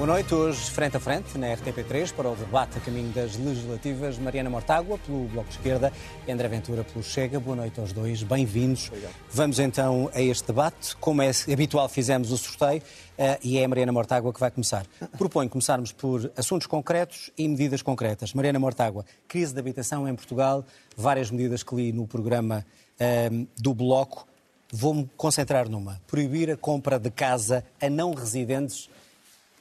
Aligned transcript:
Boa 0.00 0.14
noite, 0.14 0.34
hoje 0.34 0.70
frente 0.70 0.96
a 0.96 1.00
frente 1.00 1.36
na 1.36 1.48
RTP3 1.48 2.14
para 2.14 2.30
o 2.30 2.34
debate 2.34 2.78
a 2.78 2.80
caminho 2.80 3.12
das 3.12 3.36
legislativas. 3.36 4.16
Mariana 4.18 4.48
Mortágua 4.48 4.96
pelo 4.96 5.28
Bloco 5.28 5.50
de 5.50 5.56
Esquerda 5.56 5.92
e 6.26 6.32
André 6.32 6.48
Ventura 6.48 6.82
pelo 6.82 7.04
Chega. 7.04 7.38
Boa 7.38 7.54
noite 7.54 7.78
aos 7.78 7.92
dois, 7.92 8.22
bem-vindos. 8.22 8.90
Vamos 9.30 9.58
então 9.58 10.10
a 10.14 10.22
este 10.22 10.46
debate. 10.46 10.96
Como 10.96 11.20
é 11.20 11.30
habitual, 11.52 11.86
fizemos 11.86 12.32
o 12.32 12.38
sorteio 12.38 12.80
uh, 12.80 13.38
e 13.44 13.58
é 13.58 13.64
a 13.66 13.68
Mariana 13.68 13.92
Mortágua 13.92 14.32
que 14.32 14.40
vai 14.40 14.50
começar. 14.50 14.86
Proponho 15.18 15.50
começarmos 15.50 15.92
por 15.92 16.32
assuntos 16.34 16.66
concretos 16.66 17.30
e 17.36 17.46
medidas 17.46 17.82
concretas. 17.82 18.32
Mariana 18.32 18.58
Mortágua, 18.58 19.04
crise 19.28 19.52
de 19.52 19.60
habitação 19.60 20.08
em 20.08 20.14
Portugal, 20.14 20.64
várias 20.96 21.30
medidas 21.30 21.62
que 21.62 21.74
li 21.74 21.92
no 21.92 22.06
programa 22.06 22.64
uh, 22.98 23.46
do 23.58 23.74
Bloco. 23.74 24.26
Vou-me 24.72 25.10
concentrar 25.14 25.68
numa: 25.68 26.00
proibir 26.06 26.50
a 26.50 26.56
compra 26.56 26.98
de 26.98 27.10
casa 27.10 27.62
a 27.78 27.90
não 27.90 28.14
residentes 28.14 28.88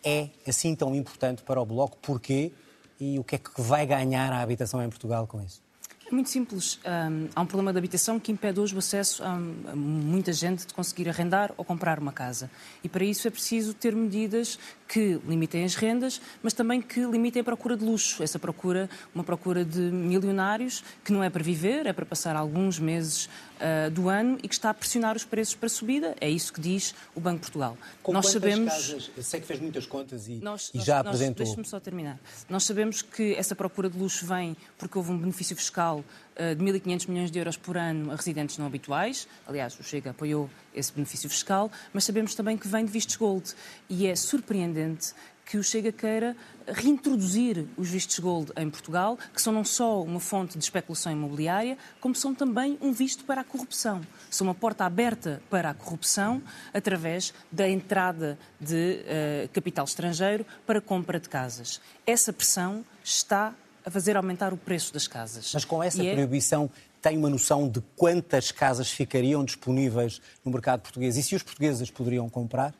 é 0.03 0.29
assim 0.47 0.75
tão 0.75 0.95
importante 0.95 1.43
para 1.43 1.61
o 1.61 1.65
Bloco? 1.65 1.97
Porquê? 2.01 2.51
E 2.99 3.17
o 3.17 3.23
que 3.23 3.35
é 3.35 3.37
que 3.37 3.61
vai 3.61 3.85
ganhar 3.85 4.31
a 4.33 4.41
habitação 4.41 4.83
em 4.83 4.89
Portugal 4.89 5.25
com 5.25 5.41
isso? 5.41 5.61
É 6.09 6.11
muito 6.11 6.31
simples. 6.31 6.79
Um, 6.83 7.27
há 7.35 7.41
um 7.41 7.45
problema 7.45 7.71
de 7.71 7.77
habitação 7.77 8.19
que 8.19 8.31
impede 8.31 8.59
hoje 8.59 8.73
o 8.73 8.79
acesso 8.79 9.23
a, 9.23 9.35
muita 9.75 10.33
gente 10.33 10.65
de 10.65 10.73
conseguir 10.73 11.07
arrendar 11.07 11.53
ou 11.55 11.63
comprar 11.63 11.99
uma 11.99 12.11
casa. 12.11 12.49
E 12.83 12.89
para 12.89 13.05
isso 13.05 13.27
é 13.27 13.31
preciso 13.31 13.75
ter 13.75 13.95
medidas 13.95 14.57
que 14.87 15.21
limitem 15.27 15.63
as 15.63 15.75
rendas, 15.75 16.19
mas 16.41 16.51
também 16.51 16.81
que 16.81 17.01
limitem 17.01 17.41
a 17.41 17.43
procura 17.43 17.77
de 17.77 17.85
luxo. 17.85 18.23
Essa 18.23 18.39
procura, 18.39 18.89
uma 19.13 19.23
procura 19.23 19.63
de 19.63 19.79
milionários, 19.79 20.83
que 21.05 21.13
não 21.13 21.23
é 21.23 21.29
para 21.29 21.43
viver, 21.43 21.85
é 21.85 21.93
para 21.93 22.07
passar 22.07 22.35
alguns 22.35 22.79
meses 22.79 23.29
uh, 23.59 23.89
do 23.91 24.09
ano 24.09 24.37
e 24.41 24.47
que 24.47 24.53
está 24.53 24.69
a 24.69 24.73
pressionar 24.73 25.15
os 25.15 25.25
preços 25.25 25.55
para 25.55 25.69
subida. 25.69 26.15
É 26.19 26.29
isso 26.29 26.51
que 26.51 26.61
diz 26.61 26.95
o 27.15 27.19
Banco 27.19 27.37
de 27.37 27.41
Portugal. 27.41 27.77
Com 28.01 28.13
nós 28.13 28.27
sabemos. 28.27 28.69
Casas, 28.69 29.11
sei 29.21 29.39
que 29.41 29.47
fez 29.47 29.59
muitas 29.59 29.85
contas 29.85 30.27
e, 30.27 30.35
nós, 30.35 30.71
e 30.73 30.79
já 30.79 30.97
nós, 30.97 31.07
apresentou. 31.07 31.45
Deixe-me 31.45 31.65
só 31.65 31.79
terminar. 31.79 32.19
Nós 32.49 32.63
sabemos 32.63 33.01
que 33.01 33.33
essa 33.35 33.55
procura 33.55 33.89
de 33.89 33.97
luxo 33.97 34.25
vem 34.25 34.55
porque 34.77 34.97
houve 34.97 35.11
um 35.11 35.17
benefício 35.17 35.55
fiscal 35.55 35.99
uh, 35.99 36.55
de 36.55 36.63
1.500 36.63 37.09
milhões 37.09 37.31
de 37.31 37.39
euros 37.39 37.57
por 37.57 37.77
ano 37.77 38.11
a 38.11 38.15
residentes 38.15 38.57
não 38.57 38.65
habituais. 38.65 39.27
Aliás, 39.47 39.77
o 39.79 39.83
Chega 39.83 40.11
apoiou 40.11 40.49
esse 40.73 40.93
benefício 40.93 41.29
fiscal, 41.29 41.71
mas 41.93 42.03
sabemos 42.03 42.35
também 42.35 42.57
que 42.57 42.67
vem 42.67 42.85
de 42.85 42.91
vistos 42.91 43.15
gold. 43.15 43.53
E 43.89 44.07
é 44.07 44.15
surpreendente 44.15 45.13
que 45.49 45.57
o 45.57 45.63
Chega 45.63 45.91
queira 45.91 46.37
reintroduzir 46.67 47.65
os 47.75 47.89
vistos 47.89 48.19
gold 48.19 48.51
em 48.55 48.69
Portugal, 48.69 49.17
que 49.33 49.41
são 49.41 49.51
não 49.51 49.65
só 49.65 50.03
uma 50.03 50.19
fonte 50.19 50.59
de 50.59 50.63
especulação 50.63 51.11
imobiliária, 51.11 51.75
como 51.99 52.13
são 52.13 52.35
também 52.35 52.77
um 52.79 52.93
visto 52.93 53.25
para 53.25 53.41
a 53.41 53.43
corrupção. 53.43 54.01
São 54.29 54.45
uma 54.45 54.53
porta 54.53 54.85
aberta 54.85 55.41
para 55.49 55.71
a 55.71 55.73
corrupção 55.73 56.39
através 56.71 57.33
da 57.51 57.67
entrada 57.67 58.37
de 58.61 58.99
uh, 59.01 59.49
capital 59.49 59.85
estrangeiro 59.85 60.45
para 60.67 60.79
compra 60.79 61.19
de 61.19 61.27
casas. 61.27 61.81
Essa 62.05 62.31
pressão 62.31 62.85
está 63.03 63.55
a 63.83 63.89
fazer 63.89 64.15
aumentar 64.15 64.53
o 64.53 64.57
preço 64.57 64.93
das 64.93 65.07
casas. 65.07 65.49
Mas 65.51 65.65
com 65.65 65.81
essa 65.81 66.03
e 66.03 66.09
é 66.09 66.13
proibição 66.13 66.69
é 66.85 66.89
tem 67.01 67.17
uma 67.17 67.29
noção 67.29 67.67
de 67.67 67.81
quantas 67.95 68.51
casas 68.51 68.91
ficariam 68.91 69.43
disponíveis 69.43 70.21
no 70.45 70.51
mercado 70.51 70.81
português 70.81 71.17
e 71.17 71.23
se 71.23 71.33
os 71.33 71.41
portugueses 71.41 71.89
poderiam 71.89 72.29
comprar? 72.29 72.75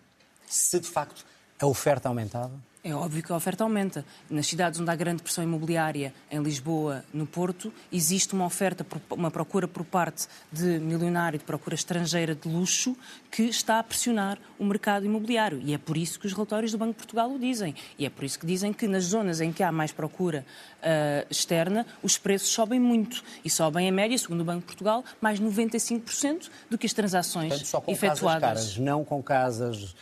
Se 0.46 0.80
de 0.80 0.88
facto 0.88 1.26
a 1.60 1.66
oferta 1.66 2.08
aumentava? 2.08 2.70
É 2.82 2.96
óbvio 2.96 3.22
que 3.22 3.32
a 3.32 3.36
oferta 3.36 3.66
aumenta. 3.66 4.06
Nas 4.30 4.48
cidades 4.48 4.80
onde 4.80 4.90
há 4.90 4.96
grande 4.96 5.22
pressão 5.22 5.44
imobiliária, 5.44 6.14
em 6.32 6.42
Lisboa, 6.42 7.04
no 7.14 7.28
Porto, 7.28 7.74
existe 7.92 8.34
uma 8.34 8.46
oferta, 8.46 8.86
uma 9.12 9.30
procura 9.30 9.68
por 9.68 9.84
parte 9.84 10.28
de 10.50 10.80
milionário, 10.80 11.38
de 11.38 11.44
procura 11.44 11.76
estrangeira 11.76 12.34
de 12.34 12.48
luxo, 12.48 12.96
que 13.30 13.44
está 13.44 13.80
a 13.80 13.84
pressionar 13.84 14.40
o 14.58 14.64
mercado 14.64 15.06
imobiliário. 15.06 15.62
E 15.62 15.74
é 15.74 15.78
por 15.78 15.98
isso 15.98 16.18
que 16.18 16.26
os 16.26 16.32
relatórios 16.32 16.72
do 16.72 16.78
Banco 16.78 16.94
de 16.94 16.98
Portugal 17.00 17.30
o 17.30 17.38
dizem. 17.38 17.76
E 17.98 18.06
é 18.06 18.10
por 18.10 18.24
isso 18.24 18.40
que 18.40 18.46
dizem 18.46 18.72
que 18.72 18.88
nas 18.88 19.04
zonas 19.04 19.42
em 19.42 19.52
que 19.52 19.62
há 19.62 19.74
mais 19.74 19.92
procura 19.92 20.46
uh, 20.78 21.28
externa, 21.30 21.86
os 22.02 22.18
preços 22.18 22.48
sobem 22.48 22.80
muito. 22.80 23.22
E 23.44 23.50
sobem, 23.50 23.90
em 23.90 23.92
média, 23.92 24.18
segundo 24.18 24.40
o 24.40 24.46
Banco 24.46 24.62
de 24.62 24.68
Portugal, 24.68 25.04
mais 25.20 25.38
95% 25.38 26.50
do 26.70 26.78
que 26.78 26.86
as 26.86 26.94
transações 26.94 27.50
Portanto, 27.50 27.68
só 27.68 27.82
com 27.82 27.92
efetuadas. 27.92 28.42
Casas 28.42 28.64
caras, 28.64 28.78
não 28.78 29.04
com 29.04 29.22
casas 29.22 29.96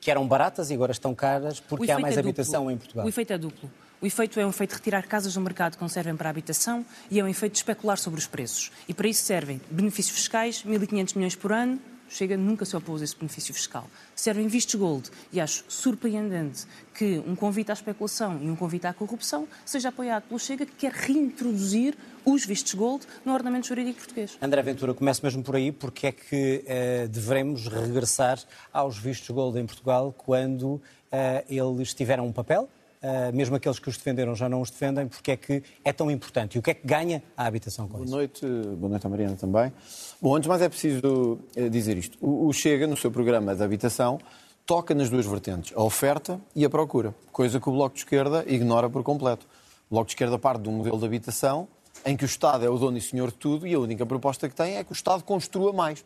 que 0.00 0.10
eram 0.10 0.26
baratas 0.26 0.70
e 0.70 0.74
agora 0.74 0.92
estão 0.92 1.14
caras 1.14 1.60
porque 1.60 1.90
há 1.90 1.98
mais 1.98 2.16
é 2.16 2.20
habitação 2.20 2.70
em 2.70 2.76
Portugal. 2.76 3.06
O 3.06 3.08
efeito 3.08 3.32
é 3.32 3.38
duplo. 3.38 3.70
O 4.00 4.06
efeito 4.06 4.40
é 4.40 4.46
um 4.46 4.50
efeito 4.50 4.70
de 4.70 4.76
retirar 4.76 5.06
casas 5.06 5.34
do 5.34 5.40
mercado 5.40 5.76
que 5.76 5.82
não 5.82 5.88
servem 5.88 6.16
para 6.16 6.28
a 6.28 6.30
habitação 6.30 6.84
e 7.10 7.20
é 7.20 7.24
um 7.24 7.28
efeito 7.28 7.52
de 7.52 7.58
especular 7.58 7.98
sobre 7.98 8.18
os 8.18 8.26
preços. 8.26 8.72
E 8.88 8.94
para 8.94 9.06
isso 9.06 9.22
servem 9.22 9.60
benefícios 9.70 10.16
fiscais, 10.16 10.64
1.500 10.64 11.16
milhões 11.16 11.36
por 11.36 11.52
ano, 11.52 11.78
Chega 12.10 12.36
nunca 12.36 12.64
se 12.64 12.76
opôs 12.76 13.00
a 13.00 13.04
esse 13.04 13.16
benefício 13.16 13.54
fiscal. 13.54 13.88
Servem 14.16 14.48
vistos 14.48 14.74
gold 14.74 15.08
e 15.32 15.40
acho 15.40 15.64
surpreendente 15.68 16.66
que 16.92 17.22
um 17.24 17.36
convite 17.36 17.70
à 17.70 17.72
especulação 17.72 18.36
e 18.42 18.50
um 18.50 18.56
convite 18.56 18.88
à 18.88 18.92
corrupção 18.92 19.46
seja 19.64 19.90
apoiado 19.90 20.24
pelo 20.24 20.40
Chega, 20.40 20.66
que 20.66 20.72
quer 20.72 20.92
reintroduzir 20.92 21.96
os 22.24 22.44
vistos 22.44 22.74
gold 22.74 23.06
no 23.24 23.32
ordenamento 23.32 23.66
jurídico 23.66 23.98
português. 23.98 24.36
André 24.40 24.62
Ventura, 24.62 24.94
começo 24.94 25.24
mesmo 25.24 25.42
por 25.42 25.56
aí, 25.56 25.72
porque 25.72 26.06
é 26.08 26.12
que 26.12 26.64
eh, 26.66 27.08
devemos 27.08 27.66
regressar 27.66 28.38
aos 28.72 28.98
vistos 28.98 29.30
gold 29.30 29.58
em 29.58 29.66
Portugal 29.66 30.14
quando 30.16 30.80
eh, 31.10 31.44
eles 31.48 31.94
tiveram 31.94 32.26
um 32.26 32.32
papel, 32.32 32.68
Uh, 33.02 33.34
mesmo 33.34 33.56
aqueles 33.56 33.78
que 33.78 33.88
os 33.88 33.96
defenderam 33.96 34.34
já 34.34 34.46
não 34.46 34.60
os 34.60 34.70
defendem, 34.70 35.08
porque 35.08 35.30
é 35.30 35.36
que 35.38 35.62
é 35.82 35.90
tão 35.90 36.10
importante? 36.10 36.56
E 36.56 36.58
o 36.58 36.62
que 36.62 36.72
é 36.72 36.74
que 36.74 36.86
ganha 36.86 37.22
a 37.34 37.46
habitação 37.46 37.88
com 37.88 37.94
boa 37.94 38.04
isso? 38.04 38.14
Noite, 38.14 38.46
boa 38.76 38.90
noite 38.90 39.06
à 39.06 39.08
Mariana 39.08 39.36
também. 39.36 39.72
Bom, 40.20 40.36
antes 40.36 40.42
de 40.42 40.48
mais 40.50 40.60
é 40.60 40.68
preciso 40.68 41.38
dizer 41.70 41.96
isto. 41.96 42.18
O, 42.20 42.46
o 42.46 42.52
Chega, 42.52 42.86
no 42.86 42.98
seu 42.98 43.10
programa 43.10 43.56
de 43.56 43.62
habitação, 43.62 44.20
toca 44.66 44.94
nas 44.94 45.08
duas 45.08 45.24
vertentes, 45.24 45.72
a 45.74 45.82
oferta 45.82 46.38
e 46.54 46.62
a 46.62 46.68
procura, 46.68 47.14
coisa 47.32 47.58
que 47.58 47.68
o 47.70 47.72
Bloco 47.72 47.94
de 47.94 48.02
Esquerda 48.02 48.44
ignora 48.46 48.90
por 48.90 49.02
completo. 49.02 49.46
O 49.88 49.94
Bloco 49.94 50.06
de 50.06 50.12
Esquerda 50.12 50.38
parte 50.38 50.62
de 50.62 50.68
um 50.68 50.72
modelo 50.72 50.98
de 50.98 51.04
habitação 51.06 51.66
em 52.04 52.16
que 52.16 52.24
o 52.24 52.26
Estado 52.26 52.64
é 52.64 52.70
o 52.70 52.78
dono 52.78 52.98
e 52.98 53.00
senhor 53.00 53.30
de 53.30 53.36
tudo 53.36 53.66
e 53.66 53.74
a 53.74 53.78
única 53.78 54.04
proposta 54.06 54.48
que 54.48 54.54
tem 54.54 54.76
é 54.76 54.84
que 54.84 54.92
o 54.92 54.94
Estado 54.94 55.22
construa 55.22 55.72
mais. 55.72 56.04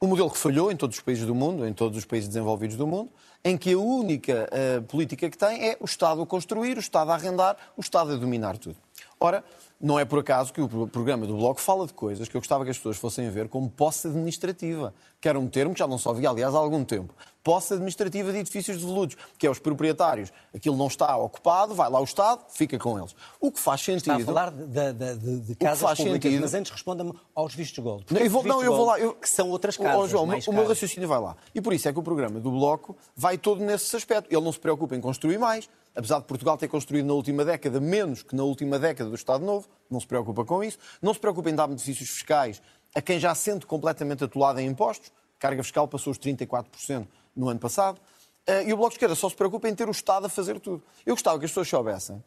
Um 0.00 0.08
modelo 0.08 0.30
que 0.30 0.38
falhou 0.38 0.70
em 0.70 0.76
todos 0.76 0.96
os 0.96 1.02
países 1.02 1.26
do 1.26 1.34
mundo, 1.34 1.66
em 1.66 1.72
todos 1.72 1.96
os 1.96 2.04
países 2.04 2.28
desenvolvidos 2.28 2.76
do 2.76 2.86
mundo, 2.86 3.10
em 3.42 3.56
que 3.56 3.72
a 3.72 3.78
única 3.78 4.48
uh, 4.52 4.82
política 4.82 5.30
que 5.30 5.38
tem 5.38 5.70
é 5.70 5.76
o 5.80 5.86
Estado 5.86 6.20
a 6.20 6.26
construir, 6.26 6.76
o 6.76 6.80
Estado 6.80 7.10
a 7.10 7.14
arrendar, 7.14 7.56
o 7.76 7.80
Estado 7.80 8.12
a 8.12 8.16
dominar 8.16 8.58
tudo. 8.58 8.76
Ora, 9.18 9.42
não 9.80 9.98
é 9.98 10.04
por 10.04 10.18
acaso 10.18 10.52
que 10.52 10.60
o 10.60 10.86
programa 10.86 11.26
do 11.26 11.36
Bloco 11.36 11.60
fala 11.60 11.86
de 11.86 11.94
coisas 11.94 12.28
que 12.28 12.36
eu 12.36 12.40
gostava 12.40 12.64
que 12.64 12.70
as 12.70 12.76
pessoas 12.76 12.96
fossem 12.96 13.30
ver 13.30 13.48
como 13.48 13.70
posse 13.70 14.08
administrativa, 14.08 14.92
que 15.20 15.28
era 15.28 15.38
um 15.38 15.48
termo 15.48 15.72
que 15.72 15.78
já 15.78 15.86
não 15.86 15.96
só 15.96 16.10
havia, 16.10 16.28
aliás, 16.28 16.54
há 16.54 16.58
algum 16.58 16.84
tempo. 16.84 17.14
Posse 17.46 17.74
administrativa 17.74 18.32
de 18.32 18.38
edifícios 18.38 18.78
devolutos, 18.78 19.16
que 19.38 19.46
é 19.46 19.50
os 19.50 19.60
proprietários. 19.60 20.32
Aquilo 20.52 20.76
não 20.76 20.88
está 20.88 21.16
ocupado, 21.16 21.76
vai 21.76 21.88
lá 21.88 22.00
o 22.00 22.02
Estado, 22.02 22.44
fica 22.48 22.76
com 22.76 22.98
eles. 22.98 23.14
O 23.38 23.52
que 23.52 23.60
faz 23.60 23.82
sentido... 23.82 24.10
Está 24.10 24.16
a 24.16 24.26
falar 24.26 24.50
de, 24.50 24.92
de, 24.92 25.14
de, 25.14 25.40
de 25.42 25.54
casas 25.54 25.78
faz 25.78 25.96
públicas, 25.96 26.22
sentido... 26.24 26.40
mas 26.40 26.54
antes 26.54 26.72
responda-me 26.72 27.12
aos 27.36 27.54
vistos 27.54 27.84
gold. 27.84 28.04
Não, 28.10 28.20
eu 28.20 28.28
vou, 28.28 28.42
não, 28.42 28.64
eu 28.64 28.74
vou 28.74 28.86
lá... 28.86 28.98
Eu... 28.98 29.14
Que 29.14 29.28
são 29.28 29.48
outras 29.48 29.76
casas, 29.76 29.96
oh, 29.96 30.08
João, 30.08 30.24
o 30.24 30.52
meu 30.52 30.66
raciocínio 30.66 31.08
vai 31.08 31.20
lá. 31.20 31.36
E 31.54 31.60
por 31.60 31.72
isso 31.72 31.88
é 31.88 31.92
que 31.92 31.98
o 32.00 32.02
programa 32.02 32.40
do 32.40 32.50
Bloco 32.50 32.96
vai 33.14 33.38
todo 33.38 33.64
nesse 33.64 33.94
aspecto. 33.94 34.26
Ele 34.28 34.44
não 34.44 34.50
se 34.50 34.58
preocupa 34.58 34.96
em 34.96 35.00
construir 35.00 35.38
mais, 35.38 35.70
apesar 35.94 36.18
de 36.18 36.24
Portugal 36.24 36.58
ter 36.58 36.66
construído 36.66 37.06
na 37.06 37.14
última 37.14 37.44
década 37.44 37.78
menos 37.78 38.24
que 38.24 38.34
na 38.34 38.42
última 38.42 38.76
década 38.76 39.08
do 39.08 39.14
Estado 39.14 39.44
Novo, 39.44 39.68
não 39.88 40.00
se 40.00 40.06
preocupa 40.08 40.44
com 40.44 40.64
isso, 40.64 40.78
não 41.00 41.14
se 41.14 41.20
preocupa 41.20 41.48
em 41.48 41.54
dar 41.54 41.68
benefícios 41.68 42.10
fiscais 42.10 42.60
a 42.92 43.00
quem 43.00 43.20
já 43.20 43.32
sente 43.36 43.66
completamente 43.66 44.24
atolado 44.24 44.58
em 44.58 44.66
impostos, 44.66 45.12
a 45.36 45.40
carga 45.40 45.62
fiscal 45.62 45.86
passou 45.86 46.10
os 46.10 46.18
34% 46.18 47.06
no 47.36 47.48
ano 47.48 47.60
passado, 47.60 48.00
eh, 48.46 48.64
e 48.68 48.72
o 48.72 48.76
Bloco 48.76 48.90
de 48.90 48.96
Esquerda 48.96 49.14
só 49.14 49.28
se 49.28 49.36
preocupa 49.36 49.68
em 49.68 49.74
ter 49.74 49.88
o 49.88 49.92
Estado 49.92 50.26
a 50.26 50.28
fazer 50.28 50.58
tudo. 50.60 50.82
Eu 51.04 51.14
gostava 51.14 51.38
que 51.38 51.44
as 51.44 51.50
pessoas 51.50 51.68
soubessem 51.68 52.22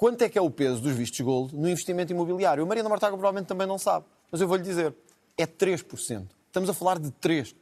quanto 0.00 0.22
é 0.22 0.30
que 0.30 0.38
é 0.38 0.40
o 0.40 0.50
peso 0.50 0.80
dos 0.80 0.94
vistos 0.94 1.20
gold 1.20 1.54
no 1.54 1.68
investimento 1.68 2.10
imobiliário. 2.10 2.64
O 2.64 2.66
Mariana 2.66 2.88
Martaga 2.88 3.12
provavelmente 3.12 3.48
também 3.48 3.66
não 3.66 3.78
sabe, 3.78 4.06
mas 4.32 4.40
eu 4.40 4.48
vou-lhe 4.48 4.62
dizer, 4.62 4.94
é 5.36 5.46
3%. 5.46 6.26
Estamos 6.46 6.70
a 6.70 6.72
falar 6.72 6.98
de 6.98 7.10
3%. 7.10 7.54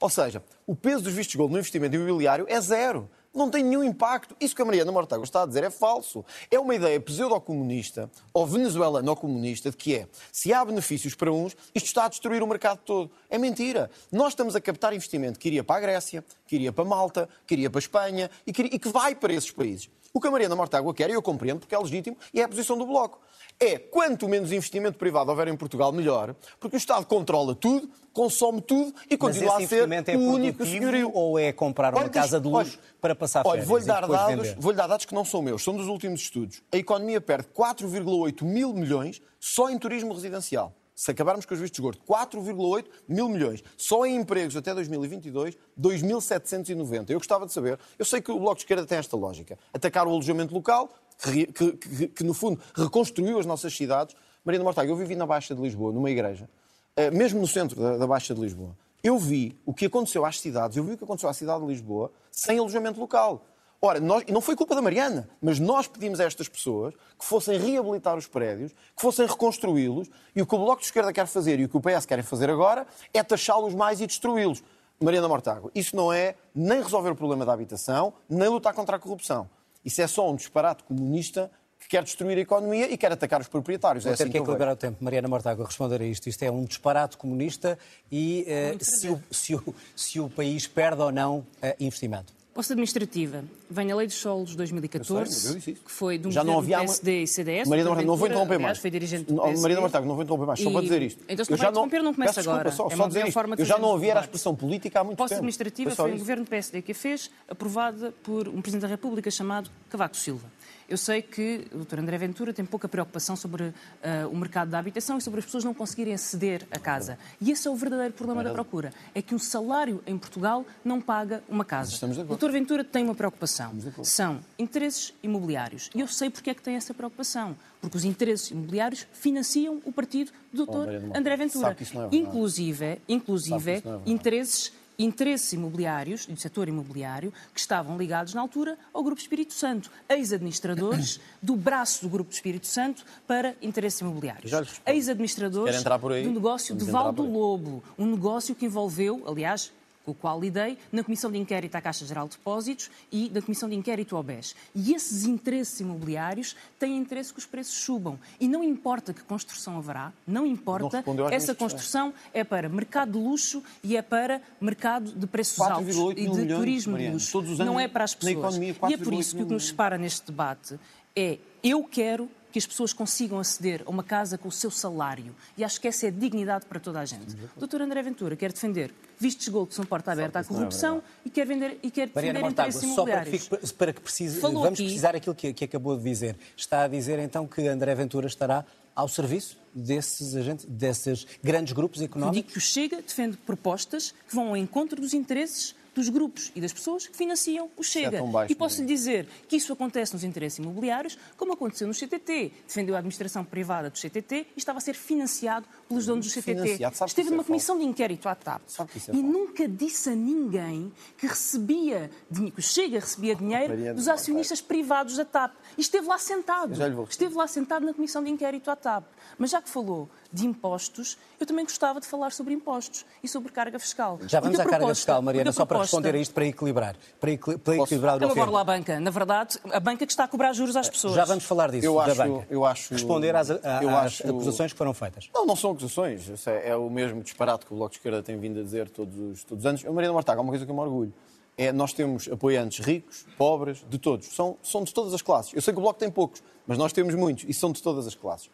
Ou 0.00 0.10
seja, 0.10 0.42
o 0.66 0.74
peso 0.74 1.04
dos 1.04 1.12
vistos 1.12 1.36
gold 1.36 1.52
no 1.52 1.58
investimento 1.60 1.94
imobiliário 1.94 2.46
é 2.48 2.60
zero. 2.60 3.08
Não 3.36 3.50
tem 3.50 3.62
nenhum 3.62 3.84
impacto. 3.84 4.34
Isso 4.40 4.56
que 4.56 4.62
a 4.62 4.64
Mariana 4.64 4.90
Mortágua 4.90 5.24
está 5.24 5.42
a 5.42 5.46
dizer 5.46 5.62
é 5.62 5.68
falso. 5.68 6.24
É 6.50 6.58
uma 6.58 6.74
ideia 6.74 6.98
pseudo-comunista 6.98 8.10
ou 8.32 8.46
venezuelano-comunista 8.46 9.70
de 9.70 9.76
que 9.76 9.94
é, 9.94 10.08
se 10.32 10.54
há 10.54 10.64
benefícios 10.64 11.14
para 11.14 11.30
uns, 11.30 11.54
isto 11.74 11.84
está 11.84 12.06
a 12.06 12.08
destruir 12.08 12.42
o 12.42 12.46
mercado 12.46 12.78
todo. 12.78 13.10
É 13.28 13.36
mentira. 13.36 13.90
Nós 14.10 14.28
estamos 14.28 14.56
a 14.56 14.60
captar 14.60 14.94
investimento 14.94 15.38
que 15.38 15.48
iria 15.48 15.62
para 15.62 15.76
a 15.76 15.80
Grécia, 15.80 16.24
que 16.46 16.56
iria 16.56 16.72
para 16.72 16.86
Malta, 16.86 17.28
que 17.46 17.52
iria 17.52 17.68
para 17.68 17.78
a 17.78 17.80
Espanha 17.80 18.30
e 18.46 18.52
que, 18.54 18.62
e 18.62 18.78
que 18.78 18.88
vai 18.88 19.14
para 19.14 19.34
esses 19.34 19.50
países. 19.50 19.90
O 20.14 20.20
que 20.20 20.28
a 20.28 20.30
Mariana 20.30 20.56
Mortágua 20.56 20.94
quer, 20.94 21.10
e 21.10 21.12
eu 21.12 21.20
compreendo 21.20 21.60
porque 21.60 21.74
é 21.74 21.78
legítimo, 21.78 22.16
e 22.32 22.40
é 22.40 22.44
a 22.44 22.48
posição 22.48 22.78
do 22.78 22.86
Bloco 22.86 23.20
é 23.58 23.78
quanto 23.78 24.28
menos 24.28 24.52
investimento 24.52 24.98
privado 24.98 25.30
houver 25.30 25.48
em 25.48 25.56
Portugal, 25.56 25.92
melhor, 25.92 26.34
porque 26.60 26.76
o 26.76 26.78
Estado 26.78 27.06
controla 27.06 27.54
tudo, 27.54 27.88
consome 28.12 28.60
tudo 28.60 28.94
e 29.10 29.16
continua 29.16 29.58
a 29.58 29.66
ser 29.66 29.88
é 29.90 30.16
o 30.16 30.20
único 30.20 30.64
senhorio. 30.64 31.10
Ou 31.12 31.38
é 31.38 31.52
comprar 31.52 31.92
uma 31.94 32.02
Olha, 32.02 32.10
casa 32.10 32.40
de 32.40 32.48
luxo 32.48 32.78
olha, 32.78 32.96
para 33.00 33.14
passar 33.14 33.40
olha, 33.46 33.62
férias 33.62 33.68
vou-lhe 33.68 33.84
dar, 33.84 34.06
dados, 34.06 34.48
vender? 34.48 34.56
vou-lhe 34.58 34.76
dar 34.76 34.86
dados 34.86 35.06
que 35.06 35.14
não 35.14 35.24
são 35.24 35.42
meus, 35.42 35.62
são 35.62 35.74
dos 35.74 35.86
últimos 35.86 36.20
estudos. 36.20 36.62
A 36.72 36.76
economia 36.76 37.20
perde 37.20 37.48
4,8 37.48 38.42
mil 38.44 38.72
milhões 38.72 39.20
só 39.40 39.70
em 39.70 39.78
turismo 39.78 40.12
residencial. 40.12 40.74
Se 40.94 41.10
acabarmos 41.10 41.44
com 41.44 41.52
os 41.52 41.60
vistos 41.60 41.76
de 41.76 41.82
gordo, 41.82 42.00
4,8 42.08 42.86
mil 43.06 43.28
milhões. 43.28 43.62
Só 43.76 44.06
em 44.06 44.16
empregos 44.16 44.56
até 44.56 44.72
2022, 44.72 45.54
2.790. 45.78 47.10
Eu 47.10 47.18
gostava 47.18 47.44
de 47.44 47.52
saber, 47.52 47.78
eu 47.98 48.04
sei 48.06 48.22
que 48.22 48.32
o 48.32 48.38
Bloco 48.38 48.54
de 48.54 48.62
Esquerda 48.62 48.86
tem 48.86 48.96
esta 48.96 49.14
lógica. 49.14 49.58
Atacar 49.74 50.06
o 50.06 50.10
alojamento 50.10 50.54
local, 50.54 50.88
que, 51.22 51.46
que, 51.46 51.72
que, 51.72 52.08
que, 52.08 52.24
no 52.24 52.34
fundo 52.34 52.60
reconstruiu 52.74 53.38
as 53.38 53.46
nossas 53.46 53.74
cidades. 53.74 54.14
Marina 54.44 54.64
Mortágua, 54.64 54.92
eu 54.92 54.96
vivi 54.96 55.16
na 55.16 55.26
Baixa 55.26 55.54
de 55.54 55.60
Lisboa, 55.60 55.92
numa 55.92 56.10
igreja, 56.10 56.48
eh, 56.94 57.10
mesmo 57.10 57.40
no 57.40 57.46
centro 57.46 57.80
da, 57.80 57.96
da 57.96 58.06
Baixa 58.06 58.34
de 58.34 58.40
Lisboa. 58.40 58.76
Eu 59.02 59.18
vi 59.18 59.58
o 59.64 59.72
que 59.72 59.86
aconteceu 59.86 60.24
às 60.24 60.40
cidades, 60.40 60.76
eu 60.76 60.84
vi 60.84 60.92
o 60.92 60.98
que 60.98 61.04
aconteceu 61.04 61.28
à 61.28 61.34
cidade 61.34 61.60
de 61.60 61.66
Lisboa 61.66 62.12
sem 62.30 62.58
alojamento 62.58 63.00
local. 63.00 63.44
Ora, 63.80 64.00
nós, 64.00 64.24
não 64.26 64.40
foi 64.40 64.56
culpa 64.56 64.74
da 64.74 64.80
Mariana, 64.80 65.28
mas 65.40 65.60
nós 65.60 65.86
pedimos 65.86 66.18
a 66.18 66.24
estas 66.24 66.48
pessoas 66.48 66.94
que 67.18 67.24
fossem 67.24 67.58
reabilitar 67.58 68.16
os 68.16 68.26
prédios, 68.26 68.72
que 68.72 69.02
fossem 69.02 69.26
reconstruí-los, 69.26 70.08
e 70.34 70.40
o 70.40 70.46
que 70.46 70.54
o 70.54 70.58
Bloco 70.58 70.80
de 70.80 70.86
Esquerda 70.86 71.12
quer 71.12 71.26
fazer 71.26 71.60
e 71.60 71.64
o 71.64 71.68
que 71.68 71.76
o 71.76 71.80
PS 71.80 72.06
quer 72.06 72.22
fazer 72.22 72.50
agora 72.50 72.86
é 73.12 73.22
taxá-los 73.22 73.74
mais 73.74 74.00
e 74.00 74.06
destruí-los. 74.06 74.62
Mariana 74.98 75.28
Mortágua, 75.28 75.70
isso 75.74 75.94
não 75.94 76.10
é 76.10 76.34
nem 76.54 76.82
resolver 76.82 77.10
o 77.10 77.16
problema 77.16 77.44
da 77.44 77.52
habitação, 77.52 78.14
nem 78.28 78.48
lutar 78.48 78.72
contra 78.72 78.96
a 78.96 78.98
corrupção. 78.98 79.48
Isso 79.86 80.02
é 80.02 80.06
só 80.08 80.28
um 80.28 80.34
disparate 80.34 80.82
comunista 80.82 81.48
que 81.78 81.88
quer 81.90 82.02
destruir 82.02 82.36
a 82.36 82.40
economia 82.40 82.92
e 82.92 82.96
quer 82.98 83.12
atacar 83.12 83.40
os 83.40 83.46
proprietários. 83.46 84.02
Vou 84.02 84.12
é 84.12 84.16
ter 84.16 84.24
assim 84.24 84.32
que 84.32 84.38
que 84.38 84.42
equilibrar 84.42 84.72
o 84.72 84.76
tempo. 84.76 85.02
Mariana 85.02 85.28
Mortágua, 85.28 85.64
responder 85.64 86.02
a 86.02 86.04
isto. 86.04 86.28
Isto 86.28 86.42
é 86.42 86.50
um 86.50 86.64
disparate 86.64 87.16
comunista 87.16 87.78
e 88.10 88.44
eh, 88.48 88.76
se, 88.80 89.08
o, 89.08 89.22
se, 89.30 89.54
o, 89.54 89.74
se 89.94 90.18
o 90.18 90.28
país 90.28 90.66
perde 90.66 91.00
ou 91.00 91.12
não 91.12 91.46
eh, 91.62 91.76
investimento. 91.78 92.35
Posse 92.56 92.72
administrativa. 92.72 93.44
Vem 93.68 93.92
a 93.92 93.96
Lei 93.96 94.06
dos 94.06 94.16
Solos 94.16 94.50
de 94.52 94.56
2014, 94.56 95.20
Eu 95.54 95.60
sei, 95.60 95.74
que 95.74 95.92
foi 95.92 96.16
de 96.16 96.26
um 96.26 96.30
Já 96.30 96.42
não 96.42 96.56
havia 96.58 96.78
PSD 96.78 97.22
e 97.24 97.26
CDS. 97.26 97.68
Marina 97.68 97.84
Dr. 97.90 97.90
Mortágua, 97.90 98.06
não 98.06 98.16
vou 98.16 98.26
interromper 98.28 98.58
mais. 98.58 98.78
foi 98.78 98.90
dirigente 98.90 99.24
do 99.30 99.42
PSD. 99.42 99.60
Marina 99.60 99.80
Mortágua, 99.82 100.08
não 100.08 100.14
vou 100.14 100.24
interromper 100.24 100.46
mais, 100.46 100.60
só 100.60 100.70
E- 100.70 100.72
para 100.72 100.80
dizer 100.82 101.02
isto. 101.02 101.22
Então, 101.28 101.44
se 101.44 101.50
Eu 101.50 101.56
não 101.56 101.58
já 101.58 101.64
vai 101.64 101.70
interromper, 101.72 102.02
não 102.02 102.14
começa 102.14 102.40
agora. 102.40 102.72
Só, 102.72 102.88
É 102.90 102.96
só 102.96 103.06
dizer 103.08 103.20
isto. 103.24 103.32
forma 103.32 103.56
de 103.56 103.62
Eu 103.62 103.66
já 103.66 103.78
não 103.78 103.90
ouvi 103.90 104.10
a 104.10 104.20
expressão 104.20 104.54
política 104.56 105.00
há 105.00 105.04
muito 105.04 105.18
Posse 105.18 105.28
tempo. 105.34 105.40
administrativa 105.40 105.90
só 105.90 106.04
foi 106.04 106.12
um 106.14 106.18
governo 106.18 106.44
do 106.44 106.48
PSD 106.48 106.80
que 106.80 106.92
a 106.92 106.94
fez, 106.94 107.30
aprovada 107.46 108.14
por 108.22 108.48
um 108.48 108.62
Presidente 108.62 108.82
da 108.82 108.88
República 108.88 109.30
chamado 109.30 109.70
Cavaco 109.90 110.16
Silva. 110.16 110.46
Eu 110.88 110.96
sei 110.96 111.20
que 111.20 111.66
o 111.72 111.78
Dr. 111.78 111.98
André 111.98 112.16
Ventura 112.16 112.52
tem 112.52 112.64
pouca 112.64 112.88
preocupação 112.88 113.34
sobre 113.34 113.74
ah, 114.02 114.28
o 114.30 114.36
mercado 114.36 114.70
da 114.70 114.78
habitação 114.78 115.18
e 115.18 115.20
sobre 115.20 115.40
as 115.40 115.44
pessoas 115.44 115.64
não 115.64 115.74
conseguirem 115.74 116.14
aceder 116.14 116.66
à 116.70 116.78
casa. 116.78 117.18
E 117.40 117.50
esse 117.50 117.66
é 117.66 117.70
o 117.70 117.74
verdadeiro 117.74 118.14
problema 118.14 118.44
da 118.44 118.52
procura. 118.52 118.92
É 119.14 119.20
que 119.20 119.34
um 119.34 119.38
salário 119.38 120.02
em 120.06 120.16
Portugal 120.16 120.64
não 120.84 121.00
paga 121.00 121.42
uma 121.48 121.64
casa. 121.64 121.92
O. 122.28 122.36
Dr. 122.36 122.50
Ventura 122.50 122.84
tem 122.84 123.04
uma 123.04 123.14
preocupação. 123.14 123.72
São 124.02 124.40
interesses 124.58 125.12
imobiliários. 125.22 125.90
E 125.94 126.00
eu 126.00 126.06
sei 126.06 126.30
porque 126.30 126.50
é 126.50 126.54
que 126.54 126.62
tem 126.62 126.76
essa 126.76 126.94
preocupação. 126.94 127.56
Porque 127.80 127.96
os 127.96 128.04
interesses 128.04 128.50
imobiliários 128.50 129.06
financiam 129.12 129.80
o 129.84 129.92
partido 129.92 130.30
do 130.52 130.66
Dr. 130.66 131.16
André 131.16 131.36
Ventura. 131.36 131.76
é. 132.12 132.16
Inclusive, 132.16 133.00
inclusive 133.08 133.70
é 133.72 133.82
interesses 134.06 134.72
interesses 134.98 135.52
imobiliários, 135.52 136.26
do 136.26 136.36
setor 136.38 136.68
imobiliário, 136.68 137.32
que 137.52 137.60
estavam 137.60 137.96
ligados 137.98 138.34
na 138.34 138.40
altura 138.40 138.78
ao 138.92 139.02
Grupo 139.02 139.20
Espírito 139.20 139.54
Santo, 139.54 139.90
ex-administradores 140.08 141.20
do 141.42 141.56
braço 141.56 142.02
do 142.02 142.08
Grupo 142.08 142.32
Espírito 142.32 142.66
Santo 142.66 143.04
para 143.26 143.54
interesses 143.60 144.00
imobiliários. 144.00 144.52
Ex-administradores 144.86 145.82
do 145.82 146.30
negócio 146.30 146.74
de 146.74 146.84
Vamos 146.84 146.88
entrar 146.88 147.02
Val 147.02 147.12
do 147.12 147.22
por 147.22 147.28
aí. 147.28 147.32
Lobo, 147.32 147.84
um 147.98 148.06
negócio 148.06 148.54
que 148.54 148.66
envolveu, 148.66 149.22
aliás, 149.26 149.72
com 150.06 150.12
o 150.12 150.14
qual 150.14 150.40
lidei, 150.40 150.78
na 150.92 151.02
Comissão 151.02 151.30
de 151.30 151.36
Inquérito 151.36 151.74
à 151.74 151.80
Caixa 151.80 152.06
Geral 152.06 152.28
de 152.28 152.36
Depósitos 152.36 152.90
e 153.10 153.28
na 153.34 153.42
Comissão 153.42 153.68
de 153.68 153.74
Inquérito 153.74 154.16
ao 154.16 154.22
BES. 154.22 154.54
E 154.72 154.94
esses 154.94 155.24
interesses 155.24 155.80
imobiliários 155.80 156.56
têm 156.78 156.96
interesse 156.96 157.32
que 157.32 157.40
os 157.40 157.46
preços 157.46 157.74
subam. 157.74 158.18
E 158.38 158.46
não 158.46 158.62
importa 158.62 159.12
que 159.12 159.22
construção 159.22 159.76
haverá, 159.76 160.12
não 160.26 160.36
Não 160.36 160.46
importa, 160.46 161.04
às 161.26 161.32
essa 161.32 161.54
construção 161.54 162.14
é 162.32 162.44
para 162.44 162.68
mercado 162.68 163.12
de 163.12 163.18
luxo 163.18 163.62
e 163.82 163.96
é 163.96 164.02
para 164.02 164.40
mercado 164.60 165.10
de 165.12 165.26
preços 165.26 165.58
4,8 165.58 165.70
altos 165.72 165.96
e 166.16 166.28
de 166.28 166.54
turismo 166.54 166.92
Mariana. 166.92 167.18
de 167.18 167.34
luxo. 167.34 167.64
Não 167.64 167.80
é 167.80 167.88
para 167.88 168.04
as 168.04 168.14
pessoas. 168.14 168.36
economia, 168.36 168.68
e 168.68 168.92
é 168.92 168.96
4,8 168.96 169.04
por 169.04 169.14
isso 169.14 169.36
que 169.36 169.42
o 169.42 169.46
que 169.46 169.52
nos 169.52 169.66
separa 169.66 169.98
neste 169.98 170.26
debate 170.26 170.78
é 171.16 171.38
eu 171.62 171.82
quero 171.82 172.30
que 172.56 172.58
as 172.58 172.66
pessoas 172.66 172.94
consigam 172.94 173.38
aceder 173.38 173.82
a 173.84 173.90
uma 173.90 174.02
casa 174.02 174.38
com 174.38 174.48
o 174.48 174.50
seu 174.50 174.70
salário. 174.70 175.36
E 175.58 175.62
acho 175.62 175.78
que 175.78 175.86
essa 175.86 176.06
é 176.06 176.08
a 176.08 176.10
dignidade 176.10 176.64
para 176.64 176.80
toda 176.80 177.00
a 177.00 177.04
gente. 177.04 177.36
Doutor 177.54 177.82
André 177.82 178.02
Ventura 178.02 178.34
quer 178.34 178.50
defender 178.50 178.94
vistos 179.20 179.44
de 179.44 179.50
gold 179.50 179.68
que 179.68 179.74
são 179.74 179.84
porta 179.84 180.10
aberta 180.12 180.38
à 180.38 180.42
não 180.42 180.48
é 180.48 180.54
corrupção 180.54 181.02
e 181.22 181.28
quer, 181.28 181.46
vender, 181.46 181.78
e 181.82 181.90
quer 181.90 182.08
Mariana 182.14 182.38
defender 182.38 182.40
Mortágua, 182.40 182.68
interesses 182.70 182.94
só 182.94 183.04
para 183.04 183.12
que, 183.24 183.28
imobiliários. 183.36 183.48
fique- 183.68 183.74
para 183.74 183.92
que 183.92 184.00
precise, 184.00 184.40
Falou 184.40 184.62
vamos 184.62 184.78
aqui- 184.78 184.84
precisar 184.84 185.14
aquilo 185.14 185.34
que, 185.34 185.52
que 185.52 185.64
acabou 185.66 185.98
de 185.98 186.02
dizer. 186.04 186.34
Está 186.56 186.84
a 186.84 186.88
dizer 186.88 187.18
então 187.18 187.46
que 187.46 187.68
André 187.68 187.94
Ventura 187.94 188.26
estará 188.26 188.64
ao 188.94 189.06
serviço 189.06 189.58
desses 189.74 190.34
agentes, 190.34 190.64
desses 190.66 191.26
grandes 191.44 191.74
grupos 191.74 192.00
Eu 192.00 192.06
económicos? 192.06 192.36
digo 192.38 192.48
que 192.52 192.56
o 192.56 192.60
Chega 192.62 193.02
defende 193.02 193.36
propostas 193.36 194.14
que 194.26 194.34
vão 194.34 194.48
ao 194.48 194.56
encontro 194.56 194.98
dos 194.98 195.12
interesses 195.12 195.74
dos 195.96 196.10
grupos 196.10 196.52
e 196.54 196.60
das 196.60 196.74
pessoas 196.74 197.06
que 197.06 197.16
financiam 197.16 197.70
o 197.74 197.82
Chega. 197.82 198.18
é 198.18 198.22
baixo, 198.22 198.52
e 198.52 198.54
posso 198.54 198.82
lhe 198.82 198.86
dizer 198.86 199.26
que 199.48 199.56
isso 199.56 199.72
acontece 199.72 200.12
nos 200.12 200.22
interesses 200.22 200.58
imobiliários, 200.58 201.18
como 201.38 201.54
aconteceu 201.54 201.88
no 201.88 201.94
CTT. 201.94 202.52
Defendeu 202.66 202.94
a 202.94 202.98
administração 202.98 203.42
privada 203.42 203.88
do 203.88 203.98
CTT 203.98 204.46
e 204.54 204.58
estava 204.58 204.76
a 204.78 204.80
ser 204.80 204.94
financiado 204.94 205.66
pelos 205.88 206.04
donos 206.04 206.26
do 206.26 206.30
CTT. 206.30 206.78
Esteve 207.06 207.28
é 207.28 207.30
numa 207.30 207.42
comissão 207.42 207.78
de 207.78 207.84
inquérito 207.84 208.28
à 208.28 208.34
TAP. 208.34 208.60
É 209.08 209.14
e 209.14 209.22
nunca 209.22 209.66
disse 209.66 210.10
a 210.10 210.14
ninguém 210.14 210.92
que 211.16 211.26
recebia, 211.26 212.10
que 212.32 212.60
o 212.60 212.62
Chega 212.62 213.00
recebia 213.00 213.34
dinheiro 213.34 213.70
Mariana, 213.70 213.94
dos 213.94 214.06
acionistas 214.06 214.60
privados 214.60 215.16
da 215.16 215.24
TAP. 215.24 215.54
E 215.78 215.80
esteve 215.80 216.06
lá 216.06 216.18
sentado. 216.18 216.74
Esteve 217.08 217.34
lá 217.34 217.46
sentado 217.46 217.86
na 217.86 217.94
comissão 217.94 218.22
de 218.22 218.30
inquérito 218.30 218.70
à 218.70 218.76
TAP. 218.76 219.04
Mas 219.38 219.50
já 219.50 219.62
que 219.62 219.70
falou 219.70 220.10
de 220.32 220.46
impostos, 220.46 221.16
eu 221.40 221.46
também 221.46 221.64
gostava 221.64 222.00
de 222.00 222.06
falar 222.06 222.32
sobre 222.32 222.52
impostos 222.54 223.04
e 223.22 223.28
sobre 223.28 223.52
carga 223.52 223.78
fiscal. 223.78 224.18
Já 224.26 224.40
vamos 224.40 224.58
à 224.58 224.64
carga 224.64 224.78
proposta- 224.78 224.94
fiscal, 224.96 225.22
Mariana, 225.22 225.52
só 225.52 225.64
para 225.64 225.78
responder 225.80 226.14
a 226.14 226.18
isto, 226.18 226.34
para 226.34 226.46
equilibrar. 226.46 226.96
Para, 227.20 227.30
equili- 227.30 227.58
para 227.58 227.76
equilibrar 227.76 228.14
o 228.14 228.16
Então 228.18 228.30
agora 228.30 228.50
lá 228.50 228.60
a 228.60 228.64
banca. 228.64 228.98
Na 229.00 229.10
verdade, 229.10 229.58
a 229.72 229.80
banca 229.80 230.04
que 230.06 230.12
está 230.12 230.24
a 230.24 230.28
cobrar 230.28 230.52
juros 230.52 230.76
às 230.76 230.88
pessoas. 230.88 231.14
Já 231.14 231.24
vamos 231.24 231.44
falar 231.44 231.70
disso, 231.70 231.86
Eu 231.86 231.94
da 231.96 232.04
acho- 232.04 232.16
banca. 232.16 232.46
eu 232.50 232.64
acho- 232.64 232.92
Responder 232.94 233.34
às, 233.36 233.50
a- 233.50 233.60
eu 233.82 233.90
às 233.90 234.06
acho- 234.06 234.28
acusações 234.28 234.72
que 234.72 234.78
foram 234.78 234.92
feitas. 234.94 235.28
Não, 235.34 235.46
não 235.46 235.56
são 235.56 235.70
acusações. 235.72 236.28
Isso 236.28 236.48
é, 236.50 236.70
é 236.70 236.76
o 236.76 236.88
mesmo 236.90 237.22
disparate 237.22 237.66
que 237.66 237.72
o 237.72 237.76
Bloco 237.76 237.92
de 237.92 237.98
Esquerda 237.98 238.22
tem 238.22 238.38
vindo 238.38 238.60
a 238.60 238.62
dizer 238.62 238.88
todos 238.90 239.16
os, 239.18 239.44
todos 239.44 239.64
os 239.64 239.66
anos. 239.68 239.84
A 239.84 239.90
Mariana 239.92 240.12
Mortágua, 240.14 240.40
há 240.40 240.44
uma 240.44 240.50
coisa 240.52 240.64
que 240.64 240.70
eu 240.70 240.74
me 240.74 240.80
orgulho. 240.82 241.12
É, 241.58 241.72
nós 241.72 241.94
temos 241.94 242.28
apoiantes 242.30 242.84
ricos, 242.84 243.24
pobres, 243.38 243.82
de 243.88 243.96
todos. 243.98 244.26
São, 244.34 244.58
são 244.62 244.84
de 244.84 244.92
todas 244.92 245.14
as 245.14 245.22
classes. 245.22 245.54
Eu 245.54 245.62
sei 245.62 245.72
que 245.72 245.78
o 245.78 245.82
Bloco 245.82 245.98
tem 245.98 246.10
poucos, 246.10 246.42
mas 246.66 246.76
nós 246.76 246.92
temos 246.92 247.14
muitos 247.14 247.44
e 247.48 247.54
são 247.54 247.72
de 247.72 247.82
todas 247.82 248.06
as 248.06 248.14
classes. 248.14 248.50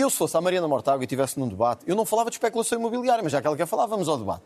Eu, 0.00 0.08
se 0.08 0.16
fosse 0.16 0.36
a 0.36 0.40
Mariana 0.40 0.68
Mortágua 0.68 1.02
e 1.02 1.06
estivesse 1.06 1.40
num 1.40 1.48
debate, 1.48 1.82
eu 1.84 1.96
não 1.96 2.06
falava 2.06 2.30
de 2.30 2.36
especulação 2.36 2.78
imobiliária, 2.78 3.20
mas 3.20 3.32
já 3.32 3.40
que 3.40 3.48
ela 3.48 3.56
quer 3.56 3.66
falar, 3.66 3.84
vamos 3.86 4.08
ao 4.08 4.16
debate. 4.16 4.44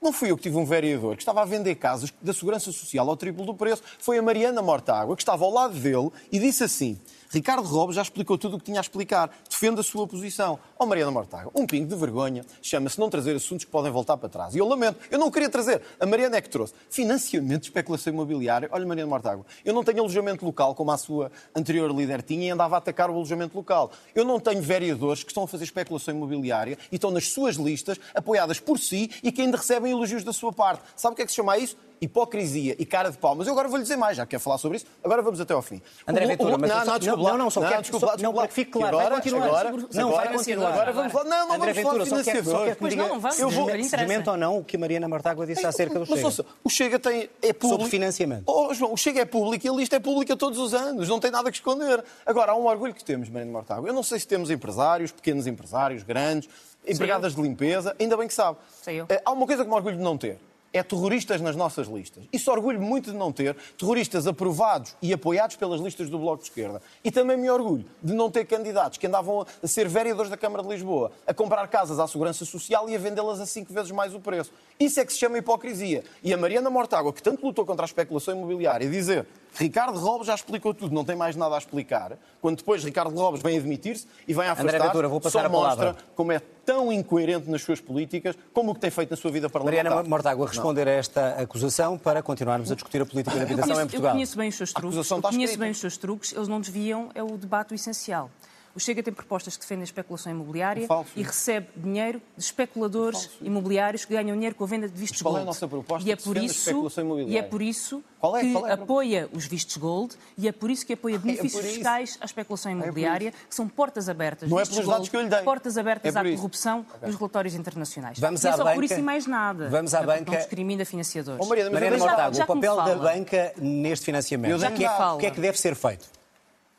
Não 0.00 0.12
fui 0.12 0.30
eu 0.30 0.36
que 0.36 0.44
tive 0.44 0.56
um 0.56 0.64
vereador 0.64 1.16
que 1.16 1.22
estava 1.22 1.42
a 1.42 1.44
vender 1.44 1.74
casas 1.74 2.12
da 2.22 2.32
Segurança 2.32 2.70
Social 2.70 3.08
ao 3.08 3.16
triplo 3.16 3.44
do 3.44 3.52
preço. 3.52 3.82
Foi 3.98 4.16
a 4.16 4.22
Mariana 4.22 4.62
Mortágua 4.62 5.16
que 5.16 5.22
estava 5.22 5.44
ao 5.44 5.50
lado 5.50 5.74
dele 5.74 6.08
e 6.30 6.38
disse 6.38 6.62
assim: 6.62 7.00
Ricardo 7.32 7.66
Robles 7.66 7.96
já 7.96 8.02
explicou 8.02 8.36
tudo 8.36 8.56
o 8.56 8.58
que 8.58 8.66
tinha 8.66 8.78
a 8.78 8.82
explicar. 8.82 9.30
Defende 9.48 9.80
a 9.80 9.82
sua 9.82 10.06
posição. 10.06 10.58
Ó 10.78 10.84
Mariana 10.84 11.10
Mortágua, 11.10 11.50
um 11.54 11.66
pingo 11.66 11.88
de 11.88 11.96
vergonha 11.96 12.44
chama-se 12.60 13.00
não 13.00 13.08
trazer 13.08 13.34
assuntos 13.34 13.64
que 13.64 13.70
podem 13.70 13.90
voltar 13.90 14.18
para 14.18 14.28
trás. 14.28 14.54
E 14.54 14.58
eu 14.58 14.68
lamento, 14.68 14.98
eu 15.10 15.18
não 15.18 15.28
o 15.28 15.32
queria 15.32 15.48
trazer. 15.48 15.80
A 15.98 16.04
Mariana 16.04 16.36
é 16.36 16.42
que 16.42 16.50
trouxe. 16.50 16.74
Financiamento 16.90 17.62
de 17.62 17.68
especulação 17.68 18.12
imobiliária. 18.12 18.68
Olha, 18.70 18.86
Mariana 18.86 19.08
Mortágua, 19.08 19.46
eu 19.64 19.72
não 19.72 19.82
tenho 19.82 20.00
alojamento 20.00 20.44
local 20.44 20.74
como 20.74 20.90
a 20.92 20.98
sua 20.98 21.32
anterior 21.56 21.90
líder 21.90 22.20
tinha 22.20 22.48
e 22.48 22.50
andava 22.50 22.74
a 22.74 22.78
atacar 22.78 23.08
o 23.08 23.14
alojamento 23.14 23.56
local. 23.56 23.90
Eu 24.14 24.26
não 24.26 24.38
tenho 24.38 24.60
vereadores 24.60 25.24
que 25.24 25.30
estão 25.30 25.44
a 25.44 25.48
fazer 25.48 25.64
especulação 25.64 26.14
imobiliária 26.14 26.76
e 26.90 26.96
estão 26.96 27.10
nas 27.10 27.28
suas 27.28 27.56
listas, 27.56 27.98
apoiadas 28.14 28.60
por 28.60 28.78
si 28.78 29.10
e 29.22 29.32
que 29.32 29.40
ainda 29.40 29.56
recebem 29.56 29.92
elogios 29.92 30.22
da 30.22 30.34
sua 30.34 30.52
parte. 30.52 30.82
Sabe 30.94 31.14
o 31.14 31.16
que 31.16 31.22
é 31.22 31.24
que 31.24 31.32
se 31.32 31.36
chama 31.36 31.56
isso? 31.56 31.78
Hipocrisia 32.04 32.74
e 32.78 32.84
cara 32.84 33.10
de 33.10 33.16
pau. 33.16 33.34
Mas 33.34 33.46
eu 33.46 33.52
agora 33.52 33.68
vou-lhe 33.68 33.82
dizer 33.82 33.96
mais, 33.96 34.16
já 34.16 34.26
quer 34.26 34.38
falar 34.38 34.58
sobre 34.58 34.76
isso, 34.76 34.86
agora 35.02 35.22
vamos 35.22 35.40
até 35.40 35.54
ao 35.54 35.62
fim. 35.62 35.80
André 36.06 36.24
O- 36.24 36.26
o- 36.26 36.30
Ventura, 36.32 36.58
mas 36.58 36.70
não, 36.70 36.84
não, 36.84 36.98
desculpa 36.98 37.22
não, 37.30 37.38
não, 37.38 37.50
só 37.50 37.60
quero- 37.60 37.80
desculpa 37.82 38.06
só- 38.06 38.10
lá, 38.12 38.16
desculpa 38.16 38.22
não, 38.22 38.30
lá. 38.36 38.42
para 38.42 38.48
que 38.48 38.54
fique 38.54 38.70
claro, 38.72 38.88
Agora, 38.98 39.10
vai 39.14 39.22
continuar. 39.22 39.46
agora, 39.46 39.70
Não, 39.70 40.08
agora, 40.08 40.24
vai 40.24 40.32
continuar. 40.36 40.72
Agora 40.72 40.92
vamos 40.92 41.12
falar. 41.12 41.24
Não, 41.24 41.48
não 41.48 41.54
André 41.54 41.72
vamos 41.72 41.82
falar 41.82 41.98
Ventura, 41.98 42.04
de 42.04 42.10
só 42.10 42.16
quer- 42.16 42.24
só 42.24 42.30
financiadores. 42.42 42.64
quer 42.68 42.76
que 42.76 42.82
me 42.84 42.90
Pois 42.90 42.92
diga- 42.92 43.08
não, 43.08 43.20
vamos, 43.20 43.38
Eu 43.38 43.50
vou- 43.50 43.66
mas. 43.66 43.90
Desmente 43.90 44.28
ou 44.30 44.36
não 44.36 44.58
o 44.58 44.64
que 44.64 44.76
a 44.76 44.78
Mariana 44.78 45.08
Mortágua 45.08 45.46
disse 45.46 45.64
acerca 45.64 45.94
do 45.94 46.00
Mas, 46.00 46.08
Chega. 46.08 46.26
ouça, 46.26 46.46
o 46.64 46.68
Chega 46.68 46.98
tem, 46.98 47.30
é 47.40 47.52
público. 47.52 47.68
Sobre 47.82 47.88
financiamento. 47.90 48.44
Oh, 48.46 48.74
João, 48.74 48.92
o 48.92 48.96
Chega 48.96 49.20
é 49.20 49.24
público 49.24 49.66
e 49.66 49.70
a 49.70 49.72
lista 49.72 49.96
é 49.96 50.00
pública 50.00 50.36
todos 50.36 50.58
os 50.58 50.74
anos. 50.74 51.08
Não 51.08 51.20
tem 51.20 51.30
nada 51.30 51.50
que 51.50 51.56
esconder. 51.56 52.02
Agora, 52.26 52.52
há 52.52 52.56
um 52.56 52.66
orgulho 52.66 52.92
que 52.94 53.04
temos, 53.04 53.28
Mariana 53.28 53.52
Mortágua. 53.52 53.88
Eu 53.88 53.94
não 53.94 54.02
sei 54.02 54.18
se 54.18 54.26
temos 54.26 54.50
empresários, 54.50 55.12
pequenos 55.12 55.46
empresários, 55.46 56.02
grandes, 56.02 56.48
empregadas 56.86 57.34
de 57.34 57.40
limpeza. 57.42 57.94
Ainda 58.00 58.16
bem 58.16 58.26
que 58.26 58.34
sabe. 58.34 58.58
Sei 58.82 59.00
eu. 59.00 59.06
Eh, 59.08 59.20
Há 59.24 59.30
uma 59.32 59.46
coisa 59.46 59.62
que 59.62 59.68
me 59.70 59.76
orgulho 59.76 59.96
de 59.96 60.02
não 60.02 60.18
ter. 60.18 60.38
É 60.72 60.82
terroristas 60.82 61.40
nas 61.40 61.54
nossas 61.54 61.86
listas. 61.86 62.24
Isso 62.32 62.50
orgulho 62.50 62.80
muito 62.80 63.10
de 63.10 63.16
não 63.16 63.30
ter 63.30 63.54
terroristas 63.76 64.26
aprovados 64.26 64.96
e 65.02 65.12
apoiados 65.12 65.56
pelas 65.56 65.80
listas 65.80 66.08
do 66.08 66.18
Bloco 66.18 66.38
de 66.38 66.48
Esquerda. 66.48 66.80
E 67.04 67.10
também 67.10 67.36
me 67.36 67.50
orgulho 67.50 67.84
de 68.02 68.14
não 68.14 68.30
ter 68.30 68.46
candidatos 68.46 68.96
que 68.96 69.06
andavam 69.06 69.46
a 69.62 69.66
ser 69.66 69.86
vereadores 69.86 70.30
da 70.30 70.36
Câmara 70.36 70.62
de 70.62 70.70
Lisboa, 70.70 71.12
a 71.26 71.34
comprar 71.34 71.66
casas 71.68 71.98
à 71.98 72.06
Segurança 72.08 72.44
Social 72.44 72.88
e 72.88 72.96
a 72.96 72.98
vendê-las 72.98 73.38
a 73.38 73.46
cinco 73.46 73.72
vezes 73.72 73.90
mais 73.90 74.14
o 74.14 74.20
preço. 74.20 74.50
Isso 74.80 74.98
é 74.98 75.04
que 75.04 75.12
se 75.12 75.18
chama 75.18 75.38
hipocrisia. 75.38 76.04
E 76.22 76.32
a 76.32 76.36
Mariana 76.36 76.70
Mortágua, 76.70 77.12
que 77.12 77.22
tanto 77.22 77.44
lutou 77.44 77.66
contra 77.66 77.84
a 77.84 77.86
especulação 77.86 78.34
imobiliária, 78.34 78.88
dizer 78.88 79.26
Ricardo 79.54 79.98
Robes 79.98 80.26
já 80.26 80.34
explicou 80.34 80.72
tudo, 80.72 80.94
não 80.94 81.04
tem 81.04 81.14
mais 81.14 81.36
nada 81.36 81.54
a 81.54 81.58
explicar, 81.58 82.18
quando 82.40 82.56
depois 82.56 82.82
Ricardo 82.82 83.14
Robes 83.14 83.42
vem 83.42 83.58
admitir-se 83.58 84.06
e 84.26 84.32
vem 84.32 84.46
André 84.46 84.52
afastar 84.52 84.86
Ventura, 84.86 85.08
vou 85.08 85.20
passar 85.20 85.40
só 85.40 85.46
a 85.46 85.50
palavra. 85.50 85.86
mostra 85.86 86.04
como 86.14 86.32
é 86.32 86.40
tão 86.64 86.92
incoerente 86.92 87.50
nas 87.50 87.62
suas 87.62 87.80
políticas 87.80 88.36
como 88.52 88.70
o 88.70 88.74
que 88.74 88.80
tem 88.80 88.90
feito 88.90 89.10
na 89.10 89.16
sua 89.16 89.30
vida 89.30 89.50
parlamentar. 89.50 89.84
Mariana 89.84 90.08
Mortágua, 90.08 90.46
responder 90.46 90.88
a 90.88 90.92
esta 90.92 91.40
acusação 91.42 91.98
para 91.98 92.22
continuarmos 92.22 92.70
a 92.70 92.74
discutir 92.74 93.02
a 93.02 93.06
política 93.06 93.36
da 93.36 93.42
Eu 93.42 93.46
habitação 93.46 93.72
em 93.72 93.74
conheço, 93.74 93.80
eu 93.82 93.88
Portugal. 93.90 94.12
conheço 94.12 94.36
bem 94.38 94.48
os 94.48 94.56
seus 94.56 94.70
A 94.70 94.74
truques, 94.74 94.96
acusação 94.98 95.18
eu 95.18 95.22
conheço 95.22 95.58
bem 95.58 95.70
os 95.70 95.78
seus 95.78 95.96
truques, 95.96 96.32
eles 96.32 96.48
não 96.48 96.60
desviam, 96.60 97.10
é 97.14 97.22
o 97.22 97.36
debate 97.36 97.72
o 97.72 97.74
essencial. 97.74 98.30
O 98.74 98.80
Chega 98.80 99.02
tem 99.02 99.12
propostas 99.12 99.54
que 99.54 99.60
defendem 99.62 99.82
a 99.82 99.84
especulação 99.84 100.32
imobiliária 100.32 100.84
É 100.84 100.86
falso. 100.86 101.10
e 101.14 101.22
recebe 101.22 101.68
dinheiro 101.76 102.22
de 102.36 102.42
especuladores 102.42 103.28
imobiliários 103.42 104.04
que 104.06 104.14
ganham 104.14 104.34
dinheiro 104.34 104.54
com 104.54 104.64
a 104.64 104.66
venda 104.66 104.88
de 104.88 104.94
vistos 104.98 105.20
Mas 105.20 105.22
qual 105.22 105.34
é 105.36 105.40
a 105.40 105.44
gold. 105.44 105.46
nossa 105.46 105.68
proposta 105.68 106.08
e 106.08 106.12
é 106.12 106.16
por 106.16 106.36
isso 106.38 106.58
especulação 106.70 107.04
imobiliária? 107.04 107.34
E 107.34 107.38
é 107.38 107.42
por 107.42 107.60
isso 107.60 108.02
Qual 108.18 108.36
é? 108.36 108.40
que 108.40 108.52
Qual 108.52 108.66
é 108.66 108.72
apoia 108.72 109.28
os 109.32 109.46
vistos 109.46 109.76
gold 109.76 110.14
e 110.38 110.48
é 110.48 110.52
por 110.52 110.70
isso 110.70 110.86
que 110.86 110.94
apoia 110.94 111.18
benefícios 111.18 111.52
por 111.52 111.64
isso. 111.66 111.74
fiscais 111.74 112.18
à 112.20 112.24
especulação 112.24 112.72
por 112.72 112.82
imobiliária, 112.84 113.32
que 113.48 113.54
são 113.54 113.68
portas 113.68 114.08
abertas. 114.08 114.48
Não 114.48 114.58
é 114.58 114.62
pelos 114.64 114.76
dados 114.86 114.88
gold, 114.88 115.10
que 115.10 115.16
eu 115.16 115.22
lhe 115.22 115.28
dei. 115.28 115.42
Portas 115.42 115.76
abertas 115.76 116.16
É 116.16 116.18
à 116.18 116.24
corrupção 116.36 116.86
dos 117.04 117.14
relatórios 117.14 117.54
internacionais. 117.54 118.18
Vamos 118.18 118.42
e 118.42 118.46
é 118.46 118.50
à 118.50 118.56
só 118.56 118.64
banca. 118.64 118.74
por 118.74 118.84
isso 118.84 118.94
e 118.94 119.02
mais 119.02 119.26
nada. 119.26 119.68
Vamos 119.68 119.92
à 119.92 120.00
Não- 120.00 120.06
Não 120.06 120.14
banca. 120.18 120.36
discrimina 120.38 120.84
financiadores. 120.86 121.44
Oh, 121.44 121.48
Mariana, 121.48 121.70
Mariana 121.70 121.98
Mortágua, 121.98 122.42
o 122.42 122.46
papel 122.46 122.76
da 122.76 122.94
banca 122.96 123.52
neste 123.58 124.06
financiamento. 124.06 124.64
É, 124.64 124.70
dados. 124.70 125.14
o 125.14 125.18
que 125.18 125.26
é 125.26 125.30
que 125.30 125.40
deve 125.40 125.58
ser 125.60 125.74
feito? 125.74 126.21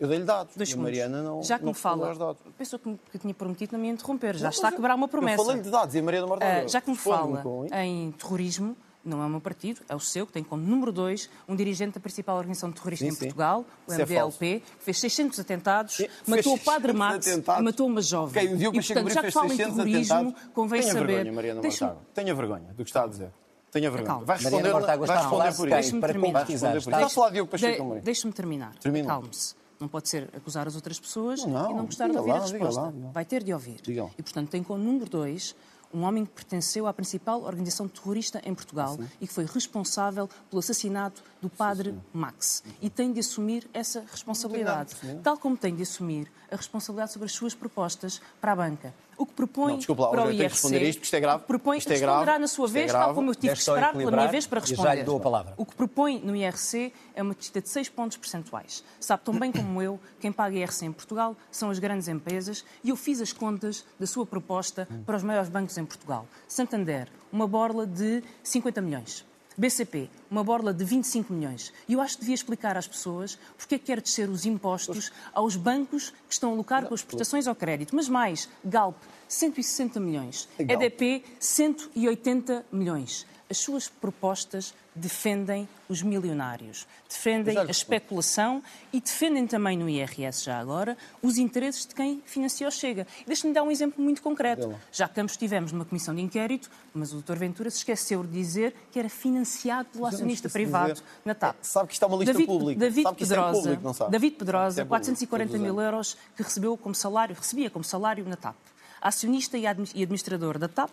Eu 0.03 0.09
dei-lhe 0.09 0.25
dados. 0.25 0.53
Dois 0.57 0.69
e 0.69 0.73
a. 0.73 0.77
Mariana 0.77 1.23
não. 1.23 1.41
Já 1.41 1.57
que 1.57 1.63
não 1.63 1.71
me 1.71 1.77
fala, 1.77 2.35
pensou 2.57 2.77
que, 2.77 2.89
me- 2.89 2.99
que 3.09 3.17
tinha 3.17 3.33
prometido 3.33 3.71
não 3.71 3.79
me 3.79 3.87
interromper. 3.87 4.35
Já 4.35 4.43
Não, 4.43 4.49
está 4.49 4.67
a 4.67 4.71
quebrar 4.73 4.95
uma 4.95 5.07
promessa. 5.07 5.41
Eu 5.41 5.45
falei 5.45 5.61
de 5.61 5.69
dados 5.69 5.95
e 5.95 5.99
a 5.99 6.03
Mariana. 6.03 6.27
Ah, 6.41 6.67
já 6.67 6.81
que 6.81 6.89
me 6.89 6.97
fala 6.97 7.41
em 7.85 8.11
terrorismo, 8.11 8.75
não 9.05 9.23
é 9.23 9.25
o 9.25 9.29
meu 9.29 9.39
partido, 9.39 9.79
é 9.87 9.95
o 9.95 9.99
seu, 10.01 10.27
que 10.27 10.33
tem 10.33 10.43
como 10.43 10.61
número 10.61 10.91
dois 10.91 11.29
um 11.47 11.55
dirigente 11.55 11.93
da 11.95 12.01
principal 12.01 12.35
organização 12.37 12.69
terrorista 12.71 13.05
Sim, 13.05 13.11
em 13.11 13.13
sim. 13.13 13.19
Portugal, 13.19 13.61
o 13.87 13.91
Isso 13.91 14.01
é 14.01 14.03
MDLP, 14.05 14.59
que 14.79 14.83
fez 14.83 14.99
600 14.99 15.39
atentados, 15.39 15.95
Sim, 15.95 16.07
matou 16.27 16.53
o 16.55 16.59
padre 16.59 16.91
600 16.91 16.95
Max 16.99 17.27
atentados. 17.27 17.61
e 17.61 17.63
matou 17.63 17.87
uma 17.87 18.01
jovem. 18.01 18.43
Ok, 18.43 18.53
o 18.55 18.57
Diogo 18.57 18.77
e, 18.77 18.83
portanto, 18.85 19.09
já 19.09 19.21
que 19.23 19.31
fala 19.31 19.45
em 19.45 19.49
600 19.57 19.75
terrorismo, 19.75 20.13
atentados. 20.15 20.51
convém 20.53 20.81
Tenha 20.81 20.93
saber... 20.93 21.07
vergonha, 21.07 21.31
Mariana 21.33 21.61
Mortágua. 21.61 22.01
Tenha 22.13 22.35
vergonha 22.35 22.73
do 22.73 22.83
que 22.83 22.89
está 22.89 23.03
a 23.03 23.07
dizer. 23.07 23.29
Tenha 23.71 23.89
vergonha. 23.89 24.07
Calma. 24.07 24.25
Vai 24.25 24.37
responder, 24.37 24.71
vai 24.71 24.81
está 24.81 24.93
a 24.93 25.29
falar 25.29 25.45
responder 25.45 25.55
por 25.55 25.67
quem? 25.67 25.79
isso. 25.79 25.81
Deixa-me 25.81 25.99
Para 26.01 26.11
terminar. 26.11 26.39
concretizar. 26.39 26.75
Está- 26.77 27.05
a 27.05 27.09
falar 27.09 27.27
de 27.29 27.33
Diogo 27.33 27.51
Pacheco. 27.51 27.99
Deixe-me 28.03 28.33
terminar. 28.33 28.75
Termina. 28.75 29.07
Calme-se. 29.07 29.55
Não 29.79 29.87
pode 29.87 30.09
ser 30.09 30.29
acusar 30.35 30.67
as 30.67 30.75
outras 30.75 30.99
pessoas 30.99 31.45
Não, 31.45 31.71
e 31.71 31.73
não 31.73 31.85
gostar 31.85 32.09
de 32.09 32.17
ouvir 32.17 32.31
lá, 32.31 32.37
a 32.37 32.41
resposta. 32.41 32.81
lá. 32.81 32.93
Vai 33.13 33.25
ter 33.25 33.43
de 33.43 33.53
ouvir. 33.53 33.81
E, 34.17 34.23
portanto, 34.23 34.49
tem 34.49 34.63
como 34.63 34.83
número 34.83 35.09
dois 35.09 35.55
um 35.93 36.01
homem 36.01 36.25
que 36.25 36.31
pertenceu 36.31 36.87
à 36.87 36.93
principal 36.93 37.43
organização 37.43 37.87
terrorista 37.87 38.41
em 38.43 38.55
Portugal 38.55 38.97
e 39.21 39.27
que 39.27 39.33
foi 39.33 39.45
responsável 39.45 40.27
pelo 40.49 40.59
assassinato 40.59 41.23
do 41.39 41.49
padre 41.49 41.93
Max. 42.11 42.63
E 42.81 42.89
tem 42.89 43.13
de 43.13 43.19
assumir 43.19 43.69
essa 43.71 44.03
responsabilidade. 44.11 44.95
Tal 45.21 45.37
como 45.37 45.55
tem 45.55 45.75
de 45.75 45.83
assumir 45.83 46.31
a 46.51 46.55
responsabilidade 46.55 47.13
sobre 47.13 47.27
as 47.27 47.31
suas 47.33 47.53
propostas 47.53 48.19
para 48.41 48.53
a 48.53 48.55
banca. 48.55 48.93
O 49.17 49.25
que 49.25 49.33
propõe 49.33 49.71
Não, 49.73 49.77
desculpa 49.77 50.03
lá, 50.03 50.09
para 50.09 50.21
o 50.25 50.31
IRC... 50.31 50.37
que 50.37 50.43
responder 50.43 50.81
isto, 50.83 50.97
porque 50.99 51.05
isto 51.05 51.15
é 51.15 51.19
grave. 51.19 51.37
o 51.37 51.41
que 51.41 51.47
propõe, 51.47 51.77
Isto 51.77 51.87
é 51.89 51.91
responderá 51.93 52.21
grave, 52.23 52.39
na 52.39 52.47
sua 52.47 52.67
é 52.67 52.71
vez, 52.71 52.91
grave. 52.91 53.05
tal 53.05 53.15
como 53.15 53.29
eu 53.29 53.35
tive 53.35 53.47
Deixe 53.47 53.63
que 53.63 53.69
esperar 53.71 53.93
pela 53.93 54.11
minha 54.11 54.27
vez 54.27 54.47
para 54.47 54.59
e 54.59 54.61
já 54.61 54.65
lhe 54.67 54.75
responder. 54.75 55.03
dou 55.03 55.17
a 55.17 55.19
palavra. 55.19 55.53
O 55.57 55.65
que 55.65 55.75
propõe 55.75 56.19
no 56.19 56.35
IRC 56.35 56.93
é 57.15 57.21
uma 57.21 57.33
descida 57.33 57.61
de 57.61 57.69
6 57.69 57.89
pontos 57.89 58.17
percentuais. 58.17 58.83
Sabe 58.99 59.23
tão 59.23 59.37
bem 59.37 59.51
como 59.51 59.81
eu, 59.81 59.99
quem 60.19 60.31
paga 60.31 60.55
IRC 60.57 60.85
em 60.85 60.91
Portugal 60.91 61.35
são 61.51 61.69
as 61.69 61.79
grandes 61.79 62.07
empresas 62.07 62.65
e 62.83 62.89
eu 62.89 62.95
fiz 62.95 63.21
as 63.21 63.31
contas 63.31 63.85
da 63.99 64.07
sua 64.07 64.25
proposta 64.25 64.87
para 65.05 65.15
os 65.17 65.23
maiores 65.23 65.49
bancos 65.49 65.77
em 65.77 65.85
Portugal. 65.85 66.25
Santander, 66.47 67.07
uma 67.31 67.47
borla 67.47 67.85
de 67.85 68.23
50 68.43 68.81
milhões. 68.81 69.25
BCP, 69.57 70.09
uma 70.29 70.43
borla 70.43 70.73
de 70.73 70.83
25 70.83 71.31
milhões. 71.31 71.71
E 71.87 71.93
eu 71.93 72.01
acho 72.01 72.15
que 72.15 72.21
devia 72.21 72.35
explicar 72.35 72.77
às 72.77 72.87
pessoas 72.87 73.37
porque 73.57 73.75
é 73.75 73.79
que 73.79 73.85
quer 73.85 74.01
descer 74.01 74.29
os 74.29 74.45
impostos 74.45 75.11
aos 75.33 75.55
bancos 75.55 76.09
que 76.27 76.33
estão 76.33 76.51
a 76.51 76.55
lucrar 76.55 76.85
com 76.85 76.93
as 76.93 77.01
prestações 77.01 77.47
ao 77.47 77.55
crédito. 77.55 77.95
Mas 77.95 78.09
mais, 78.09 78.49
Galp, 78.63 78.97
160 79.27 79.99
milhões. 79.99 80.47
Galp? 80.59 80.81
EDP, 80.81 81.23
180 81.39 82.65
milhões. 82.71 83.25
As 83.49 83.57
suas 83.57 83.87
propostas 83.87 84.73
defendem 84.95 85.67
os 85.89 86.01
milionários, 86.01 86.87
defendem 87.09 87.57
a 87.57 87.65
especulação 87.65 88.63
e 88.91 88.99
defendem 88.99 89.45
também 89.47 89.77
no 89.77 89.89
IRS, 89.89 90.43
já 90.43 90.59
agora, 90.59 90.97
os 91.21 91.37
interesses 91.37 91.85
de 91.85 91.93
quem 91.93 92.21
financia 92.25 92.67
o 92.67 92.71
Chega. 92.71 93.07
Deixe-me 93.25 93.53
dar 93.53 93.63
um 93.63 93.71
exemplo 93.71 94.03
muito 94.03 94.21
concreto. 94.21 94.73
Já 94.91 95.07
que 95.07 95.19
ambos 95.19 95.33
estivemos 95.33 95.71
numa 95.71 95.85
comissão 95.85 96.13
de 96.13 96.21
inquérito, 96.21 96.69
mas 96.93 97.13
o 97.13 97.21
Dr. 97.21 97.35
Ventura 97.35 97.69
se 97.69 97.77
esqueceu 97.77 98.23
de 98.23 98.31
dizer 98.31 98.75
que 98.91 98.99
era 98.99 99.09
financiado 99.09 99.89
pelo 99.89 100.05
acionista 100.05 100.49
privado 100.49 101.01
na 101.23 101.33
TAP. 101.35 101.55
É, 101.55 101.63
sabe 101.63 101.87
que 101.87 101.93
isto 101.93 102.03
é 102.03 102.07
uma 102.07 102.17
lista 102.17 102.33
David, 102.33 102.47
pública. 102.47 102.79
David 102.79 103.03
Sabe 103.03 103.15
é 103.15 103.19
Pedrosa, 103.19 103.61
público, 103.61 103.83
não 103.83 103.93
sabe? 103.93 104.11
David 104.11 104.35
Pedrosa, 104.35 104.81
é 104.81 104.85
público, 104.85 104.89
440 104.89 105.49
todos 105.49 105.61
os 105.61 105.61
mil 105.61 105.81
euros 105.81 106.17
que 106.35 106.43
recebeu 106.43 106.77
como 106.77 106.95
salário, 106.95 107.35
recebia 107.35 107.69
como 107.69 107.83
salário 107.83 108.25
na 108.25 108.35
TAP. 108.35 108.55
Acionista 109.01 109.57
e 109.57 109.67
administrador 109.67 110.57
da 110.57 110.67
TAP, 110.67 110.89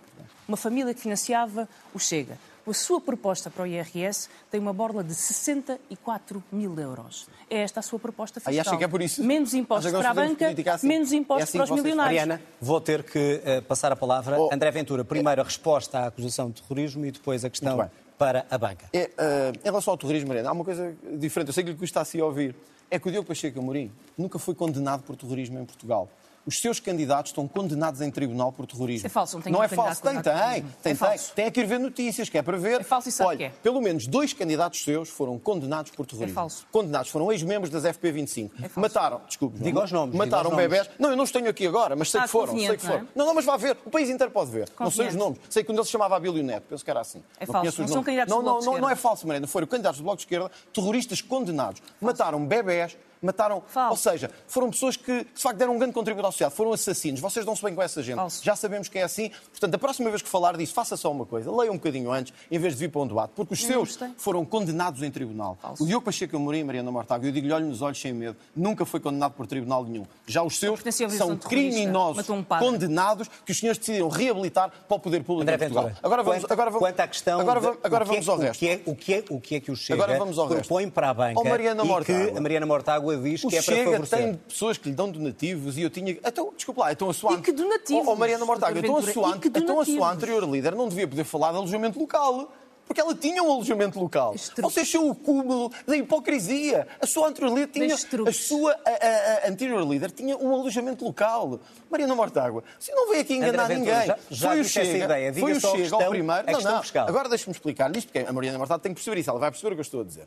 uma 0.49 0.57
família 0.57 0.93
que 0.93 1.01
financiava 1.01 1.69
o 1.95 1.99
Chega. 1.99 2.37
A 2.71 2.73
sua 2.73 3.01
proposta 3.01 3.51
para 3.51 3.65
o 3.65 3.67
IRS 3.67 4.29
tem 4.49 4.61
uma 4.61 4.73
borla 4.73 5.03
de 5.03 5.13
64 5.13 6.41
mil 6.53 6.79
euros. 6.79 7.27
É 7.51 7.63
esta 7.63 7.81
a 7.81 7.83
sua 7.83 7.99
proposta 7.99 8.39
fiscal. 8.39 8.61
acha 8.61 8.77
que 8.77 8.85
é 8.85 8.87
por 8.87 9.03
isso? 9.03 9.25
Menos 9.25 9.55
impostos 9.55 9.87
que 9.87 9.93
nós 9.93 10.03
para 10.03 10.11
a 10.11 10.29
banca, 10.29 10.75
assim? 10.75 10.87
menos 10.87 11.13
É 11.13 11.17
impostos 11.17 11.49
assim 11.49 11.59
para 11.59 11.65
os 11.65 11.71
milionários. 11.71 12.21
Mariana, 12.21 12.41
vou 12.61 12.81
ter 12.81 13.03
que 13.03 13.43
eh, 13.45 13.61
passar 13.61 13.91
a 13.91 13.97
palavra. 13.97 14.41
Oh. 14.41 14.55
André 14.55 14.71
Ventura, 14.71 15.05
primeiro 15.05 15.41
a 15.41 15.45
resposta 15.45 15.99
à 15.99 16.07
acusação 16.07 16.49
de 16.49 16.63
terrorismo 16.63 17.05
e 17.05 17.11
depois 17.11 17.45
a 17.45 17.51
questão 17.51 17.91
para 18.17 18.47
a 18.49 18.57
banca. 18.57 18.87
É, 18.93 19.11
eh, 19.19 19.53
em 19.61 19.65
relação 19.65 19.93
ao 19.93 19.99
terrorismo, 19.99 20.29
Mariana, 20.29 20.51
há 20.51 20.53
uma 20.53 20.65
coisa 20.65 20.95
diferente. 21.19 21.49
Eu 21.49 21.55
sei 21.55 21.65
que 21.65 21.71
lhe 21.71 21.77
custa 21.77 22.01
assim 22.01 22.21
a 22.21 22.25
ouvir. 22.25 22.55
É 22.89 23.01
que 23.01 23.09
o 23.09 23.11
Diogo 23.11 23.27
Pacheco 23.27 23.59
Amorim 23.59 23.91
nunca 24.17 24.39
foi 24.39 24.55
condenado 24.55 25.03
por 25.03 25.17
terrorismo 25.17 25.59
em 25.59 25.65
Portugal. 25.65 26.09
Os 26.47 26.59
seus 26.59 26.81
candidatos 26.81 27.31
estão 27.31 27.47
condenados 27.47 28.01
em 28.01 28.11
tribunal 28.11 28.51
por 28.51 28.67
terrorismo. 28.67 28.99
Isso 28.99 29.07
é 29.07 29.11
falso, 29.11 29.37
não 29.37 29.43
tem 29.43 29.53
Não 29.53 29.63
é 29.63 29.69
falso, 29.69 30.03
tem, 30.03 30.15
tem. 30.15 30.23
Tem, 30.23 30.93
É 30.93 30.95
tem. 30.95 31.19
Tem 31.35 31.51
que 31.51 31.61
ir 31.61 31.67
ver 31.67 31.79
notícias, 31.79 32.29
que 32.29 32.39
é 32.39 32.43
para 32.43 32.57
ver. 32.57 32.81
É 32.81 32.85
falso 32.85 33.09
e 33.09 33.13
sabe 33.13 33.29
Olha, 33.29 33.37
que 33.39 33.45
é. 33.45 33.51
pelo 33.63 33.81
menos 33.81 34.07
dois 34.07 34.33
candidatos 34.33 34.83
seus 34.83 35.09
foram 35.11 35.39
condenados 35.39 35.91
por 35.93 36.07
terrorismo. 36.07 36.33
É 36.33 36.35
falso. 36.35 36.67
Condenados, 36.73 37.11
foram 37.11 37.31
ex-membros 37.31 37.71
das 37.71 37.85
FP25. 37.85 38.51
É 38.59 38.63
falso. 38.69 38.81
Mataram, 38.81 39.21
desculpe, 39.27 39.59
Diga 39.59 39.85
os 39.85 39.93
nomes, 39.93 40.15
Mataram 40.17 40.55
bebés. 40.57 40.89
Não, 40.99 41.11
eu 41.11 41.17
não 41.17 41.25
os 41.25 41.31
tenho 41.31 41.49
aqui 41.49 41.67
agora, 41.67 41.95
mas 41.95 42.11
sei 42.11 42.21
Ah, 42.21 42.25
que 42.25 42.31
foram, 42.31 42.59
sei 42.59 42.77
que 42.77 42.83
foram. 42.87 43.01
não 43.01 43.05
é? 43.05 43.09
Não, 43.15 43.27
não, 43.27 43.35
mas 43.35 43.45
vá 43.45 43.57
ver. 43.57 43.77
O 43.85 43.91
país 43.91 44.09
inteiro 44.09 44.33
pode 44.33 44.51
ver. 44.51 44.69
Não 44.81 44.91
sei 44.91 45.09
os 45.09 45.15
nomes. 45.15 45.39
Sei 45.49 45.63
que 45.63 45.71
um 45.71 45.75
deles 45.75 45.89
se 45.89 45.93
chamava 45.93 46.17
Abílio 46.17 46.43
Neto. 46.43 46.65
Penso 46.69 46.85
que 46.85 46.91
era 46.91 47.01
assim. 47.01 47.23
É 47.39 47.47
não 47.47 47.53
falso. 47.53 47.81
Não 47.83 47.89
são 47.89 48.03
candidatos 48.03 48.31
não, 48.35 48.39
do 48.39 48.45
Bloco 48.45 48.55
não, 48.57 48.61
de 48.61 48.67
não, 48.67 48.73
não 48.83 48.89
é 48.89 48.93
Esquerda. 48.93 48.97
falso, 49.09 49.27
Mariana. 49.27 49.47
Foram 49.47 49.67
candidatos 49.67 49.99
do 50.01 50.05
Bloco 50.05 50.17
de 50.17 50.23
Esquerda, 50.25 50.51
terroristas 50.73 51.21
condenados. 51.21 51.83
Mataram 52.01 52.45
bebés, 52.45 52.97
mataram. 53.23 53.63
Falso. 53.67 53.91
Ou 53.91 53.97
seja, 53.97 54.31
foram 54.47 54.71
pessoas 54.71 54.97
que, 54.97 55.25
de 55.25 55.41
facto, 55.43 55.57
deram 55.59 55.75
um 55.75 55.79
grande 55.79 55.93
contributo 55.95 56.27
à 56.27 56.31
sociedade. 56.33 56.55
Foram 56.57 56.73
assassinos. 56.73 57.21
Vocês 57.21 57.45
dão-se 57.45 57.63
bem 57.63 57.75
com 57.75 57.83
essa 57.83 58.03
gente. 58.03 58.17
Falso. 58.17 58.45
Já 58.45 58.57
sabemos 58.57 58.89
que 58.89 58.99
é 58.99 59.03
assim. 59.03 59.31
Portanto, 59.51 59.75
a 59.75 59.79
próxima 59.79 60.09
vez 60.11 60.23
que 60.23 60.29
falar 60.29 60.57
disso, 60.57 60.73
faça 60.75 60.97
só 60.97 61.11
uma 61.11 61.27
coisa. 61.27 61.51
Leia 61.51 61.71
um 61.71 61.77
bocadinho 61.77 62.11
antes, 62.11 62.33
em 62.51 62.59
vez 62.59 62.75
de 62.75 62.81
vir 62.81 62.89
para 62.91 63.01
um 63.03 63.07
debate. 63.07 63.33
Porque 63.35 63.55
os 63.55 63.61
Eu 63.63 63.69
seus 63.69 63.89
gostei. 63.91 64.09
foram 64.17 64.45
condenados 64.45 65.03
em 65.03 65.11
tribunal. 65.11 65.59
Falso. 65.61 65.83
O 65.83 65.87
Diogo 65.87 66.05
Pacheco 66.05 66.37
Amorim 66.37 66.59
e 66.61 66.65
Mariana 66.65 66.91
Mortágua, 66.91 67.29
eu 67.29 67.33
digo-lhe, 67.33 67.53
olho 67.53 67.67
nos 67.67 67.83
olhos 67.83 68.01
sem 68.01 68.13
medo, 68.13 68.37
nunca 68.55 68.85
foi 68.85 69.01
condenado 69.01 69.33
por 69.33 69.47
tribunal 69.47 69.85
nenhum. 69.85 70.05
Já 70.27 70.43
os 70.43 70.59
seus 70.59 70.81
são 71.17 71.37
criminosos 71.37 72.29
um 72.31 72.43
condenados 72.43 73.29
que 73.45 73.53
os 73.53 73.59
senhores 73.59 73.79
decidiram 73.79 74.09
reabilitar 74.09 74.71
para 74.89 74.97
o 74.97 75.01
poder 75.01 75.23
público 75.23 75.43
André 75.43 75.55
em 75.55 75.59
Portugal. 75.59 75.85
Ventura, 75.85 76.01
Agora 76.03 76.23
vamos, 76.23 76.41
quanto, 76.43 76.53
agora 76.53 76.71
vamos, 76.71 76.87
quanto 76.89 77.01
à 77.01 77.09
questão. 77.09 77.41
Agora, 77.41 77.61
de- 77.61 77.67
vamos- 77.67 77.81
agora 77.83 78.05
é- 78.05 78.07
vamos 78.07 78.29
ao 78.29 78.37
o 78.37 78.41
resto. 78.41 78.59
que 78.61 78.69
é- 78.69 78.81
O 78.87 78.95
que, 78.95 79.15
é, 79.15 79.25
o 79.31 79.41
que 79.41 79.55
é 79.57 79.61
que 79.61 79.71
o 79.71 79.77
Chega 79.77 80.03
Agora 80.03 80.19
vamos 80.19 80.39
ao 80.39 80.47
resto. 80.47 80.61
propõe 80.67 80.89
para 80.91 81.11
a 81.11 81.15
banca 81.15 81.43
Mariana 81.45 81.83
e 81.85 82.05
que 82.05 82.13
a 82.37 82.41
Mariana 82.41 82.67
Mortágua 82.67 83.10
diz 83.17 83.45
O 83.45 83.49
que 83.49 83.57
é 83.57 83.63
para 83.63 83.75
Chega 83.75 83.91
favorecer? 83.91 84.19
tem 84.19 84.35
pessoas 84.35 84.79
que 84.79 84.89
lhe 84.89 84.95
dão 84.95 85.11
donativos 85.11 85.77
e 85.79 85.83
eu 85.83 85.91
tinha. 85.91 86.13
Então, 86.13 86.53
desculpa 86.55 86.83
lá, 86.83 86.93
então 86.93 87.11
a 87.11 87.15
sua. 87.15 87.35
E 87.35 87.41
que 87.41 87.53
donativos, 87.53 88.07
Oh, 88.07 88.13
oh, 88.13 88.17
Mariana 88.17 88.45
Mortágua, 88.45 88.79
então 88.79 88.97
a, 88.97 89.01
Ventura, 89.01 89.13
sua, 89.13 89.41
então 89.45 89.81
a 89.81 89.85
sua 89.85 90.13
anterior 90.13 90.49
líder 90.49 90.75
não 90.75 90.89
devia 90.89 91.07
poder 91.09 91.25
falar 91.25 91.51
de 91.53 91.59
alojamento 91.59 91.99
local. 91.99 92.53
Porque 92.87 93.01
ela 93.01 93.15
tinha 93.15 93.41
um 93.41 93.53
alojamento 93.53 94.01
local. 94.01 94.35
Estru... 94.35 94.63
Vocês 94.69 94.91
são 94.91 95.09
o 95.09 95.15
cúmulo 95.15 95.71
da 95.87 95.97
hipocrisia. 95.97 96.89
A 97.01 97.07
sua 97.07 97.29
anterior 97.29 97.55
líder 97.55 97.69
tinha, 97.69 97.95
a 97.95 98.33
sua 98.33 98.73
a, 98.85 98.91
a, 98.91 99.47
a 99.47 99.49
anterior 99.49 99.89
líder 99.89 100.11
tinha 100.11 100.37
um 100.37 100.53
alojamento 100.53 101.05
local. 101.05 101.61
Mariana 101.89 102.17
Mortágua, 102.17 102.65
se 102.81 102.91
não 102.91 103.09
veio 103.09 103.21
aqui 103.21 103.35
enganar 103.35 103.67
André 103.67 103.77
ninguém. 103.77 103.95
Ventura, 103.95 104.19
já, 104.29 104.37
já 104.37 104.49
foi 104.49 104.61
o 104.61 104.65
Chega, 104.65 105.05
ideia. 105.05 105.33
foi 105.35 105.53
o 105.53 105.61
Chega 105.61 105.95
ao 105.95 106.11
primeiro. 106.11 106.51
não, 106.51 106.61
não. 106.61 106.83
Fiscal. 106.83 107.07
Agora 107.07 107.29
deixe-me 107.29 107.53
explicar 107.53 107.95
isto, 107.97 108.09
porque 108.11 108.29
a 108.29 108.33
Mariana 108.33 108.59
Mortágua 108.59 108.83
tem 108.83 108.91
que 108.93 108.97
perceber 108.97 109.21
isso. 109.21 109.31
Ela 109.31 109.39
vai 109.39 109.53
perceber 109.53 109.69
o 109.73 109.77
que 109.77 109.81
eu 109.81 109.83
estou 109.83 110.01
a 110.01 110.05
dizer. 110.05 110.27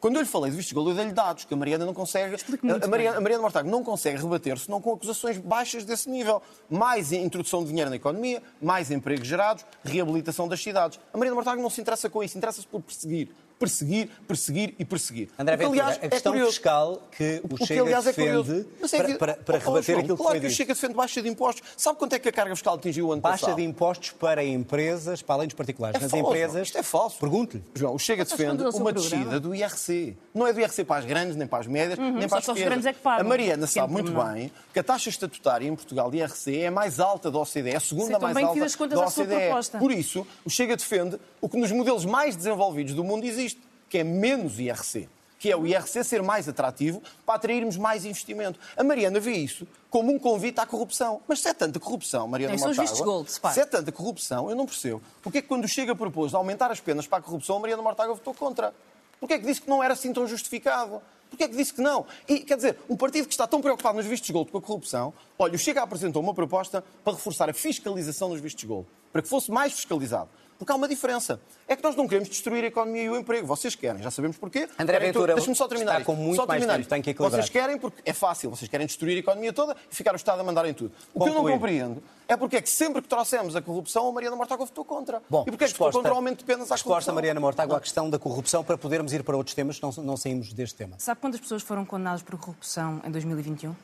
Quando 0.00 0.14
eu 0.14 0.22
lhe 0.22 0.28
falei 0.28 0.50
de 0.50 0.56
vistos 0.56 0.68
de 0.68 0.74
golo, 0.74 0.90
eu 0.90 0.94
dei-lhe 0.94 1.12
dados, 1.12 1.44
que 1.44 1.52
a 1.52 1.56
Mariana 1.56 1.84
não 1.84 1.92
consegue. 1.92 2.36
A 2.82 2.86
Mariana, 2.86 3.18
a 3.18 3.20
Mariana 3.20 3.42
Mortágua 3.42 3.70
não 3.70 3.82
consegue 3.82 4.22
rebater-se 4.22 4.70
não 4.70 4.80
com 4.80 4.92
acusações 4.92 5.38
baixas 5.38 5.84
desse 5.84 6.08
nível. 6.08 6.40
Mais 6.70 7.10
introdução 7.10 7.62
de 7.62 7.70
dinheiro 7.70 7.90
na 7.90 7.96
economia, 7.96 8.40
mais 8.62 8.92
empregos 8.92 9.26
gerados, 9.26 9.64
reabilitação 9.84 10.46
das 10.46 10.62
cidades. 10.62 11.00
A 11.12 11.18
Mariana 11.18 11.34
Mortágua 11.34 11.60
não 11.60 11.70
se 11.70 11.80
interessa 11.80 12.08
com 12.08 12.22
isso, 12.22 12.38
interessa-se 12.38 12.66
por 12.66 12.80
perseguir 12.80 13.28
perseguir, 13.58 14.08
perseguir 14.26 14.74
e 14.78 14.84
perseguir. 14.84 15.28
André 15.38 15.56
Ventura, 15.56 15.82
aliás, 15.84 16.04
a 16.04 16.08
questão 16.08 16.34
é 16.34 16.44
fiscal 16.46 17.02
que 17.16 17.40
o, 17.42 17.54
O 17.54 17.58
que, 17.58 17.66
Chega 17.66 17.82
aliás, 17.82 18.06
é 18.06 18.10
defende 18.10 18.28
curioso. 18.28 18.66
Mas 18.80 18.92
é 18.92 18.96
para, 18.98 19.06
que- 19.08 19.14
para, 19.18 19.34
para 19.34 19.56
Oh, 19.56 19.58
rebater 19.60 19.82
João, 19.84 19.98
aquilo 20.00 20.16
que 20.16 20.22
Claro 20.22 20.30
foi 20.32 20.40
que 20.40 20.46
o 20.46 20.48
dito. 20.48 20.56
Chega 20.56 20.74
defende 20.74 20.94
baixa 20.94 21.22
de 21.22 21.28
impostos. 21.28 21.62
Sabe 21.76 21.98
quanto 21.98 22.12
é 22.14 22.18
que 22.18 22.28
a 22.28 22.32
carga 22.32 22.54
fiscal 22.54 22.74
atingiu 22.74 23.06
o 23.08 23.12
ano 23.12 23.20
Baixa 23.22 23.46
passado? 23.46 23.56
de 23.56 23.64
impostos 23.64 24.10
para 24.12 24.44
empresas, 24.44 25.22
para 25.22 25.34
além 25.36 25.48
dos 25.48 25.54
particulares. 25.54 25.96
É 25.98 26.02
Nas 26.02 26.10
falso, 26.10 26.26
empresas. 26.26 26.66
Isto 26.68 26.78
é 26.78 26.82
falso. 26.82 27.18
Pergunte-lhe. 27.18 27.62
João, 27.74 27.94
o 27.94 27.98
Chega 27.98 28.24
defende 28.24 28.62
uma 28.62 28.70
programa. 28.72 28.92
descida 28.92 29.40
do 29.40 29.54
IRC. 29.54 30.16
Não 30.34 30.46
é 30.46 30.52
do 30.52 30.60
IRC 30.60 30.84
para 30.84 31.00
as 31.00 31.04
grandes, 31.04 31.36
nem 31.36 31.46
para 31.46 31.58
as 31.58 31.66
médias, 31.66 31.98
nem 31.98 32.28
para 32.28 32.38
as 32.38 32.44
que 32.44 32.50
os 32.52 32.58
pequenas. 32.58 32.86
é 32.86 32.92
que. 32.92 32.98
A 33.08 33.24
Mariana 33.24 33.66
sabe 33.66 33.92
muito 33.92 34.12
bem 34.12 34.52
que 34.72 34.78
a 34.78 34.82
taxa 34.84 35.08
estatutária 35.08 35.66
em 35.66 35.74
Portugal 35.74 36.10
de 36.10 36.18
IRC 36.18 36.58
é 36.58 36.66
a 36.68 36.70
mais 36.70 37.00
alta 37.00 37.30
da 37.30 37.38
OCDE, 37.38 37.70
é 37.70 37.76
a 37.76 37.80
segunda 37.80 38.14
Sim, 38.14 38.20
mais 38.20 38.36
que 38.36 38.44
alta 38.82 38.86
da 38.88 39.06
OCDE. 39.06 39.26
proposta. 39.26 39.78
Por 39.78 39.90
isso, 39.90 40.26
o 40.44 40.50
Chega 40.50 40.76
defende 40.76 41.18
o 41.40 41.48
que 41.48 41.56
nos 41.56 41.72
modelos 41.72 42.04
mais 42.04 42.36
desenvolvidos 42.36 42.94
do 42.94 43.02
mundo 43.02 43.24
existe, 43.24 43.47
que 43.88 43.98
é 43.98 44.04
menos 44.04 44.58
IRC. 44.58 45.08
Que 45.38 45.52
é 45.52 45.56
o 45.56 45.66
IRC 45.66 46.02
ser 46.02 46.22
mais 46.22 46.48
atrativo 46.48 47.00
para 47.24 47.36
atrairmos 47.36 47.76
mais 47.76 48.04
investimento. 48.04 48.58
A 48.76 48.82
Mariana 48.82 49.20
vê 49.20 49.32
isso 49.32 49.66
como 49.88 50.12
um 50.12 50.18
convite 50.18 50.58
à 50.58 50.66
corrupção. 50.66 51.20
Mas 51.28 51.40
se 51.40 51.48
é 51.48 51.54
tanta 51.54 51.78
corrupção, 51.78 52.26
Mariana 52.26 52.56
Tem, 52.56 52.64
Mortágua, 52.64 53.04
gold, 53.04 53.30
separa. 53.30 53.54
se 53.54 53.60
é 53.60 53.64
tanta 53.64 53.92
corrupção, 53.92 54.50
eu 54.50 54.56
não 54.56 54.66
percebo. 54.66 55.00
Porque 55.22 55.38
é 55.38 55.42
que 55.42 55.48
quando 55.48 55.68
chega 55.68 55.92
a 55.92 56.36
aumentar 56.36 56.72
as 56.72 56.80
penas 56.80 57.06
para 57.06 57.18
a 57.18 57.22
corrupção, 57.22 57.56
a 57.56 57.60
Mariana 57.60 57.82
Mortágua 57.82 58.14
votou 58.14 58.34
contra? 58.34 58.74
Porque 59.20 59.34
é 59.34 59.38
que 59.38 59.46
disse 59.46 59.60
que 59.60 59.68
não 59.68 59.82
era 59.82 59.94
assim 59.94 60.12
tão 60.12 60.26
justificado? 60.26 61.00
Porque 61.30 61.44
é 61.44 61.48
que 61.48 61.56
disse 61.56 61.74
que 61.74 61.80
não? 61.80 62.06
E, 62.26 62.40
quer 62.40 62.56
dizer, 62.56 62.78
um 62.88 62.96
partido 62.96 63.26
que 63.26 63.34
está 63.34 63.46
tão 63.46 63.60
preocupado 63.60 63.96
nos 63.96 64.06
vistos 64.06 64.26
de 64.26 64.32
gold 64.32 64.50
com 64.50 64.58
a 64.58 64.62
corrupção, 64.62 65.12
olha, 65.38 65.54
o 65.54 65.58
Chega 65.58 65.82
apresentou 65.82 66.22
uma 66.22 66.32
proposta 66.32 66.82
para 67.04 67.12
reforçar 67.12 67.50
a 67.50 67.52
fiscalização 67.52 68.30
dos 68.30 68.40
vistos 68.40 68.60
de 68.60 68.66
gold, 68.66 68.86
para 69.12 69.22
que 69.22 69.28
fosse 69.28 69.50
mais 69.50 69.72
fiscalizado. 69.72 70.28
Porque 70.58 70.72
há 70.72 70.74
uma 70.74 70.88
diferença. 70.88 71.40
É 71.68 71.76
que 71.76 71.82
nós 71.84 71.94
não 71.94 72.08
queremos 72.08 72.28
destruir 72.28 72.64
a 72.64 72.66
economia 72.66 73.04
e 73.04 73.08
o 73.08 73.16
emprego. 73.16 73.46
Vocês 73.46 73.76
querem, 73.76 74.02
já 74.02 74.10
sabemos 74.10 74.36
porquê. 74.36 74.68
André 74.76 74.98
Ventura 74.98 75.34
Deixa-me 75.34 75.54
só 75.54 75.68
terminar. 75.68 75.92
está 75.92 76.00
isto. 76.00 76.06
com 76.06 76.16
muito 76.16 76.36
só 76.36 76.46
mais 76.46 76.58
terminar 76.58 76.72
tempo, 76.74 76.80
isto. 76.82 76.90
tem 76.90 77.02
que 77.02 77.10
equilibrar. 77.10 77.40
Vocês 77.40 77.48
querem 77.48 77.78
porque 77.78 78.02
é 78.04 78.12
fácil. 78.12 78.50
Vocês 78.50 78.68
querem 78.68 78.84
destruir 78.86 79.16
a 79.16 79.20
economia 79.20 79.52
toda 79.52 79.76
e 79.88 79.94
ficar 79.94 80.12
o 80.12 80.16
Estado 80.16 80.40
a 80.40 80.44
mandar 80.44 80.66
em 80.66 80.74
tudo. 80.74 80.92
O 81.14 81.20
que 81.20 81.28
eu 81.28 81.34
não 81.34 81.42
Concluir. 81.42 81.52
compreendo 81.54 82.02
é 82.26 82.36
porque 82.36 82.56
é 82.56 82.60
que 82.60 82.68
sempre 82.68 83.00
que 83.00 83.08
trouxemos 83.08 83.54
a 83.54 83.62
corrupção, 83.62 84.08
a 84.08 84.12
Mariana 84.12 84.34
Mortágua 84.34 84.66
votou 84.66 84.84
contra. 84.84 85.22
Bom, 85.30 85.44
e 85.46 85.50
porque 85.50 85.64
é 85.64 85.68
que 85.68 85.74
votou 85.78 85.92
contra 85.92 86.12
o 86.12 86.16
aumento 86.16 86.38
de 86.40 86.44
penas 86.44 86.72
à 86.72 86.74
Resposta, 86.74 86.88
corrupção? 86.88 87.14
Mariana 87.14 87.40
Mortágua, 87.40 87.76
à 87.76 87.80
questão 87.80 88.10
da 88.10 88.18
corrupção, 88.18 88.64
para 88.64 88.76
podermos 88.76 89.12
ir 89.12 89.22
para 89.22 89.36
outros 89.36 89.54
temas, 89.54 89.80
não, 89.80 89.92
não 89.98 90.16
saímos 90.16 90.52
deste 90.52 90.74
tema. 90.74 90.96
Sabe 90.98 91.20
quantas 91.20 91.40
pessoas 91.40 91.62
foram 91.62 91.84
condenadas 91.84 92.22
por 92.22 92.36
corrupção 92.36 93.00
em 93.04 93.10
2021? 93.12 93.74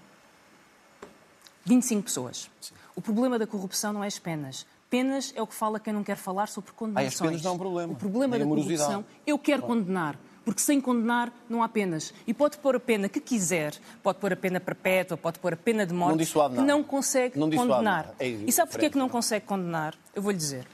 25 1.64 2.02
pessoas. 2.02 2.50
O 2.96 3.00
problema 3.00 3.38
da 3.38 3.46
corrupção 3.46 3.92
não 3.92 4.04
é 4.04 4.06
as 4.06 4.18
penas. 4.18 4.66
Penas 4.94 5.32
é 5.34 5.42
o 5.42 5.46
que 5.46 5.54
fala 5.56 5.80
quem 5.80 5.92
não 5.92 6.04
quer 6.04 6.16
falar 6.16 6.46
sobre 6.46 6.70
condenações. 6.70 7.20
penas 7.20 7.42
não 7.42 7.50
é 7.50 7.54
um 7.54 7.58
problema. 7.58 7.92
O 7.92 7.96
problema 7.96 8.38
da 8.38 8.44
corrupção, 8.44 9.04
eu 9.26 9.36
quero 9.36 9.62
condenar. 9.62 10.16
Porque 10.44 10.60
sem 10.60 10.80
condenar 10.80 11.32
não 11.50 11.64
há 11.64 11.68
penas. 11.68 12.14
E 12.28 12.32
pode 12.32 12.58
pôr 12.58 12.76
a 12.76 12.80
pena 12.80 13.08
que 13.08 13.18
quiser, 13.18 13.74
pode 14.04 14.18
pôr 14.20 14.32
a 14.32 14.36
pena 14.36 14.60
perpétua, 14.60 15.16
pode 15.16 15.40
pôr 15.40 15.54
a 15.54 15.56
pena 15.56 15.84
de 15.84 15.92
morte, 15.92 16.10
Não 16.10 16.16
dissuade 16.18 16.54
que 16.54 16.60
nada. 16.60 16.72
não 16.72 16.84
consegue 16.84 17.36
Não 17.36 17.48
dissuade 17.50 17.70
condenar. 17.72 18.14
É 18.20 18.28
e 18.28 18.52
sabe 18.52 18.70
porquê 18.70 18.88
que 18.88 18.96
não 18.96 19.08
consegue 19.08 19.44
condenar? 19.44 19.96
Eu 20.14 20.22
vou-lhe 20.22 20.38
dizer. 20.38 20.64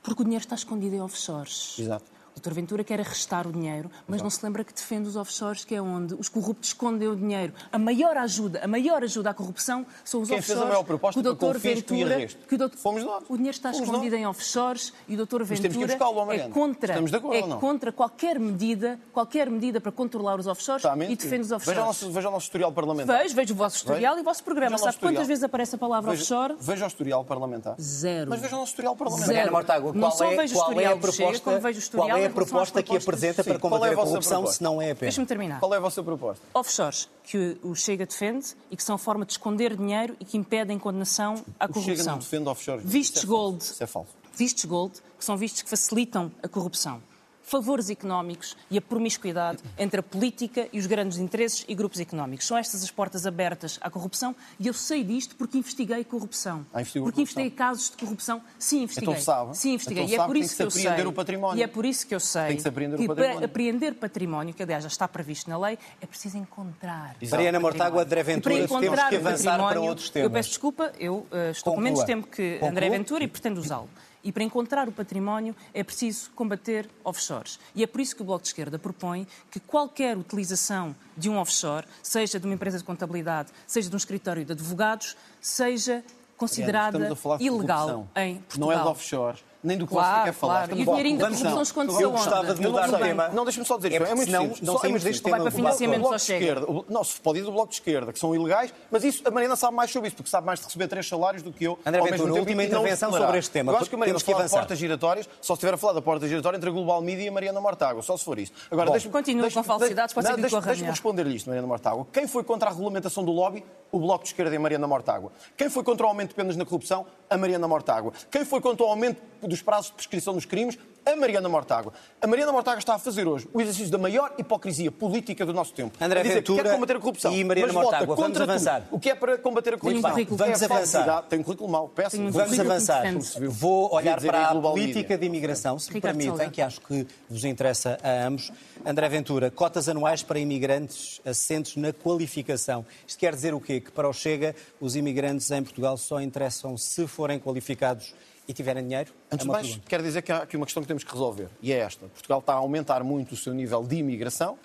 Porque 0.00 0.22
o 0.22 0.24
dinheiro 0.24 0.44
está 0.44 0.54
escondido 0.54 0.94
em 0.94 1.00
offshores. 1.00 1.76
Exato. 1.76 2.04
O 2.36 2.40
Dr. 2.40 2.52
Ventura 2.52 2.82
quer 2.82 2.98
arrestar 3.00 3.46
o 3.46 3.52
dinheiro, 3.52 3.88
mas 4.08 4.20
não 4.20 4.28
se 4.28 4.44
lembra 4.44 4.64
que 4.64 4.72
defende 4.74 5.08
os 5.08 5.14
offshores, 5.16 5.64
que 5.64 5.74
é 5.74 5.80
onde 5.80 6.14
os 6.14 6.28
corruptos 6.28 6.70
escondem 6.70 7.06
o 7.08 7.14
dinheiro. 7.14 7.52
A 7.70 7.78
maior 7.78 8.16
ajuda, 8.16 8.60
a 8.62 8.66
maior 8.66 9.04
ajuda 9.04 9.30
à 9.30 9.34
corrupção 9.34 9.86
são 10.04 10.20
os 10.22 10.28
Quem 10.28 10.38
fez 10.42 10.50
offshores. 10.50 10.62
a 10.62 10.68
maior 10.72 10.84
proposta 10.84 11.20
que 11.22 11.28
o 11.28 11.32
e 11.32 11.58
Ventura, 11.58 12.26
que 12.26 12.54
o 12.54 12.58
doutor- 12.58 12.76
Fomos 12.78 13.04
nós. 13.04 13.22
O 13.28 13.36
dinheiro 13.36 13.54
está 13.54 13.70
Fomos 13.72 13.86
escondido 13.88 14.12
nós. 14.16 14.20
em 14.22 14.26
offshores 14.26 14.92
e 15.08 15.16
o 15.16 15.20
ir 15.22 15.44
Ventura 15.44 15.92
é 16.34 16.48
contra, 16.48 16.92
Estamos 16.92 17.10
de 17.10 17.16
acordo 17.16 17.36
é 17.36 17.60
contra 17.60 17.92
qualquer 17.92 18.38
medida, 18.40 18.98
qualquer 19.12 19.48
medida 19.48 19.80
para 19.80 19.92
controlar 19.92 20.38
os 20.38 20.46
offshores 20.48 20.84
e 21.08 21.16
defende 21.16 21.42
os 21.42 21.52
offshores. 21.52 21.66
Veja 21.66 21.82
o 21.82 21.86
nosso, 21.86 22.10
veja 22.10 22.28
o 22.28 22.32
nosso 22.32 22.46
historial 22.46 22.72
parlamentar. 22.72 23.22
Vejo, 23.22 23.34
vejo 23.36 23.54
o 23.54 23.56
vosso 23.56 23.76
historial 23.76 24.14
Veja. 24.14 24.20
e 24.20 24.22
o 24.22 24.24
vosso 24.24 24.42
programa. 24.44 24.76
Sabe 24.76 24.92
quantas 24.96 24.96
historial. 25.10 25.26
vezes 25.26 25.44
aparece 25.44 25.74
a 25.76 25.78
palavra 25.78 26.10
Veja, 26.10 26.22
offshore? 26.22 26.56
veja 26.60 26.84
o 26.84 26.88
historial 26.88 27.24
parlamentar. 27.24 27.74
Zero. 27.80 28.30
Mas 28.30 28.40
veja 28.40 28.56
o 28.56 28.58
nosso 28.58 28.70
historial 28.72 28.96
parlamentar. 28.96 29.26
Zero. 29.28 29.36
Mariana 29.38 29.52
Mortágua, 29.52 29.92
Não 29.92 30.00
qual 30.00 30.12
só 30.12 30.24
é, 30.24 30.36
vejo 30.36 30.54
o 30.54 30.58
qual 30.58 30.72
é 30.72 30.74
a 30.74 30.74
historial 30.74 30.94
Chega, 30.94 31.00
proposta, 31.16 31.44
como 31.44 31.60
vejo 31.60 31.78
o 31.78 31.82
historial 31.82 32.08
qual 32.08 32.23
é 32.24 32.28
a 32.28 32.30
proposta 32.30 32.82
que 32.82 32.96
apresenta 32.96 33.42
para 33.44 33.52
Sim, 33.52 33.58
é 33.58 33.60
combater 33.60 33.88
a 33.88 33.92
a 33.92 33.94
corrupção, 33.96 34.38
proposta? 34.38 34.56
se 34.58 34.62
não 34.62 34.80
é 34.82 34.90
a 34.90 34.94
pena? 34.94 35.00
Deixa-me 35.06 35.26
terminar. 35.26 35.60
Qual 35.60 35.72
é 35.74 35.76
a 35.76 35.80
vossa 35.80 36.02
proposta? 36.02 36.42
offshores 36.54 37.08
que 37.22 37.56
o 37.62 37.74
Chega 37.74 38.06
defende 38.06 38.46
e 38.70 38.76
que 38.76 38.82
são 38.82 38.96
forma 38.98 39.24
de 39.24 39.32
esconder 39.32 39.76
dinheiro 39.76 40.16
e 40.20 40.24
que 40.24 40.36
impedem 40.36 40.78
condenação 40.78 41.34
à 41.58 41.64
O 41.66 41.68
Chega 41.68 41.72
corrupção. 41.84 42.06
não 42.12 42.18
defende 42.18 42.48
offshores. 42.48 42.84
Vistos 42.84 43.22
é 43.22 43.26
gold. 43.26 43.58
falso. 43.58 43.72
Isso 43.72 43.82
é 43.82 43.86
falso. 43.86 44.10
Vistos 44.36 44.64
gold, 44.64 44.94
que 45.18 45.24
são 45.24 45.36
vistos 45.36 45.62
que 45.62 45.70
facilitam 45.70 46.30
a 46.42 46.48
corrupção. 46.48 47.00
Favores 47.44 47.90
económicos 47.90 48.56
e 48.70 48.78
a 48.78 48.80
promiscuidade 48.80 49.58
entre 49.78 50.00
a 50.00 50.02
política 50.02 50.66
e 50.72 50.78
os 50.78 50.86
grandes 50.86 51.18
interesses 51.18 51.64
e 51.68 51.74
grupos 51.74 52.00
económicos. 52.00 52.46
São 52.46 52.56
estas 52.56 52.82
as 52.82 52.90
portas 52.90 53.26
abertas 53.26 53.78
à 53.82 53.90
corrupção 53.90 54.34
e 54.58 54.66
eu 54.66 54.72
sei 54.72 55.04
disto 55.04 55.36
porque 55.36 55.58
investiguei 55.58 56.02
corrupção. 56.04 56.64
Ah, 56.72 56.78
porque 56.80 56.98
corrupção. 56.98 57.22
investiguei 57.22 57.50
casos 57.50 57.90
de 57.90 57.96
corrupção. 57.98 58.42
Sim, 58.58 58.84
investiguei. 58.84 59.12
Então 59.12 59.22
sabe. 59.22 59.56
Sim, 59.58 59.74
investiguei. 59.74 60.04
Então 60.04 60.16
e 60.16 60.20
é 60.20 60.26
por 60.26 60.36
isso 60.36 60.48
que 60.48 60.50
que, 60.50 60.56
se 60.56 60.62
eu 60.62 60.68
apreender 60.68 61.02
sei. 61.02 61.06
o 61.06 61.12
património. 61.12 61.60
E 61.60 61.62
é 61.62 61.66
por 61.66 61.84
isso 61.84 62.06
que 62.06 62.14
eu 62.14 62.20
sei 62.20 62.46
Tem 62.46 62.56
que 62.56 62.62
se 62.62 62.68
apreender 62.68 62.98
o 62.98 63.02
que 63.02 63.08
património. 63.08 63.36
para 63.36 63.44
apreender 63.46 63.94
património, 63.94 64.54
que 64.54 64.62
aliás 64.62 64.82
já 64.82 64.88
está 64.88 65.06
previsto 65.06 65.50
na 65.50 65.58
lei, 65.58 65.78
é 66.00 66.06
preciso 66.06 66.38
encontrar. 66.38 67.14
Mariana 67.30 67.60
Mortágua, 67.60 68.02
André 68.02 68.22
Ventura, 68.22 68.66
temos 68.66 68.80
que 69.08 69.16
o 69.16 69.18
avançar 69.18 69.58
para 69.58 69.80
outros 69.80 70.08
temas. 70.08 70.24
Eu 70.24 70.30
peço 70.30 70.48
desculpa, 70.48 70.92
eu 70.98 71.26
eh, 71.30 71.50
estou 71.50 71.74
com 71.74 71.80
menos 71.80 72.00
Conclua. 72.00 72.16
tempo 72.16 72.26
que 72.28 72.52
Conclua. 72.52 72.70
André 72.70 72.88
Ventura 72.90 73.24
e 73.24 73.28
pretendo 73.28 73.60
usá-lo. 73.60 73.88
E 74.24 74.32
para 74.32 74.42
encontrar 74.42 74.88
o 74.88 74.92
património 74.92 75.54
é 75.74 75.84
preciso 75.84 76.30
combater 76.34 76.88
offshores. 77.04 77.58
E 77.74 77.82
é 77.82 77.86
por 77.86 78.00
isso 78.00 78.16
que 78.16 78.22
o 78.22 78.24
Bloco 78.24 78.42
de 78.42 78.48
Esquerda 78.48 78.78
propõe 78.78 79.26
que 79.50 79.60
qualquer 79.60 80.16
utilização 80.16 80.96
de 81.16 81.28
um 81.28 81.36
offshore, 81.36 81.86
seja 82.02 82.40
de 82.40 82.46
uma 82.46 82.54
empresa 82.54 82.78
de 82.78 82.84
contabilidade, 82.84 83.52
seja 83.66 83.88
de 83.88 83.94
um 83.94 83.98
escritório 83.98 84.44
de 84.44 84.52
advogados, 84.52 85.16
seja 85.40 86.02
considerada 86.36 86.98
ilegal 87.38 88.08
em 88.16 88.34
Não 88.34 88.40
Portugal. 88.42 88.70
é 88.72 88.82
de 88.82 88.88
offshore, 88.88 89.38
nem 89.64 89.76
do 89.78 89.86
que 89.86 89.92
Claro, 89.94 90.18
você 90.18 90.24
quer 90.26 90.32
falar. 90.34 90.68
claro. 90.68 90.78
E 90.78 90.82
o 90.82 90.86
dinheirinho 90.86 91.18
da 91.18 91.24
Vamos 91.24 91.38
corrupção 91.38 91.56
não. 91.56 91.62
esconde-se 91.62 92.02
Eu 92.02 92.08
aonde? 92.10 92.20
gostava 92.22 92.54
de 92.54 92.60
não 92.62 92.70
mudar 92.70 92.88
sei. 92.90 92.98
tema. 92.98 93.28
Não, 93.30 93.44
deixa-me 93.44 93.66
só 93.66 93.76
dizer 93.76 93.92
É 93.92 93.96
isto. 93.96 94.06
É 94.06 94.14
muito 94.14 94.30
não 94.64 94.74
é 94.76 94.78
saímos 94.78 95.02
deste 95.02 95.22
tema. 95.22 95.38
Vai 95.38 95.46
para 95.46 95.48
O 95.48 95.62
Bloco- 95.62 95.76
financiamento 95.76 96.04
O 96.04 96.08
só 96.10 96.16
de 96.16 96.22
chega. 96.22 96.44
esquerda, 96.44 96.70
o- 96.70 96.84
não, 96.88 97.02
se 97.04 97.20
pode 97.20 97.38
ir 97.38 97.42
do 97.42 97.50
Bloco 97.52 97.68
de 97.68 97.74
Esquerda, 97.74 98.12
que 98.12 98.18
são 98.18 98.34
ilegais, 98.34 98.72
mas 98.90 99.02
isso, 99.04 99.22
a 99.26 99.30
Mariana 99.30 99.56
sabe 99.56 99.74
mais 99.76 99.90
sobre 99.90 100.08
isso, 100.08 100.16
porque 100.16 100.30
sabe 100.30 100.46
mais 100.46 100.60
de 100.60 100.66
receber 100.66 100.86
três 100.88 101.08
salários 101.08 101.42
do 101.42 101.50
que 101.52 101.64
eu. 101.64 101.78
André 101.84 102.02
Ventura, 102.02 102.32
última 102.34 102.62
não 102.62 102.68
intervenção 102.68 103.10
sobre 103.12 103.38
este 103.38 103.50
tema, 103.50 103.72
Eu 103.72 103.76
acho 103.78 103.88
que 103.88 103.94
a 103.94 103.98
Mariana 103.98 104.20
fala 104.20 104.34
de 104.36 104.40
avançar. 104.42 104.58
portas 104.58 104.78
giratórias, 104.78 105.28
só 105.40 105.54
se 105.54 105.58
estiver 105.58 105.74
a 105.74 105.76
falar 105.76 105.92
da 105.94 106.02
porta 106.02 106.28
giratória 106.28 106.56
entre 106.56 106.68
a 106.68 106.72
Global 106.72 107.00
Media 107.00 107.24
e 107.24 107.28
a 107.28 107.32
Mariana 107.32 107.60
Mortágua, 107.60 108.02
só 108.02 108.16
se 108.16 108.24
for 108.24 108.38
isto. 108.38 108.54
Agora, 108.70 108.90
deixa-me- 108.90 109.12
continua 109.12 109.50
com 109.50 109.62
falsidades, 109.62 110.14
pode 110.14 110.26
ser 110.26 110.36
não, 110.36 110.42
que 110.44 110.50
corra 110.50 110.66
Deixa-me 110.66 110.90
responder-lhe 110.90 111.34
isto, 111.36 111.46
Mariana 111.46 111.66
Mortágua. 111.68 112.06
Quem 112.12 112.26
foi 112.26 112.44
contra 112.44 112.68
a 112.68 112.72
regulamentação 112.72 113.24
do 113.24 113.32
lobby? 113.32 113.64
O 113.90 113.98
Bloco 114.00 114.24
de 114.24 114.30
Esquerda 114.30 114.52
e 114.52 114.56
a 114.56 114.60
Mariana 114.60 114.88
Mortágua. 114.88 115.30
Quem 115.56 115.70
foi 115.70 115.84
contra 115.84 116.04
o 116.04 116.08
aumento 116.08 116.30
de 116.30 116.34
penas 116.34 116.56
na 116.56 116.64
corrupção? 116.64 117.06
A 117.30 117.36
Mariana 117.38 117.68
Mortágua. 117.68 118.12
Quem 118.28 118.44
foi 118.44 118.60
contra 118.60 118.84
o 118.84 118.88
aumento 118.88 119.22
dos 119.54 119.62
prazos 119.62 119.86
de 119.86 119.92
prescrição 119.94 120.34
dos 120.34 120.44
crimes? 120.44 120.76
A 121.06 121.14
Mariana 121.14 121.48
Mortágua. 121.48 121.92
A 122.20 122.26
Mariana 122.26 122.50
Mortágua 122.50 122.78
está 122.78 122.94
a 122.94 122.98
fazer 122.98 123.28
hoje 123.28 123.46
o 123.52 123.60
exercício 123.60 123.90
da 123.90 123.98
maior 123.98 124.34
hipocrisia 124.38 124.90
política 124.90 125.44
do 125.44 125.52
nosso 125.52 125.74
tempo. 125.74 125.96
André 126.00 126.20
a 126.20 126.22
dizer 126.22 126.42
que 126.42 126.50
Ventura 126.50 126.62
quer 126.70 126.74
combater 126.74 126.96
a 126.96 127.00
corrupção. 127.00 127.32
e 127.32 127.44
Mariana 127.44 127.72
mas 127.72 127.74
vota 127.74 127.90
Mortágua, 127.90 128.16
vamos 128.16 128.30
contra 128.30 128.42
tudo. 128.44 128.50
avançar. 128.50 128.88
O 128.90 128.98
que 128.98 129.10
é 129.10 129.14
para 129.14 129.36
combater 129.38 129.74
a 129.74 129.78
corrupção? 129.78 130.10
currículo 130.10 130.36
Vamos 130.38 130.62
é 130.62 130.64
avançar. 130.64 131.22
Tem 131.24 131.38
um 131.38 131.42
currículo 131.42 131.70
mau, 131.70 131.88
péssimo. 131.88 132.28
Um 132.28 132.30
Vamos 132.30 132.58
avançar. 132.58 133.02
que. 133.02 133.46
Vou 133.46 133.94
olhar 133.94 134.18
para 134.20 134.48
a 134.48 134.54
política 134.54 135.18
de 135.18 135.26
imigração, 135.26 135.78
se 135.78 135.92
me 135.92 136.00
permitem, 136.00 136.50
que 136.50 136.62
acho 136.62 136.80
que 136.80 137.06
vos 137.28 137.44
interessa 137.44 137.98
a 138.02 138.26
ambos. 138.26 138.50
André 138.84 139.08
Ventura, 139.08 139.50
cotas 139.50 139.88
anuais 139.88 140.22
para 140.22 140.38
imigrantes 140.38 141.20
assentes 141.24 141.76
na 141.76 141.92
qualificação. 141.92 142.84
Isto 143.06 143.18
quer 143.18 143.34
dizer 143.34 143.52
o 143.52 143.60
quê? 143.60 143.78
Que 143.80 143.92
para 143.92 144.08
o 144.08 144.12
Chega, 144.12 144.56
os 144.80 144.96
imigrantes 144.96 145.50
em 145.50 145.62
Portugal 145.62 145.98
só 145.98 146.20
interessam 146.20 146.78
se 146.78 147.06
forem 147.06 147.38
qualificados 147.38 148.14
e 148.46 148.52
tiverem 148.52 148.82
dinheiro? 148.82 149.12
Antes 149.30 149.44
é 149.44 149.46
de 149.46 149.48
mais, 149.48 149.66
pergunta. 149.66 149.88
quero 149.88 150.02
dizer 150.02 150.22
que 150.22 150.32
há 150.32 150.38
aqui 150.38 150.56
uma 150.56 150.66
questão 150.66 150.82
que 150.82 150.86
temos 150.86 151.04
que 151.04 151.12
resolver, 151.12 151.48
e 151.62 151.72
é 151.72 151.78
esta. 151.78 152.06
Portugal 152.06 152.40
está 152.40 152.52
a 152.52 152.56
aumentar 152.56 153.02
muito 153.02 153.32
o 153.32 153.36
seu 153.36 153.54
nível 153.54 153.82
de 153.82 153.96
imigração, 153.96 154.58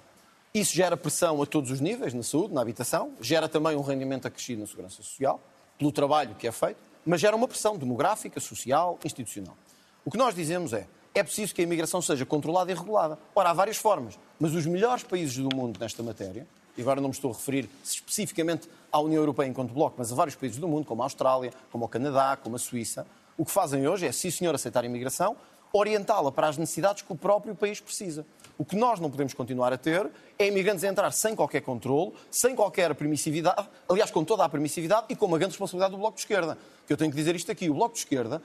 isso 0.53 0.73
gera 0.73 0.97
pressão 0.97 1.41
a 1.43 1.45
todos 1.45 1.69
os 1.69 1.79
níveis, 1.79 2.13
na 2.13 2.23
saúde, 2.23 2.53
na 2.53 2.61
habitação, 2.61 3.13
gera 3.21 3.47
também 3.47 3.75
um 3.75 3.81
rendimento 3.81 4.27
acrescido 4.27 4.61
na 4.61 4.67
segurança 4.67 4.95
social, 4.95 5.39
pelo 5.77 5.91
trabalho 5.91 6.33
que 6.35 6.47
é 6.47 6.51
feito, 6.51 6.77
mas 7.05 7.21
gera 7.21 7.35
uma 7.35 7.47
pressão 7.47 7.77
demográfica, 7.77 8.39
social, 8.39 8.97
institucional. 9.05 9.55
O 10.03 10.09
que 10.09 10.17
nós 10.17 10.33
dizemos 10.33 10.73
é, 10.73 10.87
é 11.13 11.23
preciso 11.23 11.53
que 11.53 11.61
a 11.61 11.63
imigração 11.63 12.01
seja 12.01 12.25
controlada 12.25 12.71
e 12.71 12.75
regulada. 12.75 13.19
Ora, 13.35 13.51
há 13.51 13.53
várias 13.53 13.77
formas, 13.77 14.17
mas 14.39 14.55
os 14.55 14.65
melhores 14.65 15.03
países 15.03 15.37
do 15.37 15.55
mundo 15.55 15.79
nesta 15.79 16.01
matéria, 16.01 16.47
e 16.75 16.81
agora 16.81 16.99
não 16.99 17.09
me 17.09 17.13
estou 17.13 17.31
a 17.31 17.33
referir 17.33 17.69
especificamente 17.83 18.67
à 18.91 18.99
União 18.99 19.21
Europeia 19.21 19.47
enquanto 19.47 19.71
bloco, 19.71 19.95
mas 19.97 20.11
a 20.11 20.15
vários 20.15 20.35
países 20.35 20.57
do 20.57 20.67
mundo, 20.67 20.85
como 20.85 21.01
a 21.01 21.05
Austrália, 21.05 21.53
como 21.71 21.85
o 21.85 21.87
Canadá, 21.87 22.37
como 22.41 22.55
a 22.55 22.59
Suíça, 22.59 23.05
o 23.39 23.45
que 23.45 23.51
fazem 23.51 23.87
hoje 23.87 24.05
é, 24.05 24.11
sim 24.11 24.29
senhor, 24.29 24.53
aceitar 24.53 24.83
a 24.83 24.85
imigração, 24.85 25.37
orientá-la 25.71 26.29
para 26.29 26.49
as 26.49 26.57
necessidades 26.57 27.03
que 27.03 27.13
o 27.13 27.15
próprio 27.15 27.55
país 27.55 27.79
precisa. 27.79 28.25
O 28.57 28.65
que 28.65 28.75
nós 28.75 28.99
não 28.99 29.09
podemos 29.09 29.33
continuar 29.33 29.71
a 29.71 29.77
ter 29.77 30.11
é 30.37 30.47
imigrantes 30.47 30.83
a 30.83 30.89
entrar 30.89 31.09
sem 31.11 31.33
qualquer 31.37 31.61
controle, 31.61 32.11
sem 32.29 32.53
qualquer 32.53 32.93
permissividade, 32.95 33.65
aliás, 33.87 34.11
com 34.11 34.25
toda 34.25 34.43
a 34.43 34.49
permissividade 34.49 35.05
e 35.07 35.15
com 35.15 35.25
uma 35.25 35.37
grande 35.37 35.53
responsabilidade 35.53 35.93
do 35.93 35.97
Bloco 35.97 36.15
de 36.15 36.21
Esquerda. 36.21 36.57
Que 36.85 36.91
eu 36.91 36.97
tenho 36.97 37.09
que 37.11 37.15
dizer 37.15 37.33
isto 37.33 37.49
aqui: 37.49 37.69
o 37.69 37.73
Bloco 37.73 37.93
de 37.93 37.99
Esquerda 37.99 38.41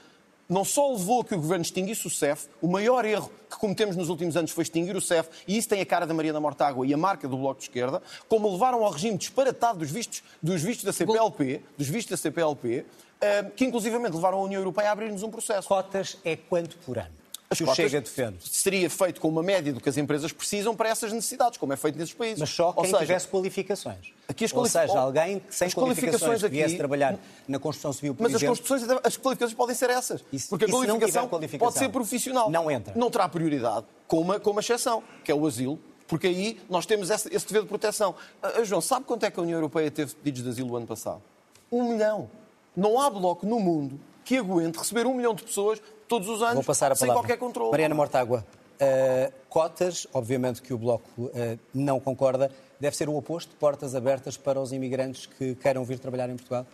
não 0.48 0.64
só 0.64 0.92
levou 0.92 1.20
a 1.20 1.24
que 1.24 1.35
o 1.35 1.38
governo 1.38 1.62
extinguisse 1.62 2.07
o 2.07 2.11
CEF, 2.11 2.48
o 2.61 2.68
maior 2.68 3.04
erro 3.04 3.30
que 3.50 3.57
cometemos 3.57 3.96
nos 3.96 4.09
últimos 4.09 4.37
anos 4.37 4.50
foi 4.50 4.62
extinguir 4.62 4.96
o 4.96 5.00
CEF, 5.00 5.28
e 5.46 5.57
isso 5.57 5.68
tem 5.68 5.80
a 5.80 5.87
cara 5.87 6.07
da 6.07 6.14
Maria 6.14 6.33
da 6.33 6.40
Mortágua 6.40 6.87
e 6.87 6.92
a 6.92 6.96
marca 6.96 7.26
do 7.26 7.37
Bloco 7.37 7.61
de 7.61 7.66
Esquerda, 7.66 8.02
como 8.28 8.50
levaram 8.50 8.85
ao 8.85 8.90
regime 8.90 9.16
disparatado 9.16 9.78
dos 9.78 9.90
vistos, 9.90 10.22
dos 10.42 10.62
vistos 10.62 10.85
da 10.85 10.92
CPLP, 10.92 11.62
dos 11.76 11.88
vistos 11.88 12.11
da 12.11 12.16
CPLP, 12.16 12.85
eh, 13.20 13.44
que 13.57 13.64
inclusivamente 13.64 14.14
levaram 14.14 14.38
a 14.38 14.42
União 14.42 14.61
Europeia 14.61 14.88
a 14.88 14.92
abrir-nos 14.92 15.22
um 15.22 15.30
processo. 15.30 15.68
Cotas 15.68 16.18
é 16.24 16.37
quanto 16.37 16.76
por 16.78 16.98
ano? 16.98 17.24
As 17.55 17.59
que 17.59 17.64
o 17.64 17.75
Chega 17.75 18.01
defende. 18.01 18.37
Seria 18.40 18.90
feito 18.90 19.21
com 19.21 19.29
uma 19.29 19.43
média 19.43 19.73
do 19.73 19.81
que 19.81 19.88
as 19.88 19.97
empresas 19.97 20.33
precisam 20.33 20.75
para 20.75 20.88
essas 20.88 21.12
necessidades, 21.12 21.59
como 21.59 21.73
é 21.73 21.77
feito 21.77 21.99
nesses 21.99 22.14
países. 22.14 22.40
Mas 22.40 22.51
só 22.51 22.73
quem 22.73 22.85
seja, 22.85 22.99
tivesse 22.99 23.29
qualificações. 23.29 24.12
Aqui 24.29 24.45
as 24.45 24.53
Ou 24.53 24.67
seja, 24.67 24.99
alguém 24.99 25.40
que 25.40 25.55
sem 25.55 25.67
as 25.67 25.75
qualificações, 25.75 26.21
qualificações 26.21 26.45
aqui... 26.45 26.55
viesse 26.57 26.77
trabalhar 26.77 27.19
na 27.47 27.59
construção 27.59 27.93
civil, 27.93 28.14
por 28.14 28.23
Mas 28.23 28.35
exemplo... 28.35 28.53
as 28.53 28.59
construções, 28.61 29.01
as 29.05 29.17
qualificações 29.17 29.55
podem 29.57 29.75
ser 29.75 29.90
essas. 29.90 30.25
Isso, 30.33 30.49
porque 30.49 30.64
a 30.64 30.69
qualificação, 30.69 31.29
qualificação, 31.29 31.73
pode 31.73 31.79
ser 31.79 31.88
profissional. 31.90 32.51
Não 32.51 32.71
entra. 32.71 32.95
Não 32.97 33.11
terá 33.11 33.29
prioridade, 33.29 33.87
com 34.07 34.21
uma, 34.21 34.40
com 34.40 34.51
uma 34.51 34.61
exceção, 34.61 35.03
que 35.23 35.31
é 35.31 35.35
o 35.35 35.47
asilo, 35.47 35.79
porque 36.07 36.27
aí 36.27 36.61
nós 36.69 36.87
temos 36.87 37.11
esse, 37.11 37.35
esse 37.35 37.47
dever 37.47 37.62
de 37.62 37.69
proteção. 37.69 38.14
Uh, 38.43 38.64
João, 38.64 38.81
sabe 38.81 39.07
quanto 39.07 39.25
é 39.25 39.31
que 39.31 39.38
a 39.38 39.43
União 39.43 39.57
Europeia 39.57 39.90
teve 39.90 40.14
pedidos 40.14 40.43
de 40.43 40.49
asilo 40.51 40.73
o 40.73 40.77
ano 40.77 40.87
passado? 40.87 41.23
Um 41.71 41.90
milhão. 41.90 42.31
Não 42.77 43.01
há 43.01 43.09
bloco 43.09 43.47
no 43.47 43.61
mundo 43.61 43.99
que 44.25 44.38
aguente 44.38 44.79
receber 44.79 45.07
um 45.07 45.14
milhão 45.14 45.35
de 45.35 45.45
pessoas 45.45 45.81
todos 46.09 46.29
os 46.29 46.43
anos, 46.43 46.64
sem 46.97 47.09
qualquer 47.09 47.38
controle. 47.38 47.71
Mariana 47.71 47.95
Mortágua, 47.95 48.45
uh, 48.75 49.33
cotas, 49.49 50.07
obviamente 50.12 50.62
que 50.62 50.73
o 50.73 50.79
Bloco 50.79 51.09
uh, 51.23 51.31
não 51.73 51.99
concorda, 52.01 52.51
deve 52.79 52.97
ser 52.97 53.09
o 53.09 53.17
oposto, 53.17 53.55
portas 53.57 53.95
abertas 53.95 54.37
para 54.37 54.61
os 54.61 54.73
imigrantes 54.73 55.27
que 55.27 55.55
queiram 55.55 55.85
vir 55.85 55.99
trabalhar 55.99 56.29
em 56.29 56.37
Portugal? 56.37 56.67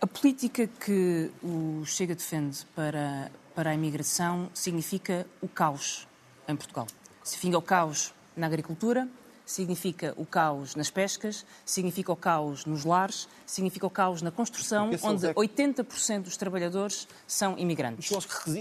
A 0.00 0.06
política 0.06 0.68
que 0.68 1.30
o 1.42 1.84
Chega 1.84 2.14
defende 2.14 2.64
para, 2.74 3.32
para 3.54 3.70
a 3.70 3.74
imigração 3.74 4.48
significa 4.54 5.26
o 5.42 5.48
caos 5.48 6.06
em 6.46 6.54
Portugal. 6.54 6.86
Significa 7.24 7.58
o 7.58 7.62
caos 7.62 8.14
na 8.36 8.46
agricultura, 8.46 9.08
significa 9.48 10.12
o 10.18 10.26
caos 10.26 10.74
nas 10.74 10.90
pescas, 10.90 11.46
significa 11.64 12.12
o 12.12 12.16
caos 12.16 12.66
nos 12.66 12.84
lares, 12.84 13.26
significa 13.46 13.86
o 13.86 13.90
caos 13.90 14.20
na 14.20 14.30
construção, 14.30 14.90
onde 15.02 15.26
80% 15.28 16.24
dos 16.24 16.36
trabalhadores 16.36 17.08
são 17.26 17.58
imigrantes. 17.58 18.10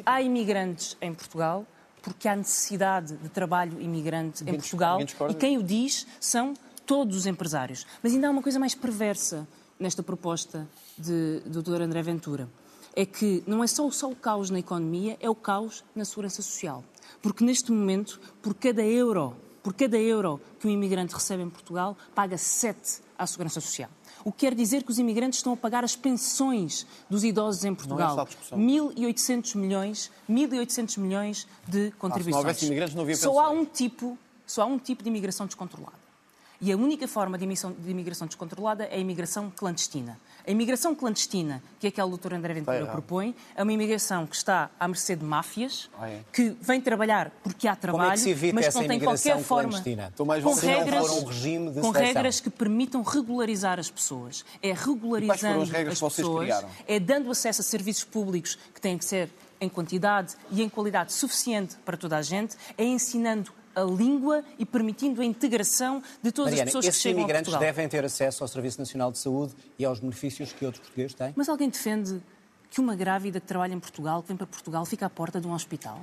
Há 0.06 0.22
imigrantes 0.22 0.96
em 1.02 1.14
Portugal 1.14 1.68
porque 2.02 2.30
há 2.30 2.38
necessidade 2.38 3.18
de 3.18 3.28
trabalho 3.28 3.82
imigrante 3.82 4.46
em 4.46 4.54
Portugal 4.54 5.00
e 5.30 5.34
quem 5.34 5.58
o 5.58 5.64
diz 5.64 6.08
são 6.22 6.54
todos 6.86 7.18
os 7.18 7.26
empresários. 7.26 7.86
Mas 8.02 8.14
ainda 8.14 8.30
há 8.30 8.32
uma 8.32 8.42
coisa 8.42 8.58
mais 8.58 8.74
perversa 8.74 9.46
nesta 9.78 10.02
proposta 10.02 10.66
de, 10.98 11.42
do 11.42 11.62
Dr. 11.62 11.82
André 11.82 12.02
Ventura. 12.02 12.48
É 12.96 13.06
que 13.06 13.44
não 13.46 13.62
é 13.62 13.68
só, 13.68 13.92
só 13.92 14.10
o 14.10 14.16
caos 14.16 14.50
na 14.50 14.60
economia, 14.60 15.18
é 15.20 15.30
o 15.30 15.36
caos 15.36 15.84
na 15.94 16.06
segurança 16.06 16.42
social. 16.42 16.82
Porque 17.22 17.44
neste 17.44 17.74
momento, 17.74 18.22
por 18.42 18.54
cada 18.54 18.84
euro 18.84 19.36
por 19.68 19.74
cada 19.74 19.98
euro 19.98 20.40
que 20.62 20.66
um 20.66 20.70
imigrante 20.70 21.14
recebe 21.14 21.44
em 21.44 21.50
Portugal, 21.50 21.98
paga 22.16 22.38
7 22.38 23.02
à 23.20 23.28
Segurança 23.28 23.60
Social. 23.60 23.90
O 24.24 24.32
que 24.32 24.46
quer 24.46 24.56
dizer 24.56 24.82
que 24.82 24.90
os 24.90 24.98
imigrantes 24.98 25.40
estão 25.40 25.52
a 25.52 25.58
pagar 25.58 25.84
as 25.84 25.94
pensões 25.94 26.88
dos 27.10 27.26
idosos 27.26 27.66
em 27.66 27.76
Portugal. 27.76 28.18
É 28.50 28.56
1.800 28.56 29.58
milhões, 29.58 30.10
1.800 30.30 30.98
milhões 31.00 31.46
de 31.68 31.92
contribuições. 32.00 32.16
Ah, 32.16 32.24
se 32.24 32.30
não 32.32 32.38
houvesse 32.38 32.66
imigrantes, 32.66 32.96
não 32.96 33.02
havia 33.02 33.16
pensões. 33.16 33.34
Só 33.36 33.42
há 33.42 33.50
um 33.50 33.66
tipo, 33.66 34.18
só 34.46 34.62
há 34.62 34.66
um 34.66 34.80
tipo 34.80 35.04
de 35.04 35.10
imigração 35.10 35.46
descontrolada. 35.46 35.97
E 36.60 36.72
a 36.72 36.76
única 36.76 37.08
forma 37.08 37.38
de 37.38 37.44
imigração, 37.44 37.72
de 37.72 37.92
imigração 37.92 38.28
descontrolada 38.28 38.86
é 38.86 38.96
a 38.96 38.98
imigração 38.98 39.52
clandestina. 39.56 40.20
A 40.46 40.50
imigração 40.50 40.96
clandestina, 40.96 41.62
que 41.80 41.88
é 41.88 41.90
aquela 41.90 42.10
que 42.10 42.16
o 42.16 42.18
Dr. 42.18 42.34
André 42.34 42.54
Ventura 42.54 42.78
é, 42.78 42.86
propõe, 42.86 43.36
é 43.56 43.62
uma 43.62 43.72
imigração 43.72 44.26
que 44.26 44.36
está 44.36 44.70
à 44.80 44.88
mercê 44.88 45.16
de 45.16 45.24
máfias, 45.24 45.90
ah, 46.00 46.10
é. 46.10 46.22
que 46.34 46.56
vem 46.62 46.82
trabalhar 46.82 47.32
porque 47.44 47.68
há 47.68 47.76
trabalho, 47.76 48.20
é 48.20 48.34
que 48.34 48.54
mas 48.54 48.68
que 48.70 48.74
não 48.74 48.88
tem 48.88 49.00
qualquer 49.00 49.40
forma. 49.40 49.84
Com 50.44 50.54
regras, 50.54 51.10
um 51.10 51.26
regime 51.26 51.72
de 51.72 51.82
com 51.82 51.92
regras 51.92 52.40
que 52.40 52.50
permitam 52.50 53.04
regularizar 53.04 53.80
as 53.80 53.92
pessoas. 53.92 54.44
É 54.62 54.74
regularizando 54.74 55.64
as, 55.64 55.74
as 56.04 56.16
pessoas, 56.16 56.66
é 56.88 57.00
dando 57.00 57.30
acesso 57.30 57.62
a 57.62 57.64
serviços 57.64 58.04
públicos 58.04 58.58
que 58.74 58.82
têm 58.82 58.98
que 58.98 59.06
ser 59.06 59.30
em 59.60 59.70
quantidade 59.70 60.36
e 60.52 60.62
em 60.62 60.70
qualidade 60.70 61.14
suficiente 61.14 61.76
para 61.84 61.98
toda 61.98 62.18
a 62.18 62.22
gente, 62.22 62.56
é 62.78 62.84
ensinando 62.84 63.52
a 63.78 63.84
língua 63.84 64.44
e 64.58 64.66
permitindo 64.66 65.22
a 65.22 65.26
integração 65.26 66.02
de 66.22 66.32
todas 66.32 66.52
Mariana, 66.52 66.64
as 66.64 66.74
pessoas 66.74 66.96
que 66.96 67.02
chegam 67.02 67.24
a 67.24 67.28
Portugal. 67.28 67.44
Imigrantes 67.44 67.76
devem 67.76 67.88
ter 67.88 68.04
acesso 68.04 68.44
ao 68.44 68.48
Serviço 68.48 68.80
Nacional 68.80 69.12
de 69.12 69.20
Saúde 69.20 69.54
e 69.78 69.86
aos 69.86 70.00
benefícios 70.00 70.52
que 70.52 70.66
outros 70.66 70.82
portugueses 70.82 71.14
têm? 71.14 71.34
Mas 71.36 71.48
alguém 71.48 71.70
defende 71.70 72.20
que 72.72 72.82
uma 72.82 72.96
grávida 72.96 73.40
que 73.40 73.46
trabalha 73.46 73.74
em 73.74 73.80
Portugal, 73.80 74.24
que 74.24 74.30
vem 74.30 74.38
para 74.38 74.48
Portugal, 74.48 74.84
fica 74.84 75.06
à 75.06 75.10
porta 75.10 75.40
de 75.40 75.48
um 75.48 75.54
hospital? 75.54 76.00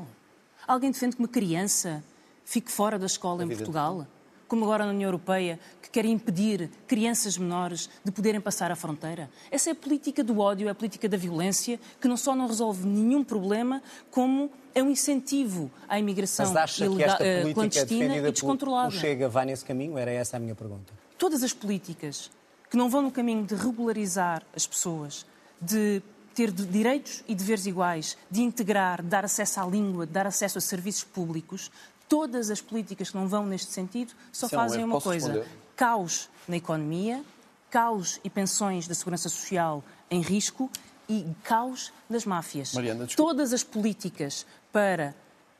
Alguém 0.66 0.92
defende 0.92 1.16
que 1.16 1.22
uma 1.22 1.28
criança 1.28 2.02
fique 2.44 2.70
fora 2.70 2.96
da 2.96 3.06
escola 3.06 3.42
em 3.42 3.48
Portugal? 3.48 4.06
Como 4.54 4.66
agora 4.66 4.84
na 4.84 4.92
União 4.92 5.08
Europeia, 5.08 5.58
que 5.82 5.90
querem 5.90 6.12
impedir 6.12 6.70
crianças 6.86 7.36
menores 7.36 7.90
de 8.04 8.12
poderem 8.12 8.40
passar 8.40 8.70
a 8.70 8.76
fronteira. 8.76 9.28
Essa 9.50 9.70
é 9.70 9.72
a 9.72 9.74
política 9.74 10.22
do 10.22 10.38
ódio, 10.38 10.68
é 10.68 10.70
a 10.70 10.74
política 10.74 11.08
da 11.08 11.16
violência, 11.16 11.80
que 12.00 12.06
não 12.06 12.16
só 12.16 12.36
não 12.36 12.46
resolve 12.46 12.86
nenhum 12.86 13.24
problema, 13.24 13.82
como 14.12 14.48
é 14.72 14.80
um 14.80 14.88
incentivo 14.88 15.72
à 15.88 15.98
imigração 15.98 16.46
Mas 16.46 16.56
acha 16.56 16.84
ilegal, 16.84 17.16
que 17.16 17.24
esta 17.24 17.24
política 17.24 17.54
clandestina 17.54 18.16
e 18.16 18.30
descontrolada. 18.30 18.88
O 18.88 18.92
Chega 18.92 19.28
vai 19.28 19.44
nesse 19.44 19.64
caminho? 19.64 19.98
Era 19.98 20.12
essa 20.12 20.36
a 20.36 20.40
minha 20.40 20.54
pergunta. 20.54 20.92
Todas 21.18 21.42
as 21.42 21.52
políticas 21.52 22.30
que 22.70 22.76
não 22.76 22.88
vão 22.88 23.02
no 23.02 23.10
caminho 23.10 23.44
de 23.44 23.56
regularizar 23.56 24.44
as 24.54 24.68
pessoas, 24.68 25.26
de 25.60 26.00
ter 26.32 26.50
direitos 26.50 27.24
e 27.28 27.34
deveres 27.34 27.66
iguais, 27.66 28.16
de 28.30 28.42
integrar, 28.42 29.02
de 29.02 29.08
dar 29.08 29.24
acesso 29.24 29.60
à 29.60 29.66
língua, 29.66 30.06
de 30.06 30.12
dar 30.12 30.26
acesso 30.26 30.58
a 30.58 30.60
serviços 30.60 31.04
públicos, 31.04 31.70
todas 32.08 32.50
as 32.50 32.60
políticas 32.60 33.10
que 33.10 33.16
não 33.16 33.28
vão 33.28 33.46
neste 33.46 33.70
sentido 33.70 34.12
só 34.32 34.46
Isso 34.46 34.54
fazem 34.54 34.82
é 34.82 34.84
um 34.84 34.88
uma 34.88 35.00
coisa: 35.00 35.32
responder? 35.32 35.58
caos 35.76 36.28
na 36.46 36.56
economia, 36.56 37.22
caos 37.70 38.20
e 38.22 38.30
pensões 38.30 38.86
da 38.86 38.94
segurança 38.94 39.28
social 39.28 39.82
em 40.10 40.20
risco 40.20 40.70
e 41.08 41.26
caos 41.42 41.92
das 42.08 42.24
máfias. 42.24 42.72
Mariana, 42.72 43.06
todas 43.16 43.52
as 43.52 43.62
políticas 43.62 44.46
para 44.72 45.14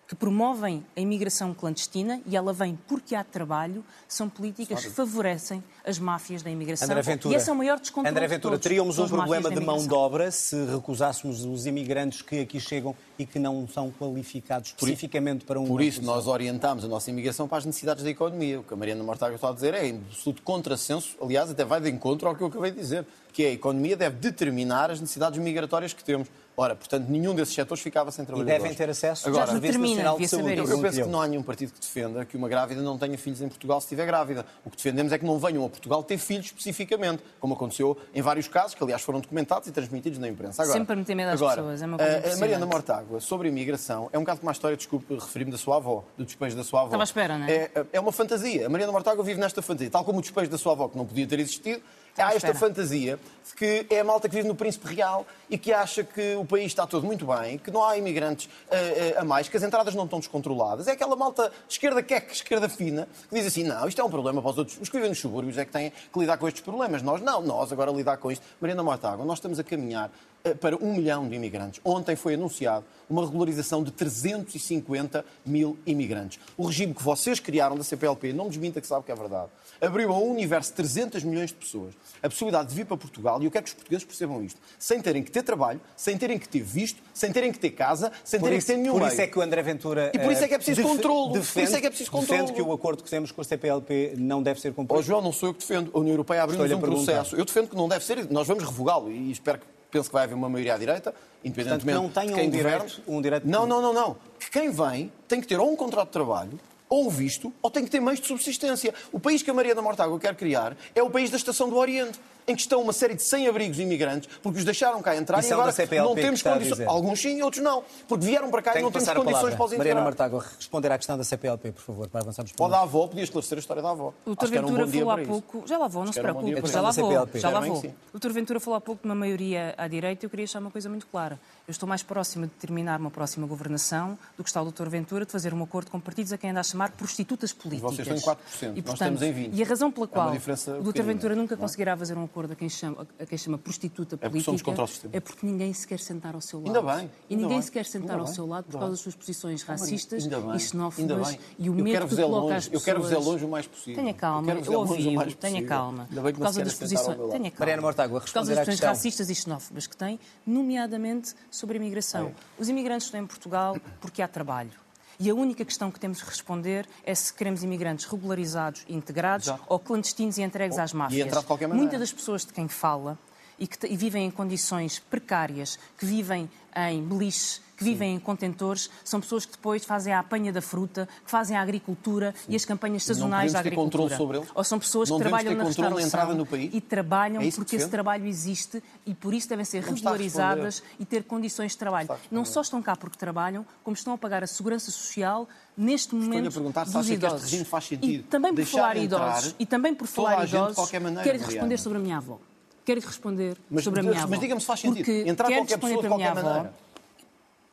que 0.07 0.15
promovem 0.15 0.85
a 0.97 1.01
imigração 1.01 1.55
clandestina, 1.55 2.21
e 2.27 2.37
ela 2.37 2.53
vem 2.53 2.79
porque 2.87 3.15
há 3.15 3.25
trabalho, 3.25 3.83
são 4.07 4.29
políticas 4.29 4.85
que 4.85 4.91
favorecem 4.91 5.65
as 5.85 5.99
máfias 5.99 6.43
da 6.43 6.51
imigração. 6.51 6.87
André 6.87 7.03
Ventura, 7.03 7.35
e 7.35 7.37
esse 7.37 7.49
é 7.49 7.53
o 7.53 7.57
maior 7.57 7.81
descontrole 7.81 8.15
André 8.15 8.29
Ventura, 8.29 8.57
de 8.57 8.63
teríamos 8.63 8.99
um 8.99 9.09
problema 9.09 9.51
de 9.51 9.61
mão 9.61 9.79
de 9.79 9.95
obra 9.95 10.31
se 10.31 10.57
recusássemos 10.67 11.45
os 11.45 11.67
imigrantes 11.67 12.21
que 12.23 12.41
aqui 12.41 12.61
chegam 12.61 12.95
e 13.19 13.25
que 13.25 13.39
não 13.39 13.67
são 13.67 13.91
qualificados 13.91 14.71
especificamente 14.71 15.45
para 15.45 15.59
um... 15.59 15.67
Por 15.67 15.81
isso 15.81 16.03
nós 16.03 16.27
orientamos 16.27 16.85
a 16.85 16.89
nossa 16.89 17.11
imigração 17.11 17.49
para 17.49 17.59
as 17.59 17.65
necessidades 17.65 18.05
da 18.05 18.11
economia. 18.11 18.61
O 18.61 18.63
que 18.63 18.75
a 18.75 18.77
Mariana 18.77 19.03
Mortágua 19.03 19.37
está 19.37 19.49
a 19.49 19.53
dizer 19.53 19.75
é 19.75 19.87
em 19.87 19.97
absoluto 20.11 20.43
contrassenso, 20.43 21.17
aliás, 21.21 21.51
até 21.51 21.65
vai 21.65 21.81
de 21.81 21.89
encontro 21.89 22.29
ao 22.29 22.35
que 22.35 22.43
eu 22.43 22.49
acabei 22.49 22.71
de 22.71 22.79
dizer, 22.79 23.07
que 23.33 23.43
é 23.43 23.49
a 23.49 23.53
economia 23.53 23.97
deve 23.97 24.17
determinar 24.17 24.91
as 24.91 25.01
necessidades 25.01 25.39
migratórias 25.39 25.93
que 25.93 26.05
temos. 26.05 26.29
Ora, 26.57 26.77
portanto, 26.77 27.09
nenhum 27.09 27.35
desses 27.35 27.53
setores 27.53 27.83
ficava 27.83 28.11
sem 28.13 28.25
trabalhadores. 28.25 28.59
E 28.59 28.63
devem 28.63 28.77
ter 28.77 28.89
acesso 28.89 29.29
Agora, 29.29 29.45
ao 29.45 29.51
Serviço 29.51 29.79
Nacional 29.79 30.19
de 30.19 30.29
Saúde. 30.29 30.57
Eu, 30.57 30.65
eu 30.67 30.81
penso 30.81 31.03
que 31.03 31.09
não 31.09 31.21
há 31.21 31.27
nenhum 31.27 31.43
partido 31.43 31.73
que 31.73 31.81
defenda 31.81 32.25
que 32.25 32.37
uma 32.37 32.49
grávida 32.49 32.81
não 32.81 32.97
tenha 32.97 33.19
filhos 33.19 33.41
em 33.41 33.49
Portugal 33.49 33.81
se 33.81 33.87
estiver 33.87 34.07
grávida. 34.07 34.47
O 34.65 34.71
que 34.71 34.77
defendemos 34.77 35.13
é 35.13 35.19
que 35.19 35.25
não 35.25 35.39
venham 35.39 35.65
a 35.65 35.69
Portugal 35.69 36.03
ter 36.05 36.17
filhos 36.17 36.47
especificamente, 36.47 37.23
como 37.41 37.55
aconteceu 37.55 37.99
em 38.15 38.23
vários 38.23 38.47
casos, 38.47 38.75
que 38.75 38.83
aliás 38.83 39.03
foram 39.03 39.21
documentados 39.21 39.69
e 39.69 39.73
transmitidos 39.73 40.19
na 40.19 40.29
imprensa. 40.29 40.63
Agora, 40.63 40.79
Sempre 40.79 40.97
meter 40.97 41.15
medo 41.17 41.31
às 41.31 41.41
agora, 41.41 41.57
pessoas, 41.57 41.83
é 41.83 41.87
uma 41.87 41.99
coisa 41.99 42.35
A 42.35 42.37
Mariana 42.37 42.67
Mortágua, 42.67 43.21
sobre 43.21 43.49
a 43.49 43.51
imigração, 43.51 44.09
é 44.13 44.19
um 44.19 44.23
bocado 44.23 44.41
como 44.41 44.51
a 44.51 44.53
história, 44.53 44.77
desculpe, 44.77 45.13
referir-me 45.15 45.51
da 45.51 45.59
sua 45.59 45.77
avó, 45.77 46.05
do 46.17 46.25
despejo 46.25 46.57
da 46.57 46.63
sua 46.63 46.81
avó. 46.81 46.89
Estava 46.89 47.03
à 47.03 47.05
espera, 47.05 47.37
não 47.37 47.47
é? 47.47 47.53
é? 47.53 47.71
É 47.95 48.01
uma 48.01 48.13
fantasia. 48.13 48.67
A 48.67 48.69
Mariana 48.69 48.93
Mortágua 48.93 49.25
vive 49.25 49.41
nesta 49.41 49.61
fantasia, 49.61 49.91
tal 49.91 50.05
como 50.05 50.21
o 50.21 50.23
despejo 50.23 50.51
da 50.51 50.59
sua 50.59 50.73
avó, 50.73 50.89
que 50.89 50.97
não 50.97 51.05
podia 51.05 51.27
ter 51.27 51.41
existido, 51.41 51.83
há 52.23 52.35
esta 52.35 52.55
fantasia 52.55 53.19
de 53.47 53.55
que 53.55 53.87
é 53.91 54.01
a 54.01 54.05
malta 54.05 54.29
que 54.29 54.35
vive 54.35 54.49
no 54.49 54.55
Príncipe 54.55 54.95
Real 54.95 55.27
e 55.51 55.59
que 55.59 55.73
acha 55.73 56.03
que 56.03 56.35
o 56.37 56.45
país 56.45 56.67
está 56.67 56.87
todo 56.87 57.07
muito 57.07 57.27
bem, 57.27 57.59
que 57.59 57.71
não 57.71 57.85
há 57.85 57.97
imigrantes 57.97 58.47
uh, 58.47 59.19
uh, 59.19 59.21
a 59.21 59.25
mais, 59.25 59.49
que 59.49 59.57
as 59.57 59.63
entradas 59.63 59.95
não 59.95 60.05
estão 60.05 60.19
descontroladas. 60.19 60.89
É 60.89 60.93
aquela 60.93 61.17
malta 61.17 61.53
esquerda 61.69 62.03
queque, 62.03 62.33
esquerda 62.33 62.69
fina, 62.69 63.09
que 63.29 63.35
diz 63.35 63.47
assim, 63.47 63.65
não, 63.65 63.87
isto 63.87 64.01
é 64.01 64.05
um 64.05 64.11
problema 64.11 64.41
para 64.41 64.51
os 64.51 64.59
outros. 64.59 64.79
Os 64.81 64.89
que 64.89 64.97
vivem 64.97 65.11
nos 65.11 65.21
subúrbios 65.21 65.59
é 65.59 65.65
que 65.65 65.73
têm 65.73 65.91
que 65.91 66.19
lidar 66.19 66.39
com 66.39 66.49
estes 66.49 66.63
problemas. 66.63 67.03
Nós 67.03 67.21
não, 67.21 67.43
nós 67.43 67.73
agora 67.73 67.91
lidar 67.91 68.17
com 68.17 68.31
isto. 68.31 68.45
Mariana 68.61 68.83
Mortágua, 68.83 69.25
nós 69.25 69.39
estamos 69.39 69.59
a 69.59 69.65
caminhar 69.65 70.11
eh, 70.11 70.34
para 70.61 70.77
um 70.77 70.93
milhão 70.95 71.27
de 71.27 71.35
imigrantes. 71.35 71.81
Ontem 71.83 72.15
foi 72.17 72.35
anunciado 72.35 72.85
uma 73.09 73.25
regularização 73.25 73.83
de 73.83 73.91
350 73.91 75.25
mil 75.45 75.79
imigrantes. 75.87 76.39
O 76.57 76.67
regime 76.67 76.93
que 76.95 77.03
vocês 77.03 77.41
criaram 77.41 77.77
da 77.77 77.83
CPLP, 77.83 78.33
não 78.33 78.49
desminta 78.49 78.81
que 78.81 78.87
sabe 78.87 79.05
que 79.07 79.13
é 79.13 79.15
verdade, 79.15 79.49
abriu 79.81 80.13
a 80.13 80.19
um 80.19 80.31
universo 80.31 80.71
de 80.71 80.77
300 80.77 81.25
milhões 81.25 81.51
de 81.51 81.57
pessoas 81.57 81.95
a 82.23 82.29
possibilidade 82.29 82.69
de 82.71 82.75
vir 82.75 82.87
para 82.87 82.97
Portugal, 82.97 83.41
e 83.43 83.45
eu 83.47 83.51
quero 83.51 83.65
que 83.65 83.69
os 83.71 83.75
portugueses 83.75 84.05
percebam 84.05 84.43
isto, 84.43 84.59
sem 84.79 85.01
terem 85.01 85.23
que 85.23 85.31
ter 85.31 85.43
trabalho, 85.43 85.81
sem 85.97 86.17
terem 86.17 86.39
que 86.39 86.49
ter 86.49 86.63
visto, 86.63 87.03
sem 87.13 87.31
terem 87.33 87.53
que 87.53 87.59
ter 87.59 87.71
casa, 87.71 88.11
sem 88.25 88.41
por 88.41 88.47
terem 88.47 88.59
isso, 88.59 88.67
que 88.67 88.73
ter 88.73 88.79
nenhum 88.79 88.95
Por 88.95 89.01
meio. 89.03 89.13
isso 89.13 89.21
é 89.21 89.27
que 89.27 89.39
o 89.39 89.43
André 89.43 89.63
Ventura... 89.63 90.11
E 90.15 90.19
por 90.19 90.33
isso 90.33 90.43
é 90.45 90.49
que 90.49 90.55
é 90.55 90.57
preciso 90.59 90.81
eh, 90.81 90.85
defe- 90.85 90.97
controlo. 90.97 91.29
Por 91.33 91.39
Defende, 91.41 91.67
isso 91.67 91.77
é 91.77 91.81
que 91.81 91.87
é 91.87 91.91
preciso 91.91 92.11
defende 92.11 92.29
controlo. 92.31 92.55
que 92.55 92.63
o 92.63 92.73
acordo 92.73 93.03
que 93.03 93.11
temos 93.11 93.31
com 93.33 93.41
a 93.41 93.45
CPLP 93.45 94.15
não 94.17 94.43
deve 94.43 94.61
ser 94.61 94.73
cumprido. 94.73 95.03
João, 95.03 95.21
não 95.21 95.33
sou 95.33 95.51
eu 95.51 95.55
que 95.55 95.61
defendo. 95.61 95.91
A 95.95 95.99
União 95.99 96.13
Europeia 96.15 96.43
abriu-nos 96.45 96.71
Estou-lhe 96.71 96.93
um 96.93 96.97
processo. 97.05 97.37
Eu 97.37 97.45
defendo 97.45 97.69
que 97.69 97.77
não 97.77 97.89
deve 97.89 98.05
ser. 98.05 98.31
Nós 98.31 98.47
vamos 98.47 98.65
revogá-lo 98.65 99.11
e 99.13 99.31
espero 99.31 99.59
que 99.59 99.67
penso 99.95 100.09
que 100.11 100.13
vai 100.13 100.25
haver 100.25 100.35
uma 100.35 100.49
maioria 100.49 100.75
à 100.75 100.79
direita, 100.79 101.15
independentemente 101.45 101.85
Portanto, 101.99 102.03
não 102.03 102.09
de 102.09 102.15
tenham 102.15 102.39
quem 102.39 102.49
um 102.49 102.51
direito- 102.51 102.79
governe. 102.83 103.03
um 103.07 103.23
direito- 103.23 103.49
Não, 103.49 103.67
não, 103.67 103.81
não, 103.81 103.93
não. 103.93 104.17
Que 104.39 104.51
quem 104.51 104.71
vem 104.71 105.13
tem 105.29 105.41
que 105.41 105.47
ter 105.47 105.59
ou 105.61 105.73
um 105.73 105.77
contrato 105.77 106.07
de 106.09 106.13
trabalho 106.13 106.59
ou 106.89 107.11
visto, 107.11 107.53
ou 107.63 107.71
tem 107.71 107.85
que 107.85 107.91
ter 107.91 108.01
meios 108.01 108.21
de 108.21 108.27
subsistência. 108.27 108.93
O 109.13 109.19
país 109.19 109.43
que 109.43 109.51
a 109.51 109.55
Maria 109.55 109.75
da 109.75 109.81
Mortágua 109.83 110.19
quer 110.19 110.35
criar 110.35 110.77
é 110.95 111.03
o 111.03 111.09
país 111.11 111.31
da 111.31 111.37
Estação 111.37 111.69
do 111.69 111.77
Oriente, 111.77 112.21
em 112.47 112.55
que 112.55 112.61
estão 112.61 112.81
uma 112.81 112.93
série 112.93 113.15
de 113.15 113.23
100 113.23 113.49
abrigos 113.49 113.79
imigrantes, 113.79 114.29
porque 114.43 114.59
os 114.59 114.65
deixaram 114.65 115.01
cá 115.03 115.17
entrar 115.17 115.39
E 115.39 115.41
e 115.41 115.43
são 115.45 115.55
agora 115.55 115.69
da 115.69 115.77
CPLP 115.77 116.09
não 116.09 116.15
temos 116.15 116.43
condições. 116.43 116.89
Alguns 116.89 117.21
sim, 117.21 117.43
outros 117.43 117.63
não. 117.63 117.83
Porque 118.07 118.27
vieram 118.27 118.51
para 118.51 118.63
cá 118.63 118.79
e 118.79 118.83
não 118.83 118.91
temos 118.91 119.09
condições 119.09 119.55
para 119.55 119.65
os 119.65 119.71
Mariana 119.73 119.83
integrar. 119.83 120.05
Mortágua, 120.05 120.45
responder 120.57 120.93
à 120.93 120.99
questão 120.99 121.17
da 121.17 121.25
CPLP, 121.25 121.73
por 121.73 121.83
favor, 121.83 122.09
para 122.09 122.21
avançarmos 122.21 122.53
para 122.53 122.59
Pode 122.59 122.75
a 122.75 122.81
avó, 122.81 123.07
podia 123.07 123.25
esclarecer 123.25 123.59
a 123.59 123.61
história 123.61 123.83
da 123.83 123.91
avó. 123.91 124.13
O 124.25 124.31
um 124.31 124.35
Ventura 124.35 124.87
dia 124.87 125.01
falou 125.01 125.11
há 125.11 125.27
pouco, 125.27 125.65
já 125.67 125.79
lá 125.79 125.89
vou, 125.89 126.05
não 126.05 126.13
se 126.13 126.21
um 126.21 126.23
preocupe, 126.23 126.47
dia 126.47 126.67
já 126.67 126.81
lá 126.81 126.91
vou, 126.91 127.29
já 127.35 127.51
lá 127.51 127.61
vou. 127.61 127.85
O 128.13 128.19
Dr. 128.19 128.31
Ventura 128.31 128.61
falou 128.61 128.77
há 128.77 128.81
pouco 128.81 129.03
de 129.03 129.09
uma 129.09 129.15
maioria 129.15 129.75
à 129.77 129.89
direita 129.89 130.25
e 130.25 130.27
eu 130.27 130.31
queria 130.31 130.45
deixar 130.45 130.61
uma 130.61 130.71
coisa 130.71 130.89
muito 130.89 131.07
clara. 131.07 131.39
Eu 131.67 131.73
estou 131.73 131.89
mais 131.89 132.03
próxima 132.03 132.47
de 132.47 132.53
terminar 132.53 133.01
uma 133.01 133.11
próxima 133.11 133.47
governação 133.47 134.19
do 134.37 134.45
que 134.45 134.51
está 134.51 134.61
o 134.61 134.71
Dr. 134.71 134.89
Ventura 134.89 135.25
de 135.25 135.33
fazer 135.33 135.55
um 135.55 135.63
acordo 135.63 135.91
com 135.91 135.99
partidos 135.99 136.33
a 136.33 136.39
quem 136.39 136.51
anda 136.51 136.61
a 136.61 136.63
chamar 136.63 136.91
prostitutas 136.93 137.53
políticas. 137.53 137.97
vocês 137.97 138.07
têm 138.07 138.19
4%, 138.19 138.37
E, 138.63 138.67
nós 138.67 138.85
portanto, 138.85 138.93
estamos 138.93 139.23
em 139.23 139.33
20%. 139.33 139.51
E 139.55 139.63
a 139.63 139.67
razão 139.67 139.91
pela 139.91 140.07
É 140.07 140.09
qual 140.09 140.31
diferença 140.31 140.73
o 140.73 140.75
Dr. 140.75 140.87
pequenina, 140.87 141.13
Ventura 141.15 141.35
nunca 141.35 141.55
é? 141.55 141.57
conseguirá 141.57 141.97
fazer 141.97 142.19
um 142.19 142.25
acordo 142.35 142.53
a 142.53 142.57
quem 142.57 142.69
chama, 142.69 143.07
a 143.21 143.25
quem 143.25 143.39
chama 143.39 143.57
prostituta 143.59 144.17
porque 144.17 144.29
política 144.29 144.45
somos 144.47 144.63
contra 144.63 144.83
o 144.83 144.87
sistema. 144.89 145.17
é 145.17 145.21
porque 145.21 145.47
ninguém 145.47 145.73
se 145.73 145.87
quer 145.87 146.01
sentar 146.01 146.35
ao 146.35 146.41
seu 146.41 146.59
lado. 146.61 146.77
Ainda 146.77 146.97
bem, 146.97 147.11
E 147.31 147.37
ninguém 147.37 147.49
bem, 147.51 147.63
se 147.63 147.71
quer 147.71 147.87
sentar 147.87 148.19
ao 148.19 148.25
bem, 148.25 148.35
seu 148.35 148.45
lado 148.47 148.65
por 148.65 148.73
causa 148.79 148.91
das 148.91 149.01
suas 149.01 149.15
posições 149.15 149.61
Ainda 149.61 149.73
racistas 149.73 150.27
bem, 150.27 150.57
e 150.57 150.59
xenófobas 150.61 151.39
e 151.59 151.71
o 151.71 151.73
Eu 151.79 151.85
medo 151.85 151.93
quero 151.95 152.09
que 152.09 152.15
é 152.15 152.25
coloca 152.25 152.43
longe, 152.43 152.57
às 152.57 152.65
eu 152.67 152.71
pessoas. 152.73 152.85
quero 152.85 153.03
vos 153.03 153.13
é 153.13 153.17
longe 153.19 153.45
o 153.45 153.49
mais 153.49 153.67
possível. 153.69 153.95
Tenha 153.95 154.11
Eu 154.11 154.15
calma, 154.17 154.47
quero 154.47 154.65
eu, 154.67 154.73
é 154.73 154.77
o 154.77 154.81
ouvi, 154.81 155.15
mais 155.17 155.35
tenha 155.37 155.65
calma. 155.65 156.07
Ainda 156.11 156.23
bem 156.23 156.33
que 156.33 156.39
Por 156.39 156.45
não 156.45 156.53
se 156.53 156.59
causa 156.59 156.65
das 156.65 156.75
posições, 156.75 157.17
tenha 157.17 157.51
calma. 157.51 157.53
Mariana 157.61 157.83
Mortágua, 157.83 158.21
Por 158.21 158.33
causa 158.33 158.55
das 158.55 158.65
posições 158.65 158.89
racistas 158.89 159.31
e 159.31 159.35
xenófobas 159.35 159.87
que 159.87 159.97
tem, 159.97 160.19
nomeadamente 160.45 161.35
sobre 161.51 161.79
a 161.79 161.81
imigração. 161.81 162.33
Os 162.59 162.69
imigrantes 162.69 163.07
estão 163.07 163.21
em 163.21 163.27
Portugal 163.27 163.77
porque 164.01 164.21
há 164.23 164.29
trabalho. 164.29 164.71
E 165.19 165.31
a 165.31 165.35
única 165.35 165.65
questão 165.65 165.91
que 165.91 166.01
temos 166.01 166.19
de 166.19 166.25
responder 166.25 166.87
é 167.05 167.15
se 167.15 167.33
queremos 167.33 167.63
imigrantes 167.63 168.05
regularizados 168.07 168.85
e 168.89 168.95
integrados 168.95 169.47
Exato. 169.47 169.65
ou 169.69 169.79
clandestinos 169.79 170.39
e 170.39 170.43
entregues 170.43 170.79
às 170.79 170.93
máfias. 170.93 171.27
entrar 171.27 171.41
de 171.41 171.47
qualquer 171.47 171.67
maneira. 171.69 171.83
Muitas 171.83 172.01
das 172.01 172.13
pessoas 172.13 172.45
de 172.45 172.53
quem 172.53 172.69
fala 172.69 173.19
e 173.59 173.67
que 173.67 173.87
e 173.87 173.97
vivem 173.97 174.27
em 174.27 174.31
condições 174.31 174.99
precárias, 174.99 175.79
que 175.99 176.07
vivem 176.07 176.49
em 176.77 177.03
beliche, 177.05 177.61
que 177.77 177.85
vivem 177.85 178.15
em 178.15 178.19
contentores, 178.21 178.89
são 179.05 179.21
pessoas 179.21 179.45
que 179.45 179.53
depois 179.53 179.85
fazem 179.85 180.13
a 180.13 180.21
apanha 180.21 180.53
da 180.53 180.63
fruta, 180.63 181.09
que 181.25 181.31
fazem 181.31 181.57
a 181.57 181.61
agricultura 181.61 182.33
e 182.49 182.55
as 182.55 182.65
campanhas 182.65 183.05
sazonais 183.05 183.53
da 183.53 183.59
podemos 183.61 183.81
ter 183.81 183.87
agricultura. 183.87 184.17
sobre 184.17 184.37
eles? 184.39 184.49
Ou 184.55 184.65
são 184.65 184.79
pessoas 184.79 185.09
Não 185.11 185.17
que 185.17 185.23
trabalham 185.25 185.55
na 185.57 185.65
restauração 185.65 186.35
no 186.35 186.47
país? 186.47 186.71
e 186.73 186.81
trabalham 186.81 187.43
É 187.43 187.51
porque 187.51 187.77
esse 187.77 187.89
trabalho 187.89 188.27
existe 188.27 188.83
e 189.05 189.13
por 189.15 189.35
isso 189.35 189.49
devem 189.49 189.65
ser 189.65 189.85
Não 189.85 189.93
regularizadas 189.95 190.83
e 190.99 191.05
ter 191.05 191.25
condições 191.25 191.73
de 191.73 191.79
trabalho. 191.79 192.09
Não 192.31 192.45
só 192.45 192.61
estão 192.61 192.81
cá 192.83 192.97
porque 192.97 193.19
trabalham, 193.19 193.67
como 193.83 193.95
estão 193.97 194.13
a 194.13 194.19
pagar 194.19 194.43
a 194.45 194.47
segurança 194.47 194.91
social 194.91 195.49
neste 195.77 196.15
momento 196.15 196.53
perguntar 196.53 196.87
se 196.87 196.93
dos 196.93 196.97
acha 197.01 197.09
que 197.09 197.15
este 197.15 197.27
idosos. 197.27 197.43
regime 197.51 197.65
faz 197.65 197.85
E 197.85 197.89
sentido 197.89 198.25
também 198.29 198.55
por 198.55 198.65
falar 198.65 198.97
idosos 198.97 199.55
e 199.59 199.67
também 199.67 199.95
por 199.95 200.07
falar 200.07 200.45
idosos, 200.47 200.91
quero 200.91 201.39
responder 201.45 201.79
sobre 201.79 201.99
a 201.99 202.01
minha 202.01 202.17
avó. 202.19 202.39
Quero 202.85 203.01
responder 203.01 203.57
Mas- 203.71 203.85
sobre 203.85 204.01
a 204.01 204.03
minha 204.03 204.19
avó. 204.19 204.29
mas 204.31 204.41
diga-me 204.41 204.61
se 204.61 204.67
faz 204.67 204.81
sentido. 204.81 204.97
Porque 205.05 205.25
Entrar 205.27 205.49
quero 205.49 205.61
qualquer 205.61 205.75
responder 205.75 205.95
pessoa 205.97 206.03
de 206.03 206.09
para 206.09 206.15
a 206.15 206.19
minha 206.19 206.29
qualquer 206.33 206.41
avó. 206.41 206.49
maneira. 206.59 206.75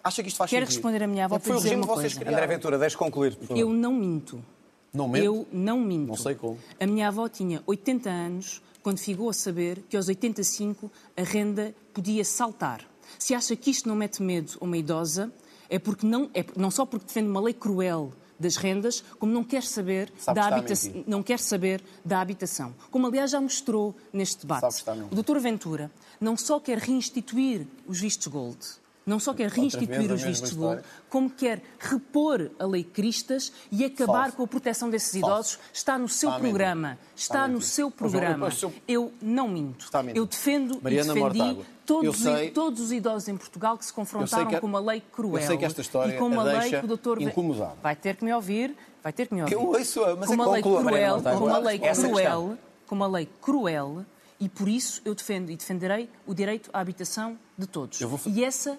Acha 0.03 0.23
que 0.23 0.29
isto 0.29 0.37
faz 0.37 0.49
Quero 0.49 0.65
sentido? 0.65 0.75
responder 0.77 1.03
a 1.03 1.07
minha 1.07 1.25
avó 1.25 1.35
É 1.35 1.39
para 1.39 1.45
foi 1.47 1.53
o 1.53 1.57
dizer 1.57 1.69
regime 1.69 1.83
uma 1.85 1.93
que 1.93 1.99
vocês 2.01 2.13
coisa. 2.13 2.25
criaram. 2.25 2.43
André 2.45 2.55
Ventura, 2.55 2.77
deixe 2.79 2.97
concluir, 2.97 3.35
por 3.35 3.47
favor. 3.47 3.59
Eu 3.61 3.69
não 3.69 3.93
minto. 3.93 4.43
Não 4.93 5.07
mente? 5.07 5.25
Eu 5.25 5.47
não 5.51 5.79
minto. 5.79 6.07
Não 6.07 6.17
sei 6.17 6.35
como. 6.35 6.57
A 6.79 6.87
minha 6.87 7.07
avó 7.07 7.27
tinha 7.29 7.61
80 7.67 8.09
anos 8.09 8.61
quando 8.81 8.97
ficou 8.99 9.29
a 9.29 9.33
saber 9.33 9.83
que 9.89 9.95
aos 9.95 10.07
85 10.07 10.91
a 11.15 11.21
renda 11.23 11.73
podia 11.93 12.25
saltar. 12.25 12.81
Se 13.19 13.35
acha 13.35 13.55
que 13.55 13.69
isto 13.69 13.87
não 13.87 13.95
mete 13.95 14.23
medo 14.23 14.53
a 14.59 14.63
uma 14.65 14.75
idosa, 14.77 15.31
é 15.69 15.77
porque 15.77 16.05
não, 16.05 16.29
é 16.33 16.43
não 16.57 16.71
só 16.71 16.85
porque 16.85 17.05
defende 17.05 17.29
uma 17.29 17.39
lei 17.39 17.53
cruel 17.53 18.11
das 18.41 18.57
rendas, 18.57 19.03
como 19.19 19.31
não 19.31 19.43
quer 19.43 19.63
saber 19.63 20.11
Sabe 20.17 20.39
da 20.39 20.49
não 21.07 21.23
quer 21.23 21.39
saber 21.39 21.81
da 22.03 22.19
habitação. 22.19 22.73
Como 22.89 23.07
aliás 23.07 23.31
já 23.31 23.39
mostrou 23.39 23.95
neste 24.11 24.41
debate. 24.41 24.83
O 25.11 25.15
Dr. 25.15 25.37
Ventura 25.39 25.91
não 26.19 26.35
só 26.35 26.59
quer 26.59 26.77
reinstituir 26.77 27.65
os 27.87 27.99
vistos 27.99 28.27
gold, 28.27 28.57
não 29.05 29.19
só 29.19 29.33
quer 29.33 29.49
reinstituir 29.49 30.11
os 30.11 30.21
vistos 30.21 30.51
história. 30.51 30.81
gold, 30.81 30.87
como 31.09 31.29
quer 31.29 31.61
repor 31.79 32.51
a 32.59 32.65
lei 32.65 32.83
Cristas 32.83 33.51
e 33.71 33.83
acabar 33.83 34.23
Falso. 34.23 34.37
com 34.37 34.43
a 34.43 34.47
proteção 34.47 34.89
desses 34.89 35.19
Falso. 35.19 35.27
idosos. 35.55 35.59
Está 35.73 35.97
no 35.97 36.07
seu 36.07 36.29
Está 36.29 36.39
programa. 36.39 36.97
Está 37.15 37.35
Está 37.35 37.47
no 37.47 37.61
seu 37.61 37.89
programa. 37.91 38.49
eu 38.87 39.11
não 39.21 39.47
minto. 39.47 39.89
Eu 40.13 40.25
defendo 40.25 40.79
Mariana 40.81 41.11
e 41.11 41.15
defendi 41.15 41.37
Mortágua, 41.39 41.65
todos, 41.85 42.05
eu 42.05 42.11
os- 42.11 42.17
sei- 42.19 42.51
todos 42.51 42.79
os 42.79 42.91
idosos 42.91 43.27
em 43.27 43.35
Portugal 43.37 43.77
que 43.77 43.85
se 43.85 43.91
confrontaram 43.93 44.47
que- 44.47 44.59
com 44.59 44.67
uma 44.67 44.79
lei 44.79 45.01
cruel. 45.11 45.41
eu 45.41 45.47
sei 45.47 45.57
que 45.57 45.65
esta 45.65 45.81
história 45.81 46.13
e 46.15 46.17
com 46.17 46.27
uma 46.27 46.43
lei 46.43 46.69
que 46.69 46.75
o 46.85 46.87
doutor 46.87 47.21
incomodada. 47.21 47.75
Vai 47.81 47.95
ter 47.95 48.15
que 48.15 48.23
me 48.23 48.33
ouvir, 48.33 48.75
vai 49.03 49.11
ter 49.11 49.27
que 49.27 49.33
me 49.33 49.41
ouvir. 49.41 49.53
Eu 49.55 49.65
ouço-a, 49.67 50.15
mas 50.15 50.27
com 50.27 50.33
é 50.33 50.35
uma 50.35 50.51
lei 50.51 50.61
cruel, 50.61 51.21
com 51.21 51.45
uma 51.45 51.57
lei 51.57 51.79
Essa 51.81 52.07
cruel, 52.07 52.57
com 52.87 52.95
uma 52.95 53.07
lei 53.07 53.27
cruel, 53.41 54.05
e 54.39 54.47
por 54.47 54.67
isso 54.67 55.01
eu 55.05 55.13
defendo 55.15 55.49
e 55.51 55.55
defenderei 55.55 56.07
o 56.27 56.33
direito 56.33 56.69
à 56.73 56.79
habitação 56.79 57.37
de 57.57 57.65
todos. 57.67 57.99
E 58.27 58.43
essa 58.43 58.71
é 58.71 58.77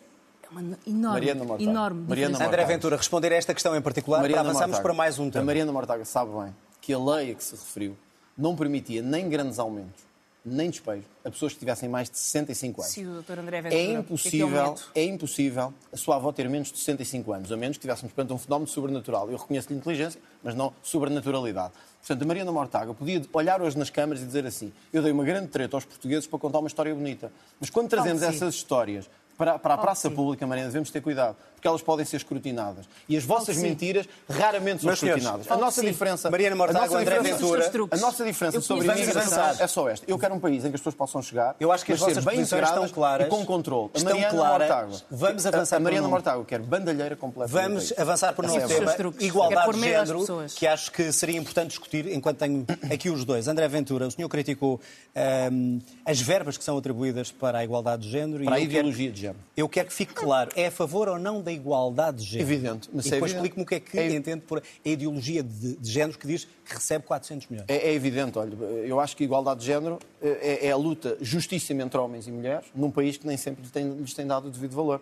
uma 0.53 0.79
enorme, 0.87 1.15
Mariana 1.15 1.45
Mortágua. 1.45 1.71
enorme 1.73 2.09
Mariana. 2.09 2.47
André 2.47 2.65
Ventura, 2.65 2.97
responder 2.97 3.33
a 3.33 3.37
esta 3.37 3.53
questão 3.55 3.75
em 3.77 3.81
particular, 3.81 4.21
para 4.21 4.29
avançarmos 4.41 4.59
Mortágua. 4.59 4.83
para 4.83 4.95
mais 4.95 5.19
um 5.19 5.29
A 5.29 5.31
tema. 5.31 5.45
Mariana 5.45 5.73
Mortágua 5.73 6.05
sabe 6.05 6.31
bem 6.33 6.55
que 6.81 6.93
a 6.93 6.99
lei 6.99 7.33
a 7.33 7.35
que 7.35 7.43
se 7.43 7.53
referiu 7.53 7.97
não 8.37 8.55
permitia 8.57 9.03
nem 9.03 9.29
grandes 9.29 9.59
aumentos, 9.59 10.03
nem 10.45 10.71
despejo 10.71 11.05
a 11.25 11.31
pessoas 11.31 11.53
que 11.53 11.59
tivessem 11.61 11.89
mais 11.89 12.11
de 12.11 12.19
65 12.19 12.83
anos. 12.83 12.93
Sim, 12.93 13.07
o 13.07 13.23
Dr. 13.23 13.39
André 13.39 13.63
Ventura. 13.63 13.81
É 13.81 13.87
que 13.87 13.91
é 13.91 13.95
é 13.95 13.99
impossível, 13.99 14.49
medo? 14.49 14.81
é 14.95 15.05
impossível 15.05 15.75
a 15.93 15.97
sua 15.97 16.17
avó 16.17 16.33
ter 16.33 16.49
menos 16.49 16.73
de 16.73 16.79
65 16.79 17.33
anos, 17.33 17.53
a 17.53 17.57
menos 17.57 17.77
que 17.77 17.81
estivéssemos 17.81 18.13
perante 18.13 18.33
um 18.33 18.39
fenómeno 18.39 18.69
sobrenatural. 18.69 19.31
Eu 19.31 19.37
reconheço-lhe 19.37 19.77
inteligência, 19.77 20.21
mas 20.43 20.55
não 20.55 20.73
sobrenaturalidade. 20.83 21.73
Portanto, 22.01 22.23
a 22.23 22.27
Mariana 22.27 22.51
Mortágua 22.51 22.93
podia 22.95 23.23
olhar 23.33 23.63
hoje 23.63 23.79
nas 23.79 23.89
câmaras 23.89 24.23
e 24.23 24.27
dizer 24.27 24.45
assim: 24.45 24.73
eu 24.93 25.03
dei 25.03 25.13
uma 25.13 25.23
grande 25.23 25.47
treta 25.47 25.77
aos 25.77 25.85
portugueses 25.85 26.27
para 26.27 26.39
contar 26.39 26.59
uma 26.59 26.67
história 26.67 26.93
bonita. 26.93 27.31
Mas 27.61 27.71
quando 27.71 27.89
trazemos 27.89 28.23
essas 28.23 28.55
histórias 28.55 29.09
para, 29.37 29.59
para 29.59 29.75
a 29.75 29.77
Claro 29.77 29.83
praça 29.83 30.11
pública, 30.11 30.47
Mariana, 30.47 30.69
devemos 30.69 30.91
ter 30.91 31.01
cuidado, 31.01 31.37
porque 31.63 31.69
elas 31.69 31.81
podem 31.81 32.05
ser 32.05 32.17
escrutinadas. 32.17 32.87
E 33.09 33.17
as 33.17 33.23
vossas 33.23 33.55
sim. 33.55 33.63
mentiras 33.63 34.09
raramente 34.29 34.83
são 34.83 34.97
senhores, 34.97 35.23
escrutinadas. 35.23 35.47
A 35.47 35.47
claro 35.47 35.61
que 35.61 35.65
nossa 35.65 35.81
sim. 35.81 35.87
diferença. 35.87 36.29
Mariana 36.29 36.57
Mortágua, 36.57 36.81
a 36.81 36.87
nossa 36.89 36.99
André 37.01 37.19
diferença- 37.19 37.63
Ventura. 37.71 37.89
A 37.93 37.97
nossa 37.99 38.25
diferença 38.25 38.57
Eu 38.57 38.63
sobre 38.63 38.91
a 38.91 38.97
imigração 38.97 39.45
é 39.61 39.67
só 39.69 39.89
esta. 39.89 40.11
Eu 40.11 40.19
quero 40.19 40.35
um 40.35 40.41
país 40.41 40.65
em 40.65 40.71
que 40.71 40.75
as 40.75 40.81
pessoas 40.81 40.97
possam 40.97 41.23
chegar, 41.23 41.55
Eu 41.61 41.71
acho 41.71 41.85
que 41.85 41.93
as 41.93 42.01
mas 42.01 42.09
vossas 42.15 42.25
bem 42.25 42.41
estão 42.41 42.89
claras, 42.89 43.29
e 43.29 43.31
com 43.31 43.47
controle. 43.47 43.91
A 43.95 43.99
estão 43.99 44.13
Mariana 44.13 44.37
claras. 44.37 44.59
Mortágua. 44.69 45.01
Vamos 45.09 45.47
a- 45.47 45.49
avançar 45.51 45.77
A 45.77 45.81
Mariana 45.81 46.07
um- 46.09 46.11
Mortágua 46.11 46.45
quer 46.45 46.59
bandalheira 46.59 47.15
completa. 47.15 47.53
Vamos 47.53 47.93
avançar 47.97 48.33
para 48.33 48.45
um 48.51 48.67
tema, 48.67 49.15
igualdade 49.21 49.73
de 49.73 49.81
género, 49.81 50.27
que 50.57 50.67
acho 50.67 50.91
que 50.91 51.13
seria 51.13 51.39
importante 51.39 51.69
discutir 51.69 52.09
enquanto 52.13 52.39
tenho 52.39 52.67
aqui 52.93 53.09
os 53.09 53.25
dois. 53.25 53.47
André 53.47 53.69
Ventura, 53.69 54.09
o 54.09 54.11
senhor 54.11 54.29
criticou 54.29 54.81
ahm, 55.15 55.79
as 56.05 56.21
verbas 56.21 56.57
que 56.59 56.65
são 56.65 56.77
atribuídas 56.77 57.31
para 57.31 57.59
a 57.59 57.65
igualdade 57.65 58.03
de 58.03 58.11
género. 58.11 58.45
Para 58.45 58.57
a 58.57 58.59
e 58.59 58.63
quero- 58.67 58.73
ideologia 58.81 59.13
de 59.13 59.21
género. 59.21 59.39
Eu 59.57 59.69
quero 59.69 59.87
que 59.87 59.95
fique 59.95 60.13
claro, 60.15 60.51
é 60.57 60.67
a 60.67 60.71
favor 60.73 61.09
ou 61.09 61.19
não 61.21 61.41
da 61.41 61.52
igualdade 61.53 62.19
de 62.19 62.25
género? 62.25 62.51
Evidente, 62.51 62.91
mas 62.93 63.07
e 63.07 63.09
é 63.09 63.13
depois 63.13 63.33
explique-me 63.33 63.63
o 63.63 63.67
que 63.67 63.75
é 63.77 63.81
que 63.81 63.99
É- 63.99 64.15
entende 64.15 64.43
por 64.47 64.59
a 64.59 64.89
ideologia 64.89 65.43
de, 65.43 65.77
de 65.77 65.91
género 65.91 66.19
que 66.19 66.27
diz 66.27 66.45
que 66.65 66.75
recebe 66.75 67.05
400 67.05 67.49
milhões. 67.49 67.67
É, 67.69 67.89
é 67.91 67.95
evidente, 67.95 68.39
olha, 68.39 68.55
eu 68.85 68.99
acho 69.01 69.17
que 69.17 69.23
a 69.23 69.27
igualdade 69.27 69.61
de 69.61 69.67
género 69.67 69.99
é, 70.21 70.67
é 70.67 70.71
a 70.71 70.77
luta 70.77 71.17
justíssima 71.21 71.83
entre 71.83 71.99
homens 71.99 72.27
e 72.27 72.33
mulheres 72.33 72.67
num 72.75 72.91
país 72.91 73.17
que 73.17 73.27
nem 73.27 73.37
sempre 73.37 73.63
lhes 73.63 73.71
tem, 73.71 73.89
lhes 73.91 74.15
tem 74.15 74.27
dado 74.27 74.49
o 74.49 74.51
devido 74.51 74.75
valor. 74.75 75.01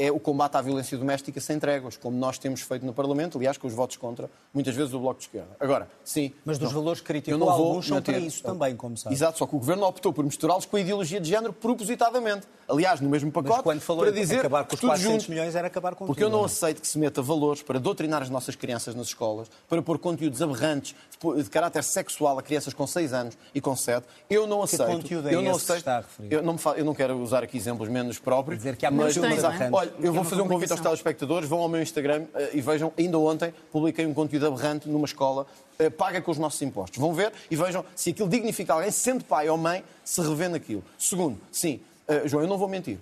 é 0.00 0.12
o 0.12 0.20
combate 0.20 0.56
à 0.56 0.62
violência 0.62 0.96
doméstica 0.96 1.40
sem 1.40 1.58
tréguas, 1.58 1.96
como 1.96 2.16
nós 2.16 2.38
temos 2.38 2.60
feito 2.60 2.86
no 2.86 2.92
Parlamento, 2.92 3.36
aliás, 3.36 3.58
com 3.58 3.66
os 3.66 3.74
votos 3.74 3.96
contra, 3.96 4.30
muitas 4.54 4.72
vezes, 4.76 4.92
do 4.92 5.00
Bloco 5.00 5.18
de 5.18 5.26
Esquerda. 5.26 5.56
Agora, 5.58 5.88
sim. 6.04 6.32
Mas 6.44 6.56
dos 6.56 6.72
não, 6.72 6.80
valores 6.80 7.00
que 7.00 7.06
criticou, 7.08 7.34
eu 7.34 7.38
não 7.38 7.46
vou 7.46 7.66
alguns 7.66 7.88
são 7.88 8.00
para 8.00 8.16
isso 8.16 8.40
também, 8.44 8.76
como 8.76 8.96
sabe. 8.96 9.12
Exato, 9.12 9.36
só 9.38 9.44
que 9.44 9.56
o 9.56 9.58
Governo 9.58 9.84
optou 9.84 10.12
por 10.12 10.24
misturá-los 10.24 10.66
com 10.66 10.76
a 10.76 10.80
ideologia 10.80 11.20
de 11.20 11.28
género 11.28 11.52
propositadamente. 11.52 12.46
Aliás, 12.68 13.00
no 13.00 13.08
mesmo 13.08 13.32
pacote, 13.32 13.54
Mas 13.54 13.62
quando 13.62 13.80
falou 13.80 14.02
para 14.02 14.12
dizer 14.12 14.40
acabar 14.40 14.64
com 14.64 14.74
os 14.74 14.80
tudo 14.80 14.90
400 14.90 15.22
junto. 15.22 15.30
milhões, 15.30 15.54
era 15.54 15.66
acabar 15.68 15.94
com 15.94 16.04
Porque 16.06 16.20
tudo, 16.22 16.28
eu 16.28 16.30
não 16.30 16.38
não 16.40 16.44
é? 16.44 16.46
aceito 16.46 16.82
que 16.82 16.86
se 16.86 16.98
meta 16.98 17.22
valores 17.22 17.62
para 17.62 17.78
doutrinar 17.78 18.20
as 18.22 18.28
nossas 18.28 18.54
crianças 18.54 18.94
nas 18.94 19.06
escolas, 19.06 19.48
para 19.68 19.80
pôr 19.80 19.98
conteúdos 19.98 20.42
aberrantes 20.42 20.94
de 21.42 21.50
caráter 21.50 21.82
sexual 21.82 22.38
a 22.38 22.42
crianças 22.42 22.74
com 22.74 22.86
6 22.86 23.12
anos 23.14 23.38
e 23.54 23.60
com 23.60 23.74
7. 23.74 24.06
Eu 24.28 24.46
não 24.46 24.62
aceito. 24.62 24.84
conteúdo 24.86 25.28
é 25.30 25.34
eu 25.34 25.40
não 25.40 25.52
esse 25.52 25.60
que 25.60 25.64
aceito. 25.72 25.78
está 25.78 25.96
a 25.96 26.00
referir? 26.00 26.32
Eu 26.32 26.42
não, 26.42 26.56
eu 26.76 26.84
não 26.84 26.94
quero 26.94 27.16
usar 27.18 27.42
aqui 27.42 27.56
exemplos 27.56 27.88
menos 27.88 28.18
próprios. 28.18 28.58
Dizer 28.58 28.76
que 28.76 28.84
há 28.84 28.90
mas, 28.90 29.16
mas- 29.16 29.44
aberrantes. 29.44 29.72
Olha, 29.72 29.88
eu 29.98 30.04
É 30.04 30.06
vou 30.06 30.12
uma 30.12 30.24
fazer 30.24 30.42
um 30.42 30.48
convite 30.48 30.70
aos 30.72 30.80
telespectadores, 30.82 31.48
vão 31.48 31.60
ao 31.60 31.68
meu 31.70 31.80
Instagram 31.80 32.26
eh, 32.34 32.50
e 32.52 32.60
vejam, 32.60 32.92
ainda 32.98 33.18
ontem 33.18 33.52
publiquei 33.72 34.04
um 34.04 34.12
conteúdo 34.12 34.46
aberrante 34.46 34.88
numa 34.88 35.06
escola, 35.06 35.46
eh, 35.78 35.88
paga 35.88 36.20
com 36.20 36.30
os 36.30 36.36
nossos 36.38 36.60
impostos. 36.60 36.98
Vão 37.00 37.14
ver 37.14 37.32
e 37.50 37.56
vejam 37.56 37.82
se 37.94 38.10
aquilo 38.10 38.28
dignifica 38.28 38.74
alguém, 38.74 38.90
sendo 38.90 39.24
pai 39.24 39.48
ou 39.48 39.56
mãe, 39.56 39.82
se 40.04 40.20
revê 40.20 40.48
naquilo. 40.48 40.84
Segundo, 40.98 41.38
sim, 41.50 41.80
eh, 42.08 42.22
João, 42.26 42.42
eu 42.42 42.48
não 42.48 42.58
vou 42.58 42.68
mentir. 42.68 42.98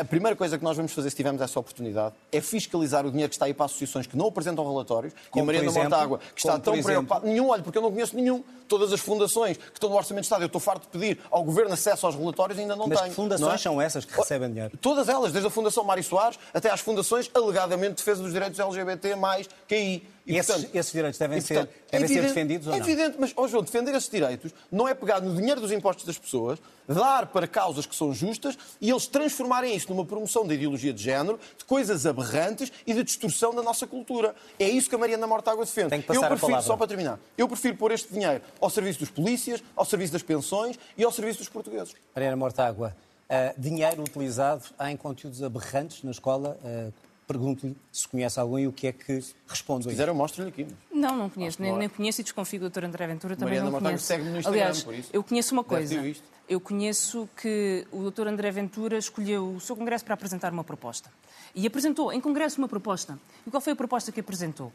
A 0.00 0.04
primeira 0.04 0.34
coisa 0.34 0.56
que 0.58 0.64
nós 0.64 0.74
vamos 0.76 0.90
fazer, 0.92 1.10
se 1.10 1.16
tivermos 1.16 1.40
essa 1.40 1.60
oportunidade, 1.60 2.14
é 2.32 2.40
fiscalizar 2.40 3.04
o 3.06 3.10
dinheiro 3.10 3.28
que 3.28 3.36
está 3.36 3.44
aí 3.44 3.52
para 3.54 3.66
associações 3.66 4.06
que 4.06 4.16
não 4.16 4.26
apresentam 4.28 4.66
relatórios. 4.66 5.12
e 5.12 5.16
a 5.16 5.30
Como, 5.30 5.44
Mariana? 5.46 5.70
Mortágua, 5.70 6.18
que 6.34 6.40
está 6.40 6.52
Como, 6.52 6.64
tão 6.64 6.82
preocupada. 6.82 7.26
Nenhum, 7.26 7.50
olha, 7.50 7.62
porque 7.62 7.76
eu 7.78 7.82
não 7.82 7.92
conheço 7.92 8.16
nenhum. 8.16 8.42
Todas 8.66 8.92
as 8.92 8.98
fundações 9.00 9.56
que 9.58 9.74
estão 9.74 9.90
no 9.90 9.96
Orçamento 9.96 10.22
de 10.22 10.26
Estado, 10.26 10.42
eu 10.42 10.46
estou 10.46 10.60
farto 10.60 10.82
de 10.82 10.88
pedir 10.88 11.20
ao 11.30 11.44
Governo 11.44 11.74
acesso 11.74 12.06
aos 12.06 12.16
relatórios 12.16 12.58
e 12.58 12.62
ainda 12.62 12.74
não 12.74 12.88
Mas 12.88 12.98
tenho. 12.98 13.10
que 13.10 13.16
fundações 13.16 13.46
não 13.46 13.54
é? 13.54 13.58
são 13.58 13.80
essas 13.80 14.04
que 14.04 14.16
recebem 14.16 14.48
dinheiro? 14.48 14.76
Todas 14.78 15.08
elas, 15.08 15.30
desde 15.30 15.46
a 15.46 15.50
Fundação 15.50 15.84
Mário 15.84 16.02
Soares 16.02 16.38
até 16.52 16.70
às 16.70 16.80
fundações 16.80 17.30
alegadamente 17.32 17.90
de 17.90 17.96
defesa 17.98 18.22
dos 18.22 18.32
direitos 18.32 18.58
LGBT, 18.58 19.14
mais 19.14 19.46
QI. 19.68 20.08
E 20.26 20.36
esses- 20.36 20.66
esses 20.74 20.92
direitos 20.92 21.18
devem 21.20 21.38
e, 21.38 21.40
ser- 21.40 21.68
devem 21.90 22.08
ser 22.08 22.22
defendidos 22.22 22.66
ou 22.66 22.74
é 22.74 22.78
não? 22.80 22.84
evidente, 22.86 23.16
mas, 23.18 23.32
ó 23.36 23.46
João, 23.46 23.62
defender 23.62 23.94
esses 23.94 24.08
direitos 24.10 24.52
não 24.72 24.88
é 24.88 24.92
pegar 24.94 25.20
no 25.20 25.32
dinheiro 25.36 25.60
dos 25.60 25.70
impostos 25.70 26.04
das 26.04 26.18
pessoas, 26.18 26.58
dar 26.88 27.26
para 27.26 27.46
causas 27.46 27.86
que 27.86 27.94
são 27.94 28.12
justas 28.12 28.58
e 28.80 28.90
eles 28.90 29.06
transformarem 29.06 29.74
isso 29.76 29.88
numa 29.88 30.04
promoção 30.04 30.44
da 30.44 30.52
ideologia 30.52 30.92
de 30.92 31.00
género, 31.02 31.38
de 31.56 31.64
coisas 31.64 32.04
aberrantes 32.06 32.72
e 32.84 32.92
de 32.92 33.04
distorção 33.04 33.54
da 33.54 33.62
nossa 33.62 33.86
cultura. 33.86 34.34
É 34.58 34.68
isso 34.68 34.88
que 34.88 34.96
a 34.96 34.98
Mariana 34.98 35.26
Mortágua 35.28 35.64
defende. 35.64 35.90
Tem 35.90 36.00
que 36.00 36.08
passar 36.08 36.18
eu 36.20 36.24
a 36.24 36.28
prefiro, 36.28 36.46
palavra. 36.48 36.66
só 36.66 36.76
para 36.76 36.86
terminar, 36.88 37.20
eu 37.38 37.46
prefiro 37.46 37.76
pôr 37.76 37.92
este 37.92 38.12
dinheiro 38.12 38.42
ao 38.60 38.68
serviço 38.68 38.98
dos 38.98 39.10
polícias, 39.10 39.62
ao 39.76 39.84
serviço 39.84 40.12
das 40.12 40.22
pensões 40.24 40.76
e 40.98 41.04
ao 41.04 41.12
serviço 41.12 41.38
dos 41.38 41.48
portugueses. 41.48 41.94
Mariana 42.14 42.36
Mortágua, 42.36 42.96
ah, 43.30 43.54
dinheiro 43.56 44.02
utilizado 44.02 44.64
em 44.88 44.96
conteúdos 44.96 45.40
aberrantes 45.42 46.02
na 46.02 46.10
escola. 46.10 46.58
ah, 46.64 46.90
Pergunto-lhe 47.26 47.76
se 47.90 48.06
conhece 48.06 48.38
algum 48.38 48.58
e 48.58 48.68
o 48.68 48.72
que 48.72 48.86
é 48.86 48.92
que 48.92 49.24
responde 49.48 49.84
Se 49.84 49.90
quiser, 49.90 50.06
eu 50.06 50.14
mostro-lhe 50.14 50.48
aqui. 50.48 50.66
Não, 50.92 51.16
não 51.16 51.28
conheço. 51.28 51.60
Nem, 51.60 51.76
nem 51.76 51.88
conheço 51.88 52.20
e 52.20 52.24
desconfio 52.24 52.60
do 52.60 52.70
Dr. 52.70 52.84
André 52.84 53.06
Ventura. 53.08 53.34
Também 53.34 53.58
Mariana 53.58 53.64
não 53.64 53.72
Mortágua 53.72 53.90
conheço. 53.90 54.06
segue-me 54.06 54.30
no 54.30 54.38
Instagram, 54.38 54.60
Aliás, 54.60 54.84
por 54.84 54.94
isso. 54.94 55.10
eu 55.12 55.24
conheço 55.24 55.52
uma 55.52 55.64
coisa. 55.64 56.14
Eu 56.48 56.60
conheço 56.60 57.28
que 57.36 57.84
o 57.90 58.08
Dr. 58.08 58.28
André 58.28 58.52
Ventura 58.52 58.96
escolheu 58.96 59.54
o 59.56 59.60
seu 59.60 59.74
congresso 59.74 60.04
para 60.04 60.14
apresentar 60.14 60.52
uma 60.52 60.62
proposta. 60.62 61.10
E 61.52 61.66
apresentou 61.66 62.12
em 62.12 62.20
congresso 62.20 62.58
uma 62.58 62.68
proposta. 62.68 63.18
E 63.44 63.50
qual 63.50 63.60
foi 63.60 63.72
a 63.72 63.76
proposta 63.76 64.12
que 64.12 64.20
apresentou? 64.20 64.72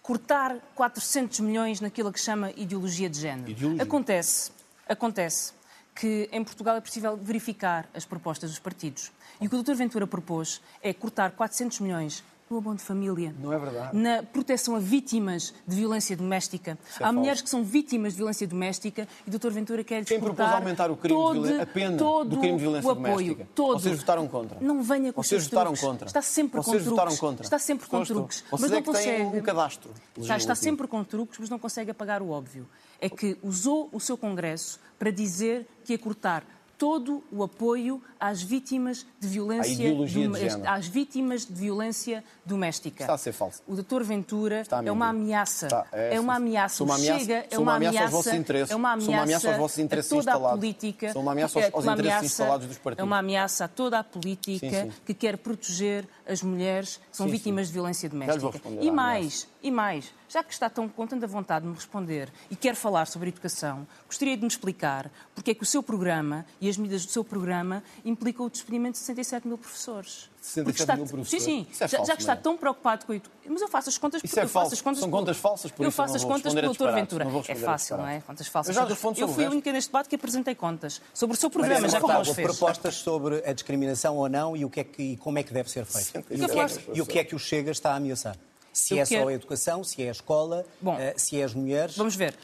Cortar 0.00 0.56
400 0.76 1.40
milhões 1.40 1.80
naquilo 1.80 2.12
que 2.12 2.20
chama 2.20 2.52
ideologia 2.56 3.10
de 3.10 3.18
género. 3.18 3.50
Ideologia. 3.50 3.82
Acontece, 3.82 4.52
acontece 4.88 5.52
que 5.94 6.28
em 6.30 6.44
Portugal 6.44 6.76
é 6.76 6.80
possível 6.80 7.16
verificar 7.16 7.88
as 7.92 8.04
propostas 8.04 8.50
dos 8.50 8.60
partidos. 8.60 9.10
E 9.40 9.46
o 9.46 9.50
que 9.50 9.56
o 9.56 9.62
Dr. 9.62 9.74
Ventura 9.74 10.06
propôs 10.06 10.60
é 10.82 10.92
cortar 10.92 11.32
400 11.32 11.80
milhões 11.80 12.24
no 12.50 12.56
abono 12.56 12.76
de 12.76 12.82
família. 12.82 13.34
Não 13.38 13.52
é 13.52 13.58
verdade. 13.58 13.94
Na 13.94 14.22
proteção 14.22 14.74
a 14.74 14.78
vítimas 14.78 15.52
de 15.66 15.76
violência 15.76 16.16
doméstica. 16.16 16.70
é 16.70 16.74
Há 16.94 16.98
falso. 17.00 17.14
mulheres 17.18 17.42
que 17.42 17.50
são 17.50 17.62
vítimas 17.62 18.14
de 18.14 18.16
violência 18.16 18.46
doméstica 18.48 19.06
e 19.26 19.28
o 19.28 19.38
Dr. 19.38 19.50
Ventura 19.50 19.84
quer 19.84 20.02
Quem 20.06 20.18
propôs 20.18 20.48
aumentar 20.48 20.90
o 20.90 20.96
crime 20.96 21.14
de 21.14 21.22
todo, 21.22 21.32
violência- 21.42 21.62
a 21.62 21.66
pena 21.66 21.96
todo 21.98 22.30
do 22.30 22.38
crime 22.38 22.56
de 22.56 22.62
violência 22.62 22.88
o 22.88 22.90
apoio, 22.92 23.12
doméstica? 23.12 23.48
Todo. 23.54 23.78
Vocês 23.82 23.98
votaram 23.98 24.26
contra? 24.26 24.58
Não 24.62 24.82
venha 24.82 25.12
com 25.12 25.22
Vocês 25.22 25.44
votaram 25.44 25.72
truques. 25.72 25.80
contra? 25.82 26.06
Está 26.06 26.22
sempre 26.22 26.62
Vocês 26.62 26.82
com 26.84 26.88
votaram 26.90 27.08
truques. 27.10 27.20
contra? 27.20 27.44
Está 27.44 27.58
sempre 27.58 27.86
com 27.86 28.00
Estou, 28.02 28.16
truques. 28.16 28.44
Vocês 28.50 28.60
mas 28.62 28.72
é 28.72 28.74
não 28.76 28.82
têm 28.82 28.92
consegue. 28.94 29.22
um 29.24 29.42
cadastro 29.42 29.90
Está, 29.90 30.00
legislativo. 30.16 30.38
está 30.38 30.54
sempre 30.54 30.88
com 30.88 31.04
truques, 31.04 31.38
mas 31.38 31.50
não 31.50 31.58
consegue 31.58 31.90
apagar 31.90 32.22
o 32.22 32.30
óbvio. 32.30 32.66
É 32.98 33.10
que 33.10 33.36
usou 33.42 33.90
o 33.92 34.00
seu 34.00 34.16
Congresso 34.16 34.80
para 34.98 35.10
dizer 35.10 35.68
que 35.84 35.92
ia 35.92 35.98
cortar 35.98 36.42
todo 36.78 37.22
o 37.32 37.42
apoio 37.42 38.00
às 38.20 38.40
vítimas 38.40 39.04
de 39.18 39.26
violência 39.28 39.74
de 39.76 40.66
às 40.66 40.86
vítimas 40.86 41.44
de 41.44 41.52
violência 41.52 42.22
doméstica. 42.46 43.02
Está 43.04 43.14
a 43.14 43.18
ser 43.18 43.32
falso. 43.32 43.60
O 43.66 43.74
Dr. 43.74 44.02
Ventura 44.04 44.62
a 44.70 44.84
é 44.84 44.90
uma 44.92 45.08
ameaça. 45.08 45.66
Está, 45.66 45.86
é, 45.92 46.14
é, 46.14 46.20
uma 46.20 46.36
ameaça. 46.36 46.84
Uma 46.84 46.94
ameaça- 46.94 47.18
Chega 47.18 47.46
é 47.50 47.58
uma 47.58 47.74
ameaça 47.74 48.02
aos 48.02 48.10
vossos 48.10 48.32
interesses. 48.32 48.70
É 48.70 48.76
uma 48.76 48.92
ameaça 48.92 49.48
aos 49.48 49.56
vossos 49.58 49.78
a 49.78 49.82
interesses 49.82 50.08
toda 50.10 50.34
a 50.34 50.38
política. 50.50 51.12
Sou 51.12 51.22
uma 51.22 51.32
ameaça 51.32 51.58
aos- 51.58 51.74
aos 51.74 51.84
uma 51.84 51.92
interesses 51.92 52.12
ameaça- 52.18 52.26
instalados 52.26 52.66
dos 52.68 52.78
partidos. 52.78 53.02
É 53.02 53.04
uma 53.04 53.18
ameaça 53.18 53.64
a 53.64 53.68
toda 53.68 53.98
a 53.98 54.04
política 54.04 54.70
Sim, 54.70 54.90
sim. 54.90 54.92
que 55.04 55.14
quer 55.14 55.36
proteger 55.38 56.06
as 56.28 56.42
mulheres 56.42 57.00
que 57.10 57.16
são 57.16 57.26
Sim, 57.26 57.32
vítimas 57.32 57.66
de 57.68 57.72
violência 57.72 58.08
doméstica. 58.08 58.60
E 58.80 58.90
mais, 58.90 59.48
e 59.62 59.70
mais, 59.70 60.12
já 60.28 60.42
que 60.44 60.52
está 60.52 60.68
tão 60.70 60.88
com 60.88 61.06
tanta 61.06 61.26
vontade 61.26 61.64
de 61.64 61.68
me 61.70 61.74
responder 61.74 62.28
e 62.50 62.54
quer 62.56 62.74
falar 62.74 63.06
sobre 63.06 63.28
educação, 63.30 63.86
gostaria 64.06 64.36
de 64.36 64.42
me 64.42 64.48
explicar 64.48 65.10
porque 65.34 65.50
é 65.50 65.54
que 65.54 65.62
o 65.62 65.66
seu 65.66 65.82
programa 65.82 66.44
e 66.60 66.68
as 66.68 66.76
medidas 66.76 67.04
do 67.04 67.10
seu 67.12 67.24
programa 67.24 67.82
implicam 68.04 68.46
o 68.46 68.50
despedimento 68.50 68.92
de 68.92 68.98
67 68.98 69.48
mil 69.48 69.58
professores. 69.58 70.30
67 70.40 70.64
Porque 70.64 70.80
está- 70.82 70.96
mil 70.96 71.06
professores? 71.06 71.42
Sim, 71.42 71.64
sim. 71.64 71.66
Isso 71.70 71.84
é 71.84 71.88
já, 71.88 71.96
falso, 71.98 72.10
já 72.10 72.16
que 72.16 72.22
está 72.22 72.32
Maria. 72.32 72.42
tão 72.42 72.56
preocupado 72.56 73.04
com 73.06 73.12
a 73.12 73.16
educação. 73.16 73.38
Mas 73.50 73.62
eu 73.62 73.68
faço 73.68 73.88
as 73.88 73.98
contas 73.98 74.20
Isso 74.22 74.38
é 74.38 74.44
eu 74.44 74.48
faço 74.48 74.74
as 74.74 74.80
contas 74.80 75.00
São 75.00 75.10
contas 75.10 75.36
falsas, 75.38 75.70
por 75.72 75.82
Eu 75.82 75.88
isso 75.88 75.96
faço 75.96 76.16
as 76.16 76.24
contas 76.24 76.54
pelo 76.54 76.72
Dr. 76.74 76.90
Ventura. 76.92 77.26
É 77.48 77.54
fácil, 77.54 77.96
não 77.96 78.06
é? 78.06 78.20
Contas 78.20 78.46
falsas. 78.46 78.76
Eu 78.76 78.82
já 78.82 78.88
respondo 78.88 79.18
Eu 79.18 79.26
sobre 79.26 79.34
fui 79.34 79.44
a 79.46 79.50
única 79.50 79.72
neste 79.72 79.88
debate 79.88 80.08
que 80.08 80.14
apresentei 80.16 80.54
contas. 80.54 81.00
Sobre 81.14 81.34
o 81.34 81.38
seu 81.40 81.50
programa, 81.50 81.74
Mariana 81.80 81.92
já 81.92 82.00
como 82.00 82.12
Mortágua, 82.12 82.30
os 82.30 82.36
fez. 82.36 82.46
propostas 82.56 82.94
sobre 82.96 83.42
a 83.44 83.52
discriminação 83.52 84.16
ou 84.16 84.28
não 84.28 84.56
e, 84.56 84.64
o 84.64 84.70
que 84.70 84.80
é 84.80 84.84
que, 84.84 85.02
e 85.02 85.16
como 85.16 85.38
é 85.38 85.42
que 85.42 85.52
deve 85.52 85.70
ser 85.70 85.84
feito. 85.84 86.24
E 86.30 86.42
o, 86.44 86.48
que 86.48 86.58
é, 86.60 86.66
que- 86.68 86.90
e 86.94 87.00
o 87.02 87.06
que 87.06 87.18
é 87.18 87.24
que 87.24 87.34
o 87.34 87.38
Chega 87.38 87.70
está 87.70 87.92
a 87.92 87.96
ameaçar? 87.96 88.36
Se 88.78 88.94
Eu 88.94 89.00
é 89.00 89.04
só 89.04 89.14
quero- 89.16 89.28
a 89.28 89.32
educação, 89.32 89.82
se 89.84 90.02
é 90.02 90.08
a 90.08 90.12
escola, 90.12 90.64
Bom, 90.80 90.96
eh, 90.98 91.14
se 91.16 91.40
é 91.40 91.44
as 91.44 91.52
mulheres. 91.54 91.96
Vamos 91.96 92.14
ver. 92.14 92.34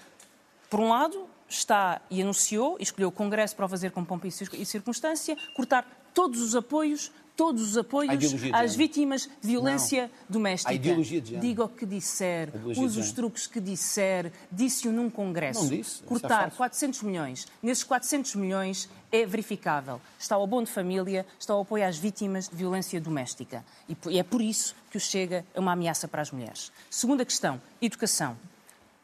Por 0.68 0.80
um 0.80 0.88
lado, 0.88 1.28
está 1.48 2.00
e 2.10 2.20
anunciou, 2.20 2.76
e 2.80 2.82
escolheu 2.82 3.08
o 3.08 3.12
Congresso 3.12 3.54
para 3.54 3.66
o 3.66 3.68
fazer 3.68 3.92
com 3.92 4.04
pompa 4.04 4.26
e 4.26 4.64
circunstância, 4.66 5.36
cortar 5.54 5.86
todos 6.12 6.40
os 6.40 6.56
apoios, 6.56 7.12
todos 7.36 7.62
os 7.62 7.76
apoios 7.76 8.34
às 8.52 8.74
vítimas 8.74 9.28
de 9.40 9.48
violência 9.48 10.10
doméstica. 10.28 10.70
À 10.70 10.74
ideologia 10.74 11.20
de 11.20 11.30
género. 11.30 11.46
Diga 11.46 11.64
o 11.64 11.68
que 11.68 11.84
disser, 11.84 12.50
use 12.64 12.98
os 12.98 13.12
truques 13.12 13.46
que 13.46 13.60
disser, 13.60 14.32
disse-o 14.50 14.92
num 14.92 15.10
Congresso. 15.10 15.62
Não 15.62 15.68
disse, 15.68 16.02
é 16.02 16.06
Cortar 16.06 16.42
falso. 16.42 16.56
400 16.56 17.02
milhões. 17.02 17.46
Nesses 17.62 17.84
400 17.84 18.34
milhões 18.36 18.88
é 19.10 19.26
verificável. 19.26 20.00
Está 20.18 20.38
o 20.38 20.44
abono 20.44 20.66
de 20.66 20.72
família, 20.72 21.26
está 21.38 21.56
o 21.56 21.60
apoio 21.60 21.86
às 21.86 21.98
vítimas 21.98 22.48
de 22.48 22.56
violência 22.56 23.00
doméstica. 23.00 23.64
E 24.08 24.18
é 24.18 24.22
por 24.22 24.40
isso 24.40 24.74
que 24.90 24.96
o 24.96 25.00
Chega 25.00 25.44
é 25.54 25.60
uma 25.60 25.72
ameaça 25.72 26.06
para 26.08 26.22
as 26.22 26.30
mulheres. 26.30 26.70
Segunda 26.88 27.24
questão, 27.24 27.60
educação. 27.80 28.36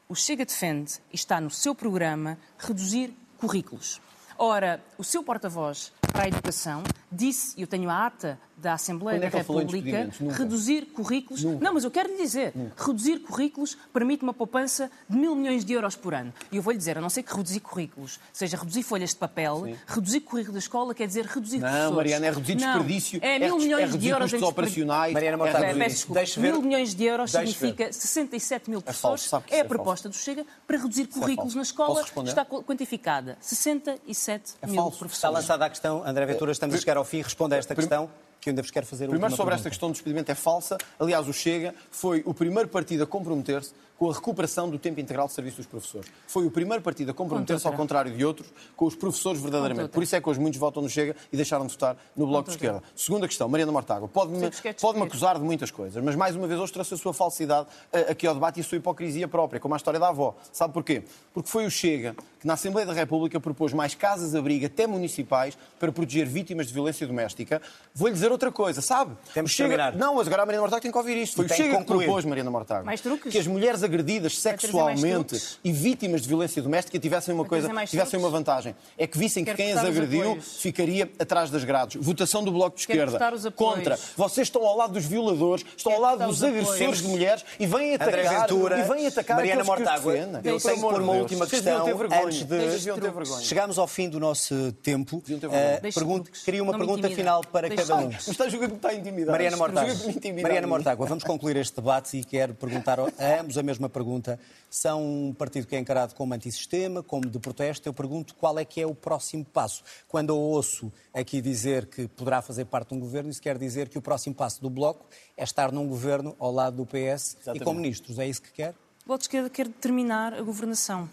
O 0.09 0.15
Chega 0.15 0.45
defende, 0.45 0.95
e 1.13 1.17
está 1.17 1.41
no 1.41 1.51
seu 1.51 1.75
programa, 1.75 2.37
reduzir 2.59 3.15
currículos. 3.39 4.01
Ora, 4.37 4.83
o 4.97 5.05
seu 5.05 5.23
porta-voz 5.23 5.93
para 6.11 6.25
a 6.25 6.29
educação 6.29 6.83
disse, 7.11 7.61
eu 7.61 7.67
tenho 7.67 7.89
a 7.91 8.07
ata 8.07 8.39
da 8.61 8.75
Assembleia 8.75 9.19
Quando 9.19 9.25
é 9.25 9.31
da 9.31 9.39
em 9.39 9.41
República? 9.41 10.11
Nunca. 10.21 10.35
reduzir 10.37 10.87
currículos. 10.87 11.43
Não, 11.45 11.73
mas 11.75 11.85
eu 11.85 11.91
quero 11.91 12.09
lhe 12.11 12.17
dizer, 12.23 12.53
reduzir 12.77 13.21
currículos 13.21 13.77
permite 13.93 14.23
uma 14.23 14.35
poupança 14.35 14.91
de 15.09 15.17
mil 15.17 15.35
milhões 15.35 15.65
de 15.65 15.73
euros 15.73 15.97
por 15.97 16.15
ano. 16.15 16.33
E 16.53 16.57
eu 16.57 16.63
vou 16.63 16.73
lhe 16.73 16.79
dizer, 16.79 16.99
a 16.99 17.01
não 17.01 17.09
ser 17.11 17.23
que 17.23 17.35
reduzir 17.35 17.61
currículos 17.61 18.21
seja 18.33 18.57
reduzir 18.57 18.83
folhas 18.83 19.11
de 19.11 19.17
papel, 19.17 19.67
reduzir 19.87 20.21
currículo 20.21 20.53
da 20.55 20.59
escola 20.59 20.95
quer 20.95 21.07
dizer 21.07 21.25
reduzir 21.27 21.59
Não, 21.59 21.69
professores. 21.69 21.97
Mariana, 21.97 22.27
é 22.27 22.31
reduzir 22.31 22.55
Não, 22.57 22.61
desperdício, 22.73 23.19
É 23.23 23.37
é 23.37 23.39
mil 23.39 23.49
reduzir- 23.49 23.65
milhões 23.65 23.95
é 23.95 23.99
de 23.99 24.09
euros 24.09 24.33
em 24.33 24.37
custos 24.37 24.49
desperdício. 24.49 24.49
operacionais. 24.85 25.13
Mariana 25.15 25.35
é 25.35 25.37
Mortágua, 25.37 25.73
ver- 25.73 26.39
Mil 26.41 26.63
milhões 26.63 26.95
de 26.95 27.05
euros 27.05 27.33
Deixe 27.33 27.53
significa 27.53 27.93
67 27.93 28.69
mil 28.71 28.81
falso, 28.81 28.85
professores. 29.01 29.23
sabe 29.23 29.45
que 29.47 29.53
É, 29.55 29.57
isso 29.57 29.63
a 29.63 29.65
é 29.65 29.69
proposta 29.69 30.09
do 30.09 30.15
Chega 30.15 30.45
para 30.67 30.77
reduzir 30.79 31.07
currículos 31.07 31.55
falso. 31.55 31.57
na 31.57 31.63
escola. 31.63 32.03
Está 32.29 32.45
quantificada. 32.45 33.39
67 33.41 34.55
É 34.63 34.67
mil 34.67 34.77
falso. 34.77 34.91
Está 34.91 34.99
professores. 34.99 35.35
lançada 35.35 35.65
a 35.65 35.71
questão, 35.71 36.03
André 36.07 36.27
Ventura, 36.27 36.53
estamos 36.53 36.75
a 36.75 36.79
chegar 36.79 36.97
ao 36.97 37.05
fim. 37.05 37.23
Responda 37.23 37.57
a 37.57 37.59
esta 37.59 37.75
questão, 37.75 38.11
que 38.41 38.49
eu 38.49 38.53
ainda 38.53 38.63
vos 38.63 38.71
quero 38.71 38.87
fazer 38.87 39.09
Primeiro 39.09 39.37
sobre 39.37 39.55
esta 39.55 39.65
pergunta. 39.65 39.71
questão 39.71 39.89
do 39.91 39.93
despedimento 39.93 40.33
é 40.33 40.35
falsa. 40.35 40.79
Aliás, 40.99 41.29
o 41.29 41.33
Chega 41.33 41.75
foi 41.91 42.23
o 42.25 42.33
primeiro 42.33 42.69
partido 42.69 43.03
a 43.05 43.07
comprometer-se 43.07 43.73
com 44.01 44.11
a 44.11 44.15
recuperação 44.15 44.71
do 44.71 44.79
tempo 44.79 44.99
integral 44.99 45.27
de 45.27 45.35
serviço 45.35 45.59
dos 45.59 45.67
professores. 45.67 46.11
Foi 46.27 46.47
o 46.47 46.51
primeiro 46.51 46.83
partido 46.83 47.11
a 47.11 47.15
comprometer-se, 47.15 47.67
ao 47.67 47.75
contrário 47.75 48.11
de 48.11 48.25
outros, 48.25 48.49
com 48.75 48.87
os 48.87 48.95
professores 48.95 49.43
verdadeiramente. 49.43 49.91
Por 49.91 50.03
isso 50.03 50.17
é 50.17 50.21
que 50.23 50.27
hoje 50.27 50.41
muitos 50.41 50.59
votam 50.59 50.83
no 50.83 50.89
Chega 50.89 51.15
e 51.31 51.37
deixaram 51.37 51.67
de 51.67 51.73
votar 51.73 51.99
no 52.17 52.27
Bloco 52.27 52.49
de. 52.49 52.57
Esquerda. 52.57 52.83
Segunda 52.97 53.29
questão, 53.29 53.47
Mariana 53.47 53.71
Mortágua. 53.71 54.09
Pode-me 54.09 54.49
de 54.49 54.75
pode 54.81 55.03
acusar 55.03 55.39
de 55.39 55.45
muitas 55.45 55.71
coisas, 55.71 56.03
mas 56.03 56.17
mais 56.17 56.35
uma 56.35 56.47
vez 56.47 56.59
hoje 56.59 56.73
trouxe 56.73 56.95
a 56.95 56.97
sua 56.97 57.13
falsidade 57.13 57.69
eh, 57.93 58.07
aqui 58.13 58.27
ao 58.27 58.33
debate 58.33 58.57
e 58.57 58.61
a 58.63 58.65
sua 58.65 58.79
hipocrisia 58.79 59.29
própria, 59.29 59.61
como 59.61 59.75
a 59.75 59.77
história 59.77 60.01
da 60.01 60.09
avó. 60.09 60.35
Sabe 60.51 60.73
porquê? 60.73 61.03
Porque 61.35 61.51
foi 61.51 61.67
o 61.67 61.71
Chega 61.71 62.17
que 62.41 62.47
na 62.47 62.55
Assembleia 62.55 62.87
da 62.87 62.95
República 62.95 63.39
propôs 63.39 63.75
mais 63.75 63.95
casas-abrigo, 63.95 64.65
até 64.65 64.87
municipais, 64.87 65.59
para 65.79 65.93
proteger 65.93 66.27
vítimas 66.27 66.69
de 66.69 66.73
violência 66.73 67.07
doméstica. 67.07 67.61
Vou-lhe 67.95 68.15
dizer 68.15 68.30
dizer 68.31 68.33
outra 68.33 68.53
coisa, 68.53 68.81
sabe? 68.81 69.17
Temos 69.35 69.51
que 69.51 69.57
Chega... 69.57 69.69
terminar. 69.71 69.97
Não, 69.97 70.15
mas 70.15 70.27
agora 70.27 70.43
a 70.43 70.47
Mariana 70.47 70.63
Mortágua 70.63 70.81
tem 70.81 70.91
que 70.91 70.99
ouvir 70.99 71.17
isto. 71.17 71.37
Foi 71.37 71.45
o 71.45 71.49
que 71.49 71.55
Chega 71.55 71.79
que 71.79 71.85
propôs, 71.85 72.25
Mariana 72.25 72.51
Mortágua. 72.51 72.85
Mais 72.85 73.01
truques? 73.01 73.33
Que 73.33 73.39
as 73.39 73.47
mulheres 73.47 73.83
agredidas 73.83 74.39
sexualmente 74.39 75.41
e 75.65 75.73
vítimas 75.73 76.23
de 76.23 76.29
violência 76.29 76.63
doméstica 76.63 76.99
tivessem 76.99 77.35
uma 77.35 77.45
coisa, 77.45 77.69
tivessem 77.87 78.19
uma 78.19 78.31
vantagem. 78.31 78.75
É 78.97 79.07
que 79.07 79.19
vissem 79.19 79.45
que 79.45 79.51
Quero 79.55 79.57
quem 79.57 79.73
as 79.73 79.85
agrediu 79.85 80.23
apoios. 80.33 80.57
ficaria 80.61 81.11
atrás 81.19 81.51
das 81.51 81.65
grades. 81.65 82.03
Votação 82.03 82.43
do 82.45 82.53
Bloco 82.53 82.77
de 82.77 82.83
Esquerda. 82.83 83.19
Contra. 83.55 83.99
Vocês 84.17 84.47
estão 84.47 84.65
ao 84.65 84.77
lado 84.77 84.93
dos 84.93 85.05
violadores, 85.05 85.65
estão 85.77 85.93
ao 85.93 85.99
Quero 85.99 86.03
lado 86.03 86.19
cortar 86.19 86.27
dos 86.29 86.45
agressores 86.45 87.03
de 87.03 87.09
mulheres 87.09 87.45
e 87.59 87.67
vêm 87.67 87.95
André 87.95 88.23
atacar, 88.27 88.41
Ventura, 88.49 88.79
e 88.79 88.83
vêm 88.83 89.07
atacar 89.07 89.37
Mariana 89.37 89.63
que 89.63 89.67
Mortágua, 89.67 90.15
eu 90.15 90.61
tenho 90.61 90.61
que 90.61 90.95
de 90.95 91.01
uma 91.01 91.13
última 91.13 91.47
questão 91.47 91.87
antes 92.25 92.43
de-. 92.45 93.45
Chegamos 93.45 93.79
ao 93.79 93.87
fim 93.87 94.09
do 94.09 94.21
nosso 94.21 94.73
tempo. 94.83 95.23
Eh, 95.53 95.81
pergunto- 95.95 96.31
queria 96.45 96.63
uma 96.63 96.77
pergunta 96.77 97.09
final 97.11 97.43
para 97.43 97.69
cada 97.75 97.97
um. 97.97 98.11
Está 98.29 98.45
a 98.45 98.49
jogar 98.49 98.69
que 98.69 99.13
me 99.13 99.21
está. 99.21 99.33
Mariana 99.33 99.57
Mortágua, 99.57 99.95
Mariana. 100.43 100.67
Mortágua, 100.67 101.07
vamos 101.07 101.25
concluir 101.25 101.57
este 101.57 101.77
debate 101.77 102.17
e 102.17 102.25
quero 102.25 102.55
perguntar 102.55 102.99
a 103.01 103.41
ambos 103.41 103.57
a 103.57 103.63
mesma 103.63 103.89
pergunta. 103.89 104.39
São 104.69 105.03
um 105.03 105.33
partido 105.33 105.67
que 105.67 105.75
é 105.75 105.79
encarado 105.79 106.15
como 106.15 106.35
antissistema, 106.35 107.03
como 107.03 107.29
de 107.29 107.39
protesto. 107.39 107.89
Eu 107.89 107.95
pergunto 107.95 108.35
qual 108.35 108.59
é 108.59 108.65
que 108.65 108.81
é 108.81 108.87
o 108.87 108.95
próximo 108.95 109.45
passo. 109.45 109.83
Quando 110.09 110.31
eu 110.31 110.39
ouço 110.39 110.93
aqui 111.15 111.41
dizer 111.41 111.87
que 111.87 112.07
poderá 112.09 112.43
fazer 112.43 112.67
parte 112.67 112.89
de 112.89 112.95
um 112.95 113.01
governo, 113.01 113.31
isso 113.31 113.41
quer 113.41 113.57
dizer 113.57 113.89
que 113.89 113.99
o 113.99 114.03
próximo 114.03 114.35
passo 114.35 114.61
do 114.61 114.71
Bloco 114.71 115.07
é 115.37 115.45
estar 115.45 115.73
num 115.73 115.87
governo 115.87 116.37
ao 116.39 116.53
lado 116.53 116.77
do 116.77 116.87
PS 116.87 116.93
e 116.93 117.03
Exatamente. 117.03 117.65
com 117.65 117.75
ministros. 117.75 118.19
É 118.19 118.27
isso 118.27 118.43
que 118.43 118.53
quer? 118.53 118.71
O 119.05 119.07
Bloco 119.07 119.19
de 119.19 119.25
Esquerda 119.25 119.51
quer 119.51 119.67
determinar 119.67 120.35
a 120.35 120.43
governação. 120.43 121.09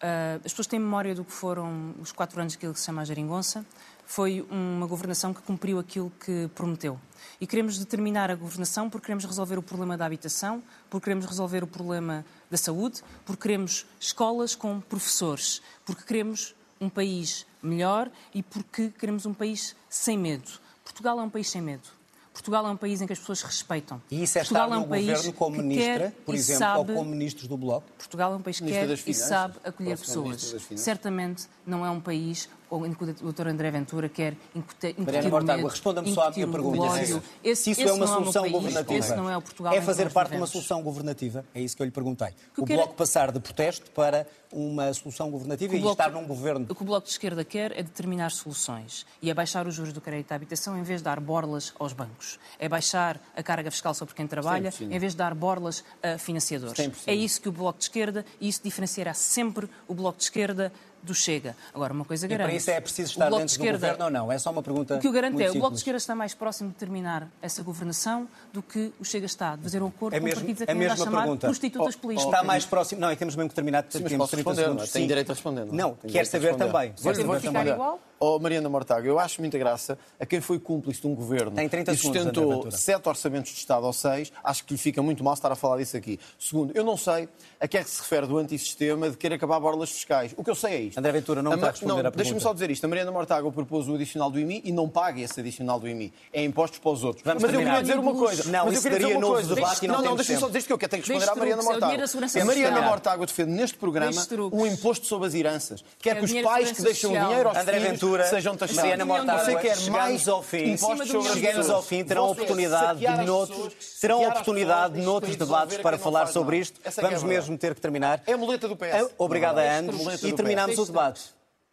Ah, 0.00 0.36
as 0.44 0.52
pessoas 0.52 0.66
têm 0.66 0.78
memória 0.78 1.14
do 1.14 1.24
que 1.24 1.32
foram 1.32 1.94
os 2.00 2.12
quatro 2.12 2.40
anos 2.40 2.54
daquilo 2.54 2.72
que 2.72 2.80
se 2.80 2.86
chama 2.86 3.02
a 3.02 3.04
geringonça. 3.04 3.64
Foi 4.06 4.46
uma 4.50 4.86
governação 4.86 5.34
que 5.34 5.42
cumpriu 5.42 5.78
aquilo 5.78 6.10
que 6.24 6.48
prometeu. 6.54 6.98
E 7.40 7.46
queremos 7.46 7.76
determinar 7.76 8.30
a 8.30 8.34
governação 8.36 8.88
porque 8.88 9.06
queremos 9.06 9.24
resolver 9.24 9.58
o 9.58 9.62
problema 9.62 9.96
da 9.96 10.06
habitação, 10.06 10.62
porque 10.88 11.04
queremos 11.04 11.26
resolver 11.26 11.64
o 11.64 11.66
problema 11.66 12.24
da 12.50 12.56
saúde, 12.56 13.02
porque 13.24 13.42
queremos 13.42 13.84
escolas 13.98 14.54
com 14.54 14.80
professores, 14.80 15.60
porque 15.84 16.04
queremos 16.04 16.54
um 16.80 16.88
país 16.88 17.44
melhor 17.62 18.08
e 18.32 18.42
porque 18.42 18.90
queremos 18.98 19.26
um 19.26 19.34
país 19.34 19.74
sem 19.90 20.16
medo. 20.16 20.50
Portugal 20.84 21.18
é 21.18 21.22
um 21.22 21.30
país 21.30 21.50
sem 21.50 21.60
medo. 21.60 21.96
Portugal 22.32 22.66
é 22.66 22.70
um 22.70 22.76
país 22.76 23.00
em 23.00 23.06
que 23.06 23.14
as 23.14 23.18
pessoas 23.18 23.40
respeitam. 23.40 24.00
E 24.10 24.22
isso 24.22 24.36
é 24.36 24.42
Portugal 24.42 24.64
estar 24.66 24.76
é 24.76 24.78
no 24.78 24.84
um 24.84 24.88
país 24.90 25.06
governo 25.06 25.32
como 25.32 25.56
que 25.56 25.62
ministra, 25.62 26.14
por 26.24 26.34
e 26.34 26.38
exemplo, 26.38 26.58
sabe- 26.58 26.92
ou 26.92 26.98
como 26.98 27.10
ministros 27.10 27.48
do 27.48 27.56
Bloco? 27.56 27.90
Portugal 27.96 28.32
é 28.34 28.36
um 28.36 28.42
país 28.42 28.58
que 28.58 28.64
Ministra 28.64 28.94
quer 28.94 29.10
e 29.10 29.14
sabe 29.14 29.54
acolher 29.64 29.98
pessoas. 29.98 30.54
Certamente 30.76 31.46
não 31.66 31.84
é 31.84 31.88
um 31.90 31.98
país 32.00 32.46
em 32.84 32.92
que 32.94 33.04
o 33.04 33.32
Dr. 33.32 33.48
André 33.48 33.70
Ventura 33.70 34.08
quer 34.08 34.34
incutir, 34.54 34.90
incutir 34.90 35.04
Mariana 35.04 35.28
o 35.28 35.30
Mortágua, 35.30 35.56
medo, 35.56 35.68
responda-me 35.68 36.12
só 36.14 36.22
à 36.28 36.30
minha 36.30 36.48
pergunta. 36.48 36.82
ódio. 36.82 37.22
Se 37.42 37.50
isso 37.50 37.70
esse 37.70 37.82
é 37.82 37.92
uma 37.92 37.98
meu 38.06 38.08
solução 38.08 38.42
país, 38.42 38.52
governativa. 38.54 38.98
Esse 38.98 39.14
não 39.16 39.30
é 39.30 39.36
o 39.36 39.42
Portugal 39.42 39.72
É 39.74 39.80
fazer 39.80 40.10
parte 40.12 40.30
de 40.32 40.36
uma 40.36 40.46
solução 40.46 40.82
governativa? 40.82 41.44
É 41.54 41.60
isso 41.60 41.76
que 41.76 41.82
eu 41.82 41.84
lhe 41.86 41.92
perguntei. 41.92 42.28
Que 42.54 42.60
o 42.60 42.64
quero- 42.64 42.80
Bloco 42.80 42.94
passar 42.94 43.30
de 43.30 43.38
protesto 43.40 43.90
para 43.92 44.26
uma 44.52 44.92
solução 44.94 45.30
governativa 45.30 45.74
e 45.76 45.80
Bloco- 45.80 45.92
estar 46.00 46.10
num 46.12 46.26
governo. 46.26 46.66
O 46.68 46.74
que 46.74 46.82
o 46.82 46.84
Bloco 46.84 47.06
de 47.06 47.12
Esquerda 47.12 47.44
quer 47.44 47.72
é 47.72 47.82
determinar 47.82 48.30
soluções 48.30 49.04
e 49.20 49.30
é 49.30 49.34
baixar 49.34 49.66
os 49.66 49.74
juros 49.74 49.92
do 49.92 50.00
crédito 50.00 50.32
à 50.32 50.34
habitação 50.36 50.78
em 50.78 50.82
vez 50.82 51.00
de 51.00 51.04
dar 51.04 51.20
borlas 51.20 51.72
aos 51.78 51.92
bancos. 51.92 52.38
É 52.58 52.68
baixar 52.68 53.20
a 53.36 53.42
carga 53.42 53.70
fiscal 53.70 53.92
sobre 53.94 54.14
quem 54.14 54.26
trabalha 54.26 54.70
100%. 54.70 54.92
em 54.92 54.98
vez 54.98 55.12
de 55.12 55.18
dar 55.18 55.34
borlas 55.34 55.84
a 56.02 56.16
financiadores. 56.18 56.74
100%. 56.76 57.08
É 57.08 57.14
isso 57.14 57.40
que 57.40 57.48
o 57.48 57.52
Bloco 57.52 57.78
de 57.78 57.84
Esquerda 57.84 58.24
e 58.40 58.48
isso 58.48 58.60
diferenciará 58.62 59.12
sempre 59.14 59.68
o 59.88 59.94
Bloco 59.94 60.18
de 60.18 60.24
Esquerda 60.24 60.72
do 61.02 61.14
Chega. 61.14 61.54
Agora, 61.74 61.92
uma 61.92 62.04
coisa 62.04 62.26
E 62.26 62.28
garanto. 62.28 62.48
para 62.48 62.56
isso 62.56 62.70
é 62.70 62.80
preciso 62.80 63.12
estar 63.12 63.26
dentro 63.30 63.38
de 63.38 63.44
do 63.44 63.50
Esquerda- 63.62 63.78
governo 63.86 64.04
ou 64.06 64.10
não? 64.10 64.32
É 64.32 64.38
só 64.38 64.50
uma 64.50 64.62
pergunta. 64.62 64.96
O 64.96 64.98
que 64.98 65.06
eu 65.06 65.12
garanto 65.12 65.34
muito 65.34 65.46
é, 65.46 65.50
o 65.50 65.54
Bloco 65.54 65.72
de. 65.74 65.78
Esquerda 65.78 65.98
está 65.98 66.14
mais 66.14 66.34
próximo 66.34 66.70
de 66.70 66.76
terminar 66.76 67.28
essa 67.40 67.62
governação 67.62 68.26
do 68.52 68.60
que 68.62 68.92
o 68.98 69.04
Chega 69.04 69.26
está, 69.26 69.54
de 69.56 69.62
fazer 69.62 69.82
um 69.82 69.86
acordo 69.86 70.14
É 70.16 70.18
com 70.18 70.24
mesmo, 70.24 70.40
partidos 70.40 70.62
a 70.62 70.66
quem 70.66 70.74
anda 70.74 70.84
a 70.84 70.88
mesma 70.90 71.04
chamar 71.04 71.20
pergunta. 71.22 71.46
prostitutas 71.46 71.94
Oh, 71.94 71.98
políticas. 71.98 72.32
Está 72.32 72.44
mais 72.44 72.64
próximo. 72.66 73.00
Não, 73.00 73.08
é 73.08 73.12
que 73.14 73.18
temos 73.20 73.36
mesmo 73.36 73.48
que 73.48 73.54
terminar. 73.54 73.82
Sim, 73.88 74.00
mas 74.00 74.10
temos 74.10 74.16
posso 74.16 74.30
30 74.32 74.50
responder, 74.50 74.56
não 74.56 74.62
é? 74.62 74.66
segundos. 74.74 74.92
Tenho 74.92 75.02
Sim. 75.04 75.08
direito 75.08 75.30
a 75.30 75.34
responder. 75.34 75.64
Não, 75.66 75.72
Não, 75.74 75.94
Tenho 75.94 75.96
quer 76.00 76.08
direito 76.08 76.26
a 76.26 76.30
saber 76.30 76.46
responder. 76.48 76.72
também. 76.72 76.88
Vou, 76.88 77.12
Quer 77.14 77.24
vou 77.24 77.34
saber 77.36 77.46
ficar 77.48 77.66
igual? 77.66 78.00
Oh, 78.18 78.38
Mariana 78.38 78.68
Mortágua, 78.68 79.06
eu 79.06 79.18
acho 79.18 79.40
muita 79.40 79.58
graça 79.58 79.98
a 80.18 80.24
quem 80.24 80.40
foi 80.40 80.58
cúmplice 80.58 81.00
de 81.00 81.06
um 81.06 81.14
governo 81.14 81.52
Tem 81.52 81.68
30 81.68 81.92
e 81.92 81.96
sustentou 81.96 82.70
sete 82.70 83.08
orçamentos 83.08 83.52
de 83.52 83.58
Estado 83.58 83.84
ou 83.86 83.92
seis, 83.92 84.32
acho 84.42 84.64
que 84.64 84.72
lhe 84.74 84.78
fica 84.78 85.02
muito 85.02 85.22
mal 85.22 85.34
estar 85.34 85.52
a 85.52 85.56
falar 85.56 85.76
disso 85.78 85.96
aqui. 85.96 86.18
Segundo, 86.38 86.72
eu 86.74 86.84
não 86.84 86.96
sei 86.96 87.28
a 87.60 87.68
que 87.68 87.78
é 87.78 87.84
que 87.84 87.90
se 87.90 88.00
refere 88.00 88.26
do 88.26 88.38
antissistema 88.38 89.10
de 89.10 89.16
querer 89.16 89.36
acabar 89.36 89.60
borlas 89.60 89.90
fiscais. 89.90 90.34
O 90.36 90.44
que 90.44 90.50
eu 90.50 90.54
sei 90.54 90.72
é 90.72 90.80
isto. 90.82 90.98
André 90.98 91.12
Ventura, 91.12 91.42
não 91.42 91.50
me 91.50 91.54
A 91.54 91.56
está 91.56 91.68
a 91.68 91.70
responder 91.70 91.92
à 91.92 91.94
pergunta. 91.96 92.16
Deixa-me 92.16 92.40
só 92.40 92.52
dizer 92.52 92.70
isto. 92.70 92.84
A 92.84 92.88
Mariana 92.88 93.12
Mortágua 93.12 93.50
propôs 93.52 93.88
o 93.88 93.94
adicional 93.94 94.30
do 94.30 94.38
IMI 94.38 94.62
e 94.64 94.72
não 94.72 94.88
paga 94.88 95.20
esse 95.20 95.40
adicional 95.40 95.78
do 95.78 95.88
IMI. 95.88 96.12
É 96.32 96.42
impostos 96.42 96.78
para 96.78 96.90
os 96.90 97.04
outros. 97.04 97.24
Vamos 97.24 97.42
mas 97.42 97.52
eu 97.52 97.58
terminar. 97.58 97.78
queria 97.82 97.94
dizer 97.94 98.00
uma 98.00 98.18
coisa. 98.18 98.50
Não, 98.50 98.66
mas 98.66 98.76
eu 98.76 98.82
queria 98.82 98.98
dizer 98.98 99.16
uma 99.16 99.26
coisa. 99.26 99.54
debate 99.54 99.86
não 99.86 99.96
não, 99.96 100.04
não, 100.04 100.16
deixa-me 100.16 100.38
só 100.38 100.46
dizer 100.46 100.58
isto 100.58 100.66
que 100.66 100.72
eu 100.72 100.78
quero 100.78 100.90
tenho 100.90 101.02
que 101.02 101.12
responder 101.12 101.26
Deixe 101.26 101.32
à 101.32 101.36
Mariana 101.36 101.62
é 101.62 101.64
o 101.64 101.68
Mortágua. 101.68 102.42
A 102.42 102.44
Mariana. 102.44 102.82
Mortágua 102.82 103.26
defende 103.26 103.50
neste 103.50 103.78
programa 103.78 104.26
um 104.52 104.66
imposto 104.66 105.06
sobre 105.06 105.28
as 105.28 105.34
heranças. 105.34 105.84
Quer 105.98 106.10
É 106.10 106.14
que 106.16 106.20
o 106.20 106.24
os 106.24 106.42
pais 106.42 106.72
que 106.72 106.82
deixam 106.82 107.10
Social. 107.10 107.28
dinheiro 107.28 107.48
aos 107.48 107.58
filhos 107.58 107.98
Ventura, 108.06 108.26
sejam 108.26 108.56
taxados. 108.56 108.76
Mariana 108.76 109.04
Mortágua, 109.04 109.44
Você 109.44 109.56
quer 109.56 109.76
chegamos 109.76 109.88
mais 109.88 110.28
ao 110.28 110.42
fim. 110.42 110.72
impostos 110.72 111.08
sobre 111.08 111.32
Chegamos 111.32 111.70
ao 111.70 111.82
fim, 111.82 112.04
terão 112.04 112.28
Você 112.28 112.32
oportunidade 112.32 113.00
de 113.00 113.24
noutros, 113.24 114.00
terão 114.00 114.24
oportunidade 114.26 114.94
pessoas 114.94 115.06
noutros 115.06 115.36
debates 115.36 115.78
para 115.78 115.98
falar 115.98 116.26
sobre 116.26 116.58
isto. 116.58 116.80
É 116.84 116.90
Vamos 116.90 117.22
mesmo 117.22 117.58
ter 117.58 117.74
que 117.74 117.80
terminar. 117.80 118.22
É 118.26 118.32
a 118.32 118.36
muleta 118.38 118.68
do 118.68 118.76
PS. 118.76 119.10
Obrigado 119.18 119.58
a 119.58 119.78
ambos 119.78 120.22
e 120.22 120.32
terminamos 120.32 120.78
o 120.78 120.84
debate. 120.84 121.22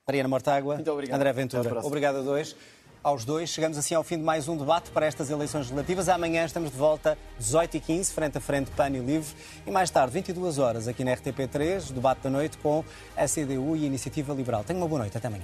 Mariana 0.07 0.29
Mortágua. 0.29 0.79
André 1.11 1.33
Ventura. 1.33 1.85
Obrigado 1.85 2.17
a 2.17 2.21
dois. 2.21 2.55
Aos 3.03 3.25
dois, 3.25 3.49
chegamos 3.49 3.77
assim 3.77 3.93
ao 3.93 4.01
fim 4.03 4.15
de 4.15 4.23
mais 4.23 4.47
um 4.47 4.55
debate 4.55 4.89
para 4.89 5.05
estas 5.05 5.29
eleições 5.29 5.63
legislativas. 5.63 6.07
Amanhã 6.07 6.45
estamos 6.45 6.71
de 6.71 6.77
volta, 6.77 7.17
18h15, 7.37 8.13
frente 8.13 8.37
a 8.37 8.41
frente, 8.41 8.71
PAN 8.71 8.91
e 8.91 8.99
Livre. 8.99 9.27
E 9.67 9.71
mais 9.71 9.89
tarde, 9.89 10.13
22 10.13 10.57
horas, 10.57 10.87
aqui 10.87 11.03
na 11.03 11.11
RTP3, 11.11 11.91
debate 11.91 12.21
da 12.21 12.29
noite 12.29 12.57
com 12.59 12.81
a 13.17 13.27
CDU 13.27 13.75
e 13.75 13.83
a 13.83 13.87
Iniciativa 13.87 14.33
Liberal. 14.33 14.63
Tenha 14.63 14.79
uma 14.79 14.87
boa 14.87 14.99
noite. 14.99 15.17
Até 15.17 15.27
amanhã. 15.27 15.43